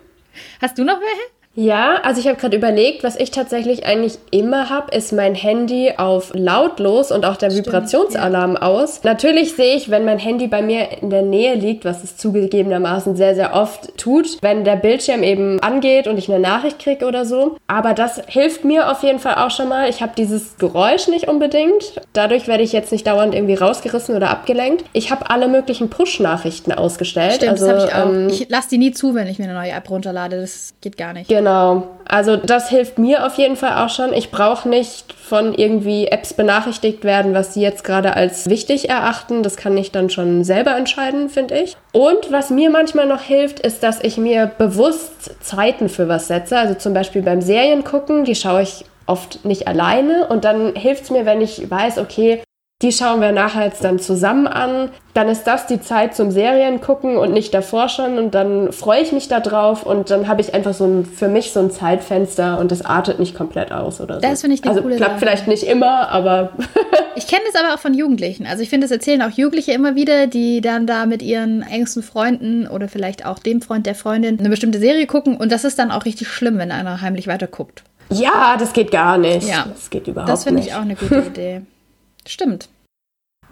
Hast 0.60 0.78
du 0.78 0.84
noch 0.84 0.98
welche? 1.00 1.33
Ja, 1.56 2.00
also 2.02 2.20
ich 2.20 2.26
habe 2.26 2.36
gerade 2.36 2.56
überlegt, 2.56 3.04
was 3.04 3.16
ich 3.16 3.30
tatsächlich 3.30 3.86
eigentlich 3.86 4.18
immer 4.32 4.70
habe, 4.70 4.94
ist 4.94 5.12
mein 5.12 5.36
Handy 5.36 5.92
auf 5.96 6.32
lautlos 6.34 7.12
und 7.12 7.24
auch 7.24 7.36
der 7.36 7.50
Stimmt, 7.50 7.66
Vibrationsalarm 7.66 8.54
ja. 8.54 8.62
aus. 8.62 9.04
Natürlich 9.04 9.54
sehe 9.54 9.76
ich, 9.76 9.88
wenn 9.88 10.04
mein 10.04 10.18
Handy 10.18 10.48
bei 10.48 10.62
mir 10.62 10.88
in 11.00 11.10
der 11.10 11.22
Nähe 11.22 11.54
liegt, 11.54 11.84
was 11.84 12.02
es 12.02 12.16
zugegebenermaßen 12.16 13.14
sehr, 13.14 13.36
sehr 13.36 13.54
oft 13.54 13.96
tut, 13.96 14.38
wenn 14.42 14.64
der 14.64 14.76
Bildschirm 14.76 15.22
eben 15.22 15.60
angeht 15.60 16.08
und 16.08 16.18
ich 16.18 16.28
eine 16.28 16.40
Nachricht 16.40 16.80
kriege 16.80 17.06
oder 17.06 17.24
so. 17.24 17.56
Aber 17.68 17.94
das 17.94 18.20
hilft 18.26 18.64
mir 18.64 18.90
auf 18.90 19.04
jeden 19.04 19.20
Fall 19.20 19.36
auch 19.36 19.50
schon 19.50 19.68
mal. 19.68 19.88
Ich 19.88 20.02
habe 20.02 20.12
dieses 20.16 20.56
Geräusch 20.56 21.06
nicht 21.06 21.28
unbedingt. 21.28 22.00
Dadurch 22.14 22.48
werde 22.48 22.64
ich 22.64 22.72
jetzt 22.72 22.90
nicht 22.90 23.06
dauernd 23.06 23.32
irgendwie 23.32 23.54
rausgerissen 23.54 24.16
oder 24.16 24.30
abgelenkt. 24.30 24.84
Ich 24.92 25.12
habe 25.12 25.30
alle 25.30 25.46
möglichen 25.46 25.88
Push-Nachrichten 25.88 26.72
ausgestellt. 26.72 27.34
Stimmt, 27.34 27.52
also, 27.52 27.66
das 27.66 27.74
habe 27.74 27.88
ich 27.88 27.94
auch. 27.94 28.12
Ähm, 28.12 28.28
ich 28.28 28.48
lasse 28.48 28.70
die 28.70 28.78
nie 28.78 28.90
zu, 28.90 29.14
wenn 29.14 29.28
ich 29.28 29.38
mir 29.38 29.44
eine 29.44 29.54
neue 29.54 29.70
App 29.70 29.88
runterlade. 29.88 30.40
Das 30.40 30.74
geht 30.80 30.96
gar 30.96 31.12
nicht. 31.12 31.28
Genau. 31.28 31.43
Genau. 31.44 31.88
Also 32.06 32.36
das 32.36 32.70
hilft 32.70 32.98
mir 32.98 33.26
auf 33.26 33.36
jeden 33.36 33.56
Fall 33.56 33.84
auch 33.84 33.90
schon. 33.90 34.14
Ich 34.14 34.30
brauche 34.30 34.66
nicht 34.66 35.12
von 35.12 35.52
irgendwie 35.52 36.06
Apps 36.06 36.32
benachrichtigt 36.32 37.04
werden, 37.04 37.34
was 37.34 37.52
sie 37.52 37.60
jetzt 37.60 37.84
gerade 37.84 38.16
als 38.16 38.48
wichtig 38.48 38.88
erachten. 38.88 39.42
Das 39.42 39.58
kann 39.58 39.76
ich 39.76 39.92
dann 39.92 40.08
schon 40.08 40.42
selber 40.42 40.74
entscheiden, 40.74 41.28
finde 41.28 41.58
ich. 41.58 41.76
Und 41.92 42.32
was 42.32 42.48
mir 42.48 42.70
manchmal 42.70 43.06
noch 43.06 43.20
hilft, 43.20 43.60
ist, 43.60 43.82
dass 43.82 44.02
ich 44.02 44.16
mir 44.16 44.50
bewusst 44.56 45.42
Zeiten 45.44 45.90
für 45.90 46.08
was 46.08 46.28
setze. 46.28 46.56
Also 46.56 46.74
zum 46.74 46.94
Beispiel 46.94 47.20
beim 47.20 47.42
Serien 47.42 47.84
gucken, 47.84 48.24
die 48.24 48.34
schaue 48.34 48.62
ich 48.62 48.86
oft 49.06 49.44
nicht 49.44 49.68
alleine 49.68 50.26
und 50.28 50.44
dann 50.46 50.74
hilft 50.74 51.04
es 51.04 51.10
mir, 51.10 51.26
wenn 51.26 51.42
ich 51.42 51.70
weiß, 51.70 51.98
okay, 51.98 52.42
die 52.84 52.92
schauen 52.92 53.22
wir 53.22 53.32
nachher 53.32 53.64
jetzt 53.64 53.82
dann 53.82 53.98
zusammen 53.98 54.46
an. 54.46 54.90
Dann 55.14 55.28
ist 55.28 55.44
das 55.44 55.66
die 55.66 55.80
Zeit 55.80 56.14
zum 56.14 56.30
Serien 56.30 56.80
gucken 56.82 57.16
und 57.16 57.32
nicht 57.32 57.54
davor 57.54 57.88
schon. 57.88 58.18
Und 58.18 58.34
dann 58.34 58.72
freue 58.72 59.00
ich 59.00 59.10
mich 59.12 59.26
da 59.28 59.40
drauf 59.40 59.84
und 59.86 60.10
dann 60.10 60.28
habe 60.28 60.42
ich 60.42 60.52
einfach 60.52 60.74
so 60.74 60.84
ein, 60.84 61.06
für 61.06 61.28
mich 61.28 61.52
so 61.52 61.60
ein 61.60 61.70
Zeitfenster 61.70 62.58
und 62.58 62.70
das 62.70 62.84
artet 62.84 63.20
nicht 63.20 63.34
komplett 63.34 63.72
aus 63.72 64.02
oder 64.02 64.16
so. 64.16 64.20
Das 64.20 64.42
finde 64.42 64.56
ich 64.56 64.62
eine 64.62 64.70
Also 64.72 64.82
coole 64.82 64.96
klappt 64.96 65.12
Sache. 65.12 65.20
vielleicht 65.20 65.46
nicht 65.48 65.62
immer, 65.62 66.10
aber. 66.10 66.50
ich 67.16 67.26
kenne 67.26 67.40
das 67.50 67.58
aber 67.58 67.72
auch 67.74 67.78
von 67.78 67.94
Jugendlichen. 67.94 68.46
Also 68.46 68.62
ich 68.62 68.68
finde, 68.68 68.84
das 68.86 68.90
erzählen 68.92 69.22
auch 69.22 69.30
Jugendliche 69.30 69.72
immer 69.72 69.94
wieder, 69.94 70.26
die 70.26 70.60
dann 70.60 70.86
da 70.86 71.06
mit 71.06 71.22
ihren 71.22 71.62
engsten 71.62 72.02
Freunden 72.02 72.68
oder 72.68 72.88
vielleicht 72.88 73.24
auch 73.24 73.38
dem 73.38 73.62
Freund 73.62 73.86
der 73.86 73.94
Freundin 73.94 74.38
eine 74.38 74.50
bestimmte 74.50 74.78
Serie 74.78 75.06
gucken. 75.06 75.38
Und 75.38 75.50
das 75.52 75.64
ist 75.64 75.78
dann 75.78 75.90
auch 75.90 76.04
richtig 76.04 76.28
schlimm, 76.28 76.58
wenn 76.58 76.70
einer 76.70 77.00
heimlich 77.00 77.28
weiterguckt. 77.28 77.82
Ja, 78.10 78.56
das 78.58 78.74
geht 78.74 78.90
gar 78.90 79.16
nicht. 79.16 79.48
Ja. 79.48 79.64
Das 79.72 79.88
geht 79.88 80.06
überhaupt 80.06 80.28
Das 80.30 80.44
finde 80.44 80.60
nicht. 80.60 80.68
ich 80.68 80.74
auch 80.74 80.82
eine 80.82 80.96
gute 80.96 81.20
Idee. 81.20 81.62
Stimmt. 82.26 82.68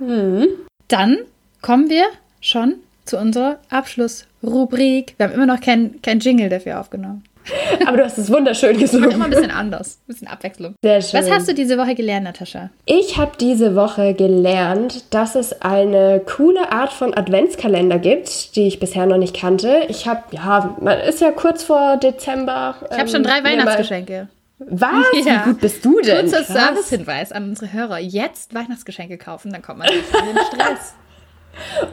Mhm. 0.07 0.49
Dann 0.88 1.19
kommen 1.61 1.88
wir 1.88 2.05
schon 2.41 2.75
zu 3.05 3.19
unserer 3.19 3.59
Abschlussrubrik. 3.71 5.15
Wir 5.17 5.27
haben 5.27 5.35
immer 5.35 5.47
noch 5.47 5.61
kein, 5.61 6.01
kein 6.03 6.21
Jingle 6.21 6.49
dafür 6.49 6.81
aufgenommen. 6.81 7.25
Aber 7.87 7.97
du 7.97 8.05
hast 8.05 8.19
es 8.19 8.31
wunderschön 8.31 8.75
Und 8.77 8.81
gesungen. 8.81 9.11
immer 9.11 9.25
ein 9.25 9.31
bisschen 9.31 9.51
anders, 9.51 9.99
ein 10.03 10.07
bisschen 10.07 10.29
Abwechslung. 10.29 10.75
Sehr 10.83 11.03
schön. 11.03 11.21
Was 11.21 11.31
hast 11.31 11.49
du 11.49 11.55
diese 11.55 11.77
Woche 11.77 11.95
gelernt, 11.97 12.25
Natascha? 12.25 12.71
Ich 12.85 13.17
habe 13.19 13.33
diese 13.41 13.75
Woche 13.75 14.15
gelernt, 14.15 15.12
dass 15.12 15.35
es 15.35 15.61
eine 15.61 16.21
coole 16.21 16.71
Art 16.71 16.93
von 16.93 17.15
Adventskalender 17.15 17.99
gibt, 17.99 18.55
die 18.55 18.69
ich 18.69 18.79
bisher 18.79 19.07
noch 19.07 19.19
nicht 19.19 19.35
kannte. 19.35 19.83
Ich 19.88 20.07
habe, 20.07 20.23
ja, 20.31 20.77
man 20.81 21.01
ist 21.01 21.21
ja 21.21 21.33
kurz 21.33 21.65
vor 21.65 21.97
Dezember. 21.97 22.77
Ich 22.91 22.99
habe 22.99 23.09
schon 23.09 23.25
drei 23.25 23.43
Weihnachtsgeschenke. 23.43 24.29
Was? 24.70 25.05
Ja. 25.25 25.42
Wie 25.44 25.51
gut 25.51 25.61
bist 25.61 25.85
du 25.85 26.01
denn? 26.01 26.31
Kurzer. 26.31 26.44
Servicehinweis 26.44 27.33
an 27.33 27.51
unsere 27.51 27.72
Hörer. 27.72 27.98
Jetzt 27.98 28.55
Weihnachtsgeschenke 28.55 29.18
kaufen, 29.18 29.53
dann 29.53 29.62
kommt 29.62 29.79
man 29.79 29.88
nicht 29.88 30.05
in 30.12 30.27
den 30.27 30.38
Stress. 30.46 30.94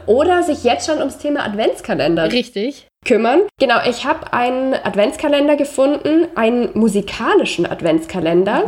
Oder 0.05 0.43
sich 0.43 0.63
jetzt 0.63 0.86
schon 0.88 0.99
ums 0.99 1.17
Thema 1.17 1.45
Adventskalender 1.45 2.32
Richtig. 2.32 2.88
kümmern. 3.05 3.41
Genau, 3.60 3.75
ich 3.88 4.05
habe 4.05 4.32
einen 4.34 4.73
Adventskalender 4.73 5.58
gefunden, 5.58 6.27
einen 6.36 6.69
musikalischen 6.73 7.65
Adventskalender. 7.65 8.63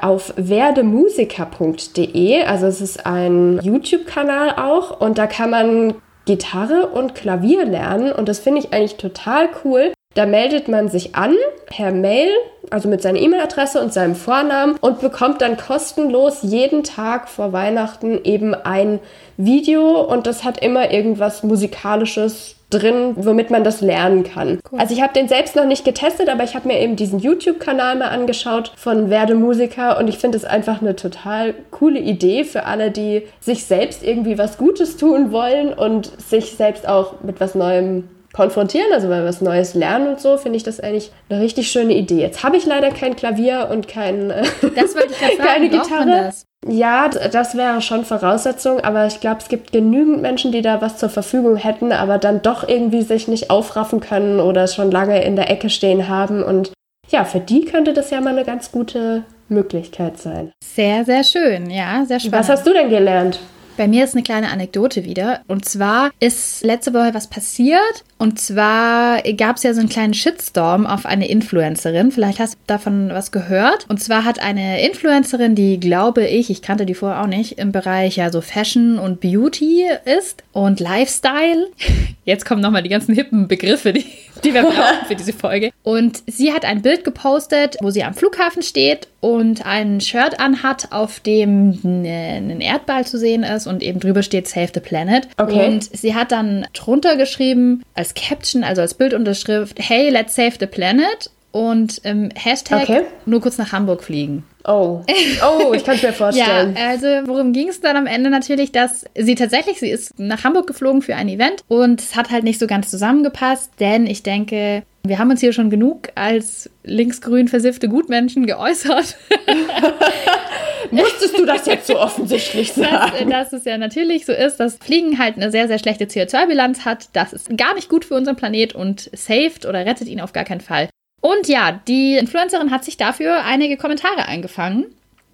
Auf 0.00 0.34
werdemusiker.de, 0.36 2.42
also 2.42 2.66
es 2.66 2.82
ist 2.82 3.06
ein 3.06 3.58
YouTube-Kanal 3.62 4.56
auch 4.56 5.00
und 5.00 5.16
da 5.16 5.26
kann 5.26 5.48
man 5.48 5.94
Gitarre 6.26 6.88
und 6.88 7.14
Klavier 7.14 7.64
lernen 7.64 8.12
und 8.12 8.28
das 8.28 8.40
finde 8.40 8.60
ich 8.60 8.74
eigentlich 8.74 8.96
total 8.96 9.48
cool. 9.64 9.94
Da 10.16 10.24
meldet 10.24 10.66
man 10.66 10.88
sich 10.88 11.14
an 11.14 11.34
per 11.66 11.92
Mail, 11.92 12.30
also 12.70 12.88
mit 12.88 13.02
seiner 13.02 13.18
E-Mail-Adresse 13.18 13.82
und 13.82 13.92
seinem 13.92 14.14
Vornamen 14.14 14.76
und 14.80 15.00
bekommt 15.00 15.42
dann 15.42 15.58
kostenlos 15.58 16.38
jeden 16.40 16.84
Tag 16.84 17.28
vor 17.28 17.52
Weihnachten 17.52 18.20
eben 18.24 18.54
ein 18.54 18.98
Video 19.36 20.00
und 20.00 20.26
das 20.26 20.42
hat 20.42 20.64
immer 20.64 20.90
irgendwas 20.90 21.42
musikalisches 21.42 22.56
drin, 22.70 23.12
womit 23.16 23.50
man 23.50 23.62
das 23.62 23.82
lernen 23.82 24.24
kann. 24.24 24.58
Cool. 24.72 24.80
Also 24.80 24.94
ich 24.94 25.02
habe 25.02 25.12
den 25.12 25.28
selbst 25.28 25.54
noch 25.54 25.66
nicht 25.66 25.84
getestet, 25.84 26.30
aber 26.30 26.44
ich 26.44 26.54
habe 26.54 26.66
mir 26.66 26.80
eben 26.80 26.96
diesen 26.96 27.18
YouTube-Kanal 27.18 27.96
mal 27.96 28.08
angeschaut 28.08 28.72
von 28.74 29.10
Werde 29.10 29.34
Musiker 29.34 29.98
und 29.98 30.08
ich 30.08 30.16
finde 30.16 30.38
es 30.38 30.46
einfach 30.46 30.80
eine 30.80 30.96
total 30.96 31.54
coole 31.70 32.00
Idee 32.00 32.44
für 32.44 32.64
alle, 32.64 32.90
die 32.90 33.24
sich 33.40 33.66
selbst 33.66 34.02
irgendwie 34.02 34.38
was 34.38 34.56
Gutes 34.56 34.96
tun 34.96 35.30
wollen 35.30 35.74
und 35.74 36.10
sich 36.20 36.56
selbst 36.56 36.88
auch 36.88 37.20
mit 37.22 37.38
was 37.38 37.54
Neuem 37.54 38.08
konfrontieren, 38.36 38.92
also 38.92 39.08
wenn 39.08 39.20
wir 39.20 39.28
was 39.28 39.40
Neues 39.40 39.74
lernen 39.74 40.08
und 40.08 40.20
so, 40.20 40.36
finde 40.36 40.58
ich 40.58 40.62
das 40.62 40.78
eigentlich 40.78 41.10
eine 41.30 41.40
richtig 41.40 41.70
schöne 41.70 41.94
Idee. 41.94 42.20
Jetzt 42.20 42.44
habe 42.44 42.58
ich 42.58 42.66
leider 42.66 42.90
kein 42.90 43.16
Klavier 43.16 43.68
und 43.70 43.88
kein, 43.88 44.28
das 44.28 44.94
wollte 44.94 45.12
ich 45.12 45.18
sagen, 45.38 45.38
keine 45.38 45.68
Gitarre. 45.70 46.32
Ja, 46.68 47.08
das 47.08 47.56
wäre 47.56 47.80
schon 47.80 48.04
Voraussetzung, 48.04 48.80
aber 48.80 49.06
ich 49.06 49.20
glaube, 49.20 49.38
es 49.40 49.48
gibt 49.48 49.72
genügend 49.72 50.20
Menschen, 50.20 50.52
die 50.52 50.62
da 50.62 50.82
was 50.82 50.98
zur 50.98 51.08
Verfügung 51.08 51.56
hätten, 51.56 51.92
aber 51.92 52.18
dann 52.18 52.42
doch 52.42 52.68
irgendwie 52.68 53.02
sich 53.02 53.28
nicht 53.28 53.50
aufraffen 53.50 54.00
können 54.00 54.40
oder 54.40 54.66
schon 54.66 54.90
lange 54.90 55.22
in 55.24 55.36
der 55.36 55.48
Ecke 55.48 55.70
stehen 55.70 56.08
haben. 56.08 56.42
Und 56.42 56.72
ja, 57.08 57.24
für 57.24 57.40
die 57.40 57.64
könnte 57.64 57.92
das 57.92 58.10
ja 58.10 58.20
mal 58.20 58.30
eine 58.30 58.44
ganz 58.44 58.72
gute 58.72 59.22
Möglichkeit 59.48 60.18
sein. 60.18 60.52
Sehr, 60.62 61.04
sehr 61.04 61.22
schön, 61.22 61.70
ja, 61.70 62.04
sehr 62.04 62.18
spannend. 62.18 62.40
Was 62.40 62.48
hast 62.48 62.66
du 62.66 62.72
denn 62.72 62.90
gelernt? 62.90 63.38
Bei 63.76 63.88
mir 63.88 64.04
ist 64.04 64.14
eine 64.14 64.22
kleine 64.22 64.50
Anekdote 64.50 65.04
wieder. 65.04 65.40
Und 65.48 65.64
zwar 65.64 66.10
ist 66.18 66.64
letzte 66.64 66.94
Woche 66.94 67.12
was 67.12 67.28
passiert. 67.28 68.04
Und 68.18 68.40
zwar 68.40 69.20
gab 69.36 69.56
es 69.56 69.62
ja 69.62 69.74
so 69.74 69.80
einen 69.80 69.90
kleinen 69.90 70.14
Shitstorm 70.14 70.86
auf 70.86 71.04
eine 71.04 71.28
Influencerin. 71.28 72.10
Vielleicht 72.10 72.38
hast 72.38 72.54
du 72.54 72.58
davon 72.66 73.10
was 73.10 73.30
gehört. 73.30 73.84
Und 73.88 74.02
zwar 74.02 74.24
hat 74.24 74.38
eine 74.38 74.80
Influencerin, 74.86 75.54
die 75.54 75.78
glaube 75.78 76.26
ich, 76.26 76.48
ich 76.48 76.62
kannte 76.62 76.86
die 76.86 76.94
vorher 76.94 77.22
auch 77.22 77.26
nicht, 77.26 77.58
im 77.58 77.72
Bereich 77.72 78.16
ja 78.16 78.30
so 78.30 78.40
Fashion 78.40 78.98
und 78.98 79.20
Beauty 79.20 79.84
ist 80.04 80.42
und 80.52 80.80
Lifestyle. 80.80 81.68
Jetzt 82.24 82.46
kommen 82.46 82.62
nochmal 82.62 82.82
die 82.82 82.88
ganzen 82.88 83.14
hippen 83.14 83.46
Begriffe, 83.46 83.92
die, 83.92 84.04
die 84.42 84.52
wir 84.52 84.62
brauchen 84.62 85.06
für 85.06 85.14
diese 85.14 85.32
Folge. 85.32 85.70
Und 85.82 86.22
sie 86.26 86.52
hat 86.52 86.64
ein 86.64 86.82
Bild 86.82 87.04
gepostet, 87.04 87.76
wo 87.82 87.90
sie 87.90 88.02
am 88.02 88.14
Flughafen 88.14 88.62
steht 88.62 89.06
und 89.20 89.64
ein 89.64 90.00
Shirt 90.00 90.40
anhat, 90.40 90.90
auf 90.90 91.20
dem 91.20 91.78
ein 91.84 92.60
Erdball 92.60 93.04
zu 93.04 93.18
sehen 93.18 93.42
ist 93.42 93.65
und 93.66 93.82
eben 93.82 94.00
drüber 94.00 94.22
steht 94.22 94.48
Save 94.48 94.70
the 94.74 94.80
Planet. 94.80 95.28
Okay. 95.36 95.66
Und 95.66 95.84
sie 95.84 96.14
hat 96.14 96.32
dann 96.32 96.66
drunter 96.72 97.16
geschrieben, 97.16 97.82
als 97.94 98.14
Caption, 98.14 98.64
also 98.64 98.82
als 98.82 98.94
Bildunterschrift, 98.94 99.78
hey, 99.78 100.10
let's 100.10 100.34
save 100.34 100.54
the 100.58 100.66
planet 100.66 101.30
und 101.56 102.02
ähm, 102.04 102.28
Hashtag 102.34 102.82
okay. 102.82 103.02
nur 103.24 103.40
kurz 103.40 103.56
nach 103.56 103.72
Hamburg 103.72 104.04
fliegen. 104.04 104.44
Oh, 104.66 105.00
oh, 105.06 105.72
ich 105.72 105.84
kann 105.84 105.94
es 105.94 106.02
mir 106.02 106.12
vorstellen. 106.12 106.76
ja, 106.76 106.88
also 106.88 107.06
worum 107.24 107.54
ging 107.54 107.68
es 107.68 107.80
dann 107.80 107.96
am 107.96 108.06
Ende 108.06 108.28
natürlich, 108.28 108.72
dass 108.72 109.06
sie 109.16 109.36
tatsächlich, 109.36 109.78
sie 109.78 109.88
ist 109.88 110.18
nach 110.18 110.44
Hamburg 110.44 110.66
geflogen 110.66 111.00
für 111.00 111.14
ein 111.14 111.28
Event 111.28 111.62
und 111.68 112.02
es 112.02 112.14
hat 112.14 112.30
halt 112.30 112.44
nicht 112.44 112.58
so 112.58 112.66
ganz 112.66 112.90
zusammengepasst, 112.90 113.70
denn 113.80 114.06
ich 114.06 114.22
denke, 114.22 114.82
wir 115.04 115.18
haben 115.18 115.30
uns 115.30 115.40
hier 115.40 115.54
schon 115.54 115.70
genug 115.70 116.08
als 116.14 116.68
linksgrün 116.84 117.48
versiffte 117.48 117.88
Gutmenschen 117.88 118.44
geäußert. 118.44 119.16
Musstest 120.90 121.38
du 121.38 121.46
das 121.46 121.66
jetzt 121.66 121.86
so 121.86 121.98
offensichtlich 121.98 122.72
sagen? 122.74 123.30
Dass, 123.30 123.50
dass, 123.50 123.60
es 123.60 123.64
ja 123.64 123.78
natürlich 123.78 124.26
so 124.26 124.32
ist, 124.32 124.58
dass 124.58 124.76
Fliegen 124.76 125.18
halt 125.18 125.36
eine 125.36 125.50
sehr, 125.50 125.68
sehr 125.68 125.78
schlechte 125.78 126.04
CO2-Bilanz 126.04 126.84
hat. 126.84 127.08
Das 127.12 127.32
ist 127.32 127.56
gar 127.56 127.74
nicht 127.74 127.88
gut 127.88 128.04
für 128.04 128.14
unseren 128.14 128.36
Planet 128.36 128.74
und 128.74 129.10
saved 129.12 129.66
oder 129.66 129.84
rettet 129.86 130.08
ihn 130.08 130.20
auf 130.20 130.32
gar 130.32 130.44
keinen 130.44 130.60
Fall. 130.60 130.88
Und 131.20 131.48
ja, 131.48 131.80
die 131.88 132.16
Influencerin 132.16 132.70
hat 132.70 132.84
sich 132.84 132.96
dafür 132.96 133.44
einige 133.44 133.76
Kommentare 133.76 134.26
eingefangen. 134.26 134.86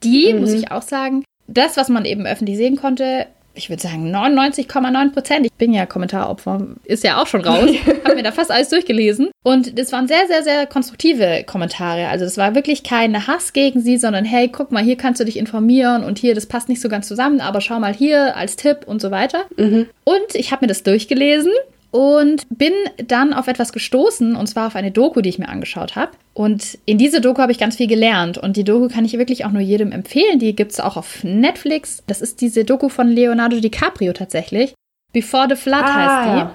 Die, 0.02 0.32
mhm. 0.32 0.40
muss 0.40 0.52
ich 0.52 0.70
auch 0.70 0.82
sagen, 0.82 1.24
das, 1.46 1.76
was 1.76 1.88
man 1.88 2.04
eben 2.04 2.26
öffentlich 2.26 2.56
sehen 2.56 2.76
konnte, 2.76 3.26
ich 3.54 3.68
würde 3.68 3.82
sagen 3.82 4.14
99,9 4.14 5.12
Prozent. 5.12 5.46
Ich 5.46 5.52
bin 5.52 5.72
ja 5.72 5.86
Kommentaropfer, 5.86 6.66
ist 6.84 7.04
ja 7.04 7.20
auch 7.20 7.26
schon 7.26 7.42
raus. 7.42 7.70
habe 8.04 8.14
mir 8.14 8.22
da 8.22 8.32
fast 8.32 8.50
alles 8.50 8.68
durchgelesen. 8.70 9.30
Und 9.42 9.78
das 9.78 9.92
waren 9.92 10.08
sehr, 10.08 10.26
sehr, 10.26 10.42
sehr 10.42 10.66
konstruktive 10.66 11.44
Kommentare. 11.46 12.08
Also 12.08 12.24
es 12.24 12.36
war 12.36 12.54
wirklich 12.54 12.82
kein 12.82 13.26
Hass 13.26 13.52
gegen 13.52 13.80
sie, 13.80 13.96
sondern 13.96 14.24
hey, 14.24 14.48
guck 14.48 14.72
mal, 14.72 14.82
hier 14.82 14.96
kannst 14.96 15.20
du 15.20 15.24
dich 15.24 15.36
informieren 15.36 16.04
und 16.04 16.18
hier, 16.18 16.34
das 16.34 16.46
passt 16.46 16.68
nicht 16.68 16.80
so 16.80 16.88
ganz 16.88 17.08
zusammen, 17.08 17.40
aber 17.40 17.60
schau 17.60 17.78
mal 17.78 17.94
hier 17.94 18.36
als 18.36 18.56
Tipp 18.56 18.80
und 18.86 19.00
so 19.00 19.10
weiter. 19.10 19.44
Mhm. 19.56 19.88
Und 20.04 20.34
ich 20.34 20.52
habe 20.52 20.64
mir 20.64 20.68
das 20.68 20.82
durchgelesen 20.82 21.52
und 21.92 22.46
bin 22.48 22.72
dann 23.06 23.34
auf 23.34 23.48
etwas 23.48 23.72
gestoßen, 23.72 24.34
und 24.34 24.46
zwar 24.46 24.66
auf 24.66 24.76
eine 24.76 24.90
Doku, 24.90 25.20
die 25.20 25.28
ich 25.28 25.38
mir 25.38 25.48
angeschaut 25.48 25.94
habe. 25.94 26.12
Und 26.34 26.78
in 26.86 26.96
diese 26.96 27.20
Doku 27.20 27.40
habe 27.40 27.52
ich 27.52 27.58
ganz 27.58 27.76
viel 27.76 27.86
gelernt. 27.86 28.38
Und 28.38 28.56
die 28.56 28.64
Doku 28.64 28.88
kann 28.88 29.04
ich 29.04 29.18
wirklich 29.18 29.44
auch 29.44 29.52
nur 29.52 29.60
jedem 29.60 29.92
empfehlen. 29.92 30.38
Die 30.38 30.56
gibt 30.56 30.72
es 30.72 30.80
auch 30.80 30.96
auf 30.96 31.22
Netflix. 31.22 32.02
Das 32.06 32.22
ist 32.22 32.40
diese 32.40 32.64
Doku 32.64 32.88
von 32.88 33.08
Leonardo 33.08 33.60
DiCaprio 33.60 34.14
tatsächlich. 34.14 34.72
Before 35.12 35.46
the 35.50 35.56
Flood 35.56 35.84
ah, 35.84 35.94
heißt 35.94 36.50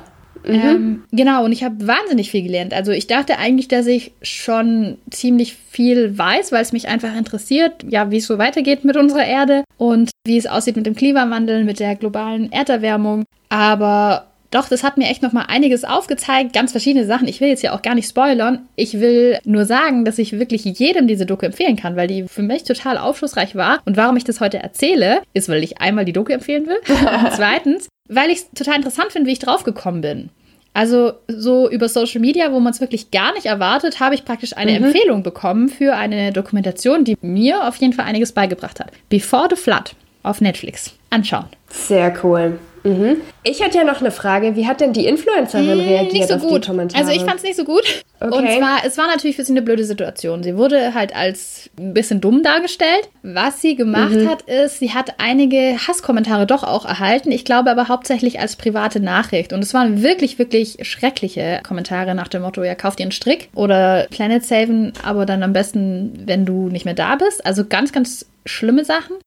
die. 0.45 0.51
Mhm. 0.51 0.61
Ähm, 0.61 1.03
genau, 1.11 1.45
und 1.45 1.51
ich 1.51 1.63
habe 1.63 1.87
wahnsinnig 1.87 2.31
viel 2.31 2.41
gelernt. 2.41 2.73
Also 2.73 2.91
ich 2.91 3.05
dachte 3.05 3.37
eigentlich, 3.37 3.67
dass 3.67 3.85
ich 3.85 4.13
schon 4.23 4.97
ziemlich 5.11 5.55
viel 5.55 6.17
weiß, 6.17 6.51
weil 6.51 6.61
es 6.61 6.71
mich 6.71 6.87
einfach 6.87 7.15
interessiert, 7.15 7.83
ja, 7.87 8.09
wie 8.09 8.17
es 8.17 8.27
so 8.27 8.37
weitergeht 8.37 8.85
mit 8.85 8.97
unserer 8.97 9.25
Erde 9.25 9.63
und 9.77 10.09
wie 10.25 10.37
es 10.37 10.47
aussieht 10.47 10.77
mit 10.77 10.85
dem 10.85 10.95
Klimawandel, 10.95 11.63
mit 11.63 11.79
der 11.79 11.95
globalen 11.95 12.51
Erderwärmung. 12.51 13.25
Aber 13.49 14.26
doch, 14.51 14.69
das 14.69 14.83
hat 14.83 14.97
mir 14.97 15.09
echt 15.09 15.21
nochmal 15.21 15.45
einiges 15.47 15.83
aufgezeigt, 15.83 16.53
ganz 16.53 16.71
verschiedene 16.71 17.05
Sachen. 17.05 17.27
Ich 17.27 17.41
will 17.41 17.49
jetzt 17.49 17.63
ja 17.63 17.75
auch 17.75 17.81
gar 17.81 17.95
nicht 17.95 18.07
spoilern. 18.07 18.67
Ich 18.75 18.99
will 18.99 19.39
nur 19.43 19.65
sagen, 19.65 20.05
dass 20.05 20.17
ich 20.19 20.39
wirklich 20.39 20.63
jedem 20.63 21.07
diese 21.07 21.25
Doku 21.25 21.45
empfehlen 21.45 21.75
kann, 21.75 21.95
weil 21.95 22.07
die 22.07 22.27
für 22.27 22.43
mich 22.43 22.63
total 22.63 22.97
aufschlussreich 22.97 23.55
war. 23.55 23.79
Und 23.85 23.97
warum 23.97 24.15
ich 24.15 24.23
das 24.23 24.39
heute 24.39 24.59
erzähle, 24.59 25.21
ist, 25.33 25.49
weil 25.49 25.63
ich 25.63 25.81
einmal 25.81 26.05
die 26.05 26.13
Doku 26.13 26.31
empfehlen 26.31 26.65
will. 26.65 26.77
Und 26.87 27.33
zweitens, 27.33 27.89
weil 28.07 28.29
ich 28.29 28.39
es 28.39 28.51
total 28.51 28.77
interessant 28.77 29.11
finde, 29.11 29.27
wie 29.27 29.33
ich 29.33 29.39
draufgekommen 29.39 30.01
bin. 30.01 30.29
Also 30.73 31.13
so 31.27 31.69
über 31.69 31.89
Social 31.89 32.21
Media, 32.21 32.53
wo 32.53 32.59
man 32.59 32.71
es 32.71 32.79
wirklich 32.79 33.09
gar 33.09 33.33
nicht 33.33 33.47
erwartet, 33.47 33.99
habe 33.99 34.13
ich 34.13 34.25
praktisch 34.25 34.55
eine 34.55 34.77
mhm. 34.77 34.85
Empfehlung 34.85 35.23
bekommen 35.23 35.69
für 35.69 35.95
eine 35.95 36.31
Dokumentation, 36.31 37.03
die 37.03 37.17
mir 37.21 37.67
auf 37.67 37.77
jeden 37.77 37.93
Fall 37.93 38.05
einiges 38.05 38.31
beigebracht 38.31 38.79
hat. 38.79 38.91
Before 39.09 39.47
the 39.49 39.55
Flood 39.55 39.95
auf 40.21 40.39
Netflix. 40.39 40.93
Anschauen. 41.09 41.47
Sehr 41.67 42.13
cool. 42.23 42.59
Mhm. 42.87 43.17
Ich 43.43 43.63
hatte 43.63 43.77
ja 43.77 43.83
noch 43.83 44.01
eine 44.01 44.11
Frage. 44.11 44.55
Wie 44.55 44.67
hat 44.67 44.81
denn 44.81 44.93
die 44.93 45.05
Influencerin 45.05 45.79
hm, 45.79 45.79
reagiert 45.79 46.13
nicht 46.13 46.27
so 46.27 46.35
auf 46.35 46.41
gut. 46.41 46.63
die 46.63 46.67
Kommentare? 46.69 47.03
Also 47.03 47.15
ich 47.15 47.23
fand 47.23 47.37
es 47.37 47.43
nicht 47.43 47.55
so 47.55 47.63
gut. 47.63 48.03
Okay. 48.19 48.35
Und 48.35 48.57
zwar, 48.57 48.85
es 48.85 48.97
war 48.97 49.07
natürlich 49.07 49.35
für 49.35 49.43
sie 49.43 49.53
eine 49.53 49.61
blöde 49.61 49.83
Situation. 49.83 50.43
Sie 50.43 50.57
wurde 50.57 50.93
halt 50.93 51.15
als 51.15 51.69
ein 51.77 51.93
bisschen 51.93 52.21
dumm 52.21 52.43
dargestellt. 52.43 53.09
Was 53.23 53.61
sie 53.61 53.75
gemacht 53.75 54.15
mhm. 54.15 54.29
hat, 54.29 54.41
ist, 54.43 54.79
sie 54.79 54.93
hat 54.93 55.15
einige 55.19 55.77
Hasskommentare 55.87 56.47
doch 56.47 56.63
auch 56.63 56.85
erhalten. 56.85 57.31
Ich 57.31 57.45
glaube 57.45 57.69
aber 57.69 57.87
hauptsächlich 57.87 58.39
als 58.39 58.55
private 58.55 58.99
Nachricht. 58.99 59.53
Und 59.53 59.63
es 59.63 59.73
waren 59.73 60.01
wirklich, 60.01 60.39
wirklich 60.39 60.77
schreckliche 60.81 61.61
Kommentare 61.67 62.15
nach 62.15 62.27
dem 62.27 62.41
Motto, 62.41 62.63
ja, 62.63 62.75
kauf 62.75 62.95
dir 62.95 63.03
einen 63.03 63.11
Strick 63.11 63.49
oder 63.53 64.07
Planet 64.09 64.45
saven, 64.45 64.93
aber 65.03 65.25
dann 65.25 65.43
am 65.43 65.53
besten, 65.53 66.23
wenn 66.25 66.45
du 66.45 66.69
nicht 66.69 66.85
mehr 66.85 66.93
da 66.93 67.15
bist. 67.15 67.45
Also 67.45 67.65
ganz, 67.65 67.91
ganz 67.91 68.25
schlimme 68.45 68.83
Sachen. 68.85 69.17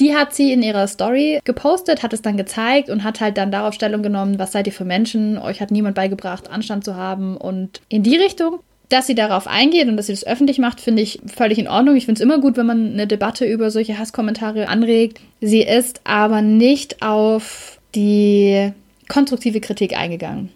Die 0.00 0.14
hat 0.14 0.34
sie 0.34 0.52
in 0.52 0.62
ihrer 0.62 0.86
Story 0.88 1.40
gepostet, 1.44 2.02
hat 2.02 2.14
es 2.14 2.22
dann 2.22 2.38
gezeigt 2.38 2.88
und 2.88 3.04
hat 3.04 3.20
halt 3.20 3.36
dann 3.36 3.52
darauf 3.52 3.74
Stellung 3.74 4.02
genommen, 4.02 4.38
was 4.38 4.52
seid 4.52 4.66
ihr 4.66 4.72
für 4.72 4.86
Menschen? 4.86 5.36
Euch 5.36 5.60
hat 5.60 5.70
niemand 5.70 5.94
beigebracht, 5.94 6.50
Anstand 6.50 6.84
zu 6.84 6.96
haben 6.96 7.36
und 7.36 7.82
in 7.88 8.02
die 8.02 8.16
Richtung. 8.16 8.60
Dass 8.88 9.06
sie 9.06 9.14
darauf 9.14 9.46
eingeht 9.46 9.86
und 9.86 9.96
dass 9.96 10.06
sie 10.06 10.14
das 10.14 10.26
öffentlich 10.26 10.58
macht, 10.58 10.80
finde 10.80 11.00
ich 11.00 11.20
völlig 11.26 11.58
in 11.58 11.68
Ordnung. 11.68 11.94
Ich 11.94 12.06
finde 12.06 12.18
es 12.18 12.24
immer 12.24 12.40
gut, 12.40 12.56
wenn 12.56 12.66
man 12.66 12.92
eine 12.92 13.06
Debatte 13.06 13.44
über 13.44 13.70
solche 13.70 13.96
Hasskommentare 13.96 14.66
anregt. 14.68 15.20
Sie 15.40 15.62
ist 15.62 16.00
aber 16.02 16.42
nicht 16.42 17.00
auf 17.00 17.78
die 17.94 18.72
konstruktive 19.08 19.60
Kritik 19.60 19.96
eingegangen. 19.96 20.48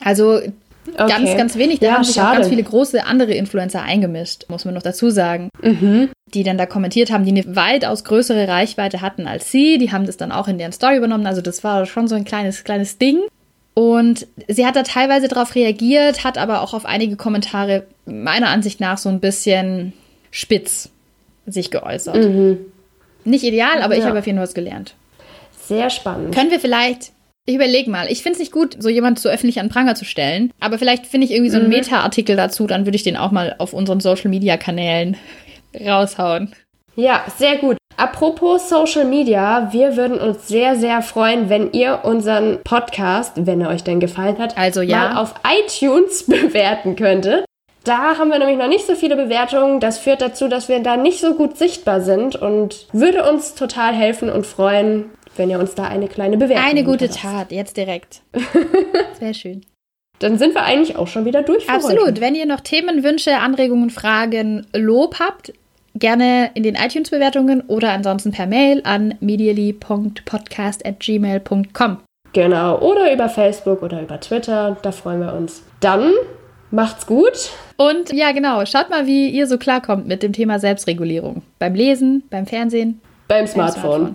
Also 0.00 0.40
Okay. 0.88 1.08
Ganz, 1.08 1.36
ganz 1.36 1.56
wenig. 1.56 1.80
Da 1.80 1.86
ja, 1.86 1.92
haben 1.94 2.04
sich 2.04 2.16
schade. 2.16 2.30
auch 2.30 2.34
ganz 2.34 2.48
viele 2.48 2.62
große 2.62 3.04
andere 3.04 3.32
Influencer 3.34 3.82
eingemischt, 3.82 4.46
muss 4.48 4.64
man 4.64 4.74
noch 4.74 4.82
dazu 4.82 5.10
sagen. 5.10 5.48
Mhm. 5.62 6.08
Die 6.34 6.42
dann 6.42 6.58
da 6.58 6.66
kommentiert 6.66 7.12
haben, 7.12 7.24
die 7.24 7.30
eine 7.30 7.56
weitaus 7.56 8.04
größere 8.04 8.48
Reichweite 8.48 9.00
hatten 9.00 9.26
als 9.26 9.50
sie. 9.50 9.78
Die 9.78 9.92
haben 9.92 10.06
das 10.06 10.16
dann 10.16 10.32
auch 10.32 10.48
in 10.48 10.58
deren 10.58 10.72
Story 10.72 10.96
übernommen. 10.96 11.26
Also 11.26 11.40
das 11.40 11.62
war 11.62 11.86
schon 11.86 12.08
so 12.08 12.14
ein 12.14 12.24
kleines, 12.24 12.64
kleines 12.64 12.98
Ding. 12.98 13.18
Und 13.74 14.26
sie 14.48 14.66
hat 14.66 14.76
da 14.76 14.82
teilweise 14.82 15.28
darauf 15.28 15.54
reagiert, 15.54 16.24
hat 16.24 16.36
aber 16.36 16.60
auch 16.60 16.74
auf 16.74 16.84
einige 16.84 17.16
Kommentare 17.16 17.86
meiner 18.04 18.48
Ansicht 18.48 18.80
nach 18.80 18.98
so 18.98 19.08
ein 19.08 19.20
bisschen 19.20 19.92
spitz 20.30 20.90
sich 21.46 21.70
geäußert. 21.70 22.16
Mhm. 22.16 22.58
Nicht 23.24 23.44
ideal, 23.44 23.82
aber 23.82 23.94
ja. 23.94 24.00
ich 24.00 24.06
habe 24.06 24.18
auf 24.18 24.26
jeden 24.26 24.38
Fall 24.38 24.46
was 24.46 24.54
gelernt. 24.54 24.94
Sehr 25.66 25.90
spannend. 25.90 26.34
Können 26.34 26.50
wir 26.50 26.60
vielleicht 26.60 27.12
ich 27.44 27.54
überlege 27.56 27.90
mal. 27.90 28.10
Ich 28.10 28.22
finde 28.22 28.34
es 28.34 28.38
nicht 28.38 28.52
gut, 28.52 28.76
so 28.78 28.88
jemand 28.88 29.18
so 29.18 29.28
öffentlich 29.28 29.58
an 29.60 29.68
Pranger 29.68 29.94
zu 29.94 30.04
stellen. 30.04 30.52
Aber 30.60 30.78
vielleicht 30.78 31.06
finde 31.06 31.26
ich 31.26 31.32
irgendwie 31.32 31.50
so 31.50 31.56
einen 31.58 31.66
mhm. 31.66 31.74
Meta-Artikel 31.74 32.36
dazu, 32.36 32.66
dann 32.66 32.86
würde 32.86 32.96
ich 32.96 33.02
den 33.02 33.16
auch 33.16 33.32
mal 33.32 33.56
auf 33.58 33.72
unseren 33.72 34.00
Social-Media-Kanälen 34.00 35.16
raushauen. 35.86 36.54
Ja, 36.94 37.24
sehr 37.38 37.56
gut. 37.56 37.78
Apropos 37.96 38.68
Social 38.68 39.04
Media, 39.04 39.68
wir 39.72 39.96
würden 39.96 40.18
uns 40.18 40.48
sehr, 40.48 40.76
sehr 40.76 41.02
freuen, 41.02 41.48
wenn 41.48 41.72
ihr 41.72 42.00
unseren 42.04 42.58
Podcast, 42.64 43.32
wenn 43.36 43.60
er 43.60 43.68
euch 43.68 43.84
denn 43.84 44.00
gefallen 44.00 44.38
hat, 44.38 44.56
also 44.56 44.80
ja. 44.80 44.98
mal 44.98 45.16
auf 45.22 45.34
iTunes 45.44 46.26
bewerten 46.26 46.96
könntet. 46.96 47.44
Da 47.84 48.16
haben 48.16 48.30
wir 48.30 48.38
nämlich 48.38 48.58
noch 48.58 48.68
nicht 48.68 48.86
so 48.86 48.94
viele 48.94 49.16
Bewertungen. 49.16 49.80
Das 49.80 49.98
führt 49.98 50.22
dazu, 50.22 50.46
dass 50.46 50.68
wir 50.68 50.80
da 50.80 50.96
nicht 50.96 51.20
so 51.20 51.34
gut 51.34 51.58
sichtbar 51.58 52.00
sind 52.00 52.36
und 52.36 52.86
würde 52.92 53.28
uns 53.28 53.54
total 53.54 53.92
helfen 53.92 54.30
und 54.30 54.46
freuen, 54.46 55.10
wenn 55.36 55.50
ihr 55.50 55.58
uns 55.58 55.74
da 55.74 55.84
eine 55.84 56.08
kleine 56.08 56.36
Bewertung 56.36 56.64
Eine 56.64 56.84
gute. 56.84 57.08
Tat, 57.08 57.52
jetzt 57.52 57.76
direkt. 57.76 58.22
Sehr 59.18 59.34
schön. 59.34 59.62
Dann 60.18 60.38
sind 60.38 60.54
wir 60.54 60.62
eigentlich 60.62 60.96
auch 60.96 61.08
schon 61.08 61.24
wieder 61.24 61.42
durch 61.42 61.64
für 61.66 61.72
Absolut. 61.72 62.06
heute. 62.06 62.20
Wenn 62.20 62.34
ihr 62.36 62.46
noch 62.46 62.60
Themen, 62.60 63.02
Wünsche, 63.02 63.38
Anregungen, 63.38 63.90
Fragen, 63.90 64.66
Lob 64.72 65.18
habt, 65.18 65.52
gerne 65.96 66.50
in 66.54 66.62
den 66.62 66.76
iTunes-Bewertungen 66.76 67.62
oder 67.62 67.90
ansonsten 67.90 68.30
per 68.30 68.46
Mail 68.46 68.82
an 68.84 69.16
medially.podcast.gmail.com. 69.20 71.98
Genau. 72.32 72.78
Oder 72.80 73.12
über 73.12 73.28
Facebook 73.28 73.82
oder 73.82 74.00
über 74.00 74.18
Twitter. 74.20 74.76
Da 74.82 74.92
freuen 74.92 75.20
wir 75.20 75.34
uns. 75.34 75.62
Dann 75.80 76.12
macht's 76.70 77.06
gut. 77.06 77.50
Und 77.76 78.12
ja, 78.12 78.32
genau, 78.32 78.64
schaut 78.64 78.90
mal, 78.90 79.06
wie 79.06 79.28
ihr 79.28 79.46
so 79.46 79.58
klarkommt 79.58 80.06
mit 80.06 80.22
dem 80.22 80.32
Thema 80.32 80.58
Selbstregulierung. 80.58 81.42
Beim 81.58 81.74
Lesen, 81.74 82.22
beim 82.30 82.46
Fernsehen, 82.46 83.00
Beim 83.28 83.40
beim 83.40 83.46
Smartphone. 83.48 84.14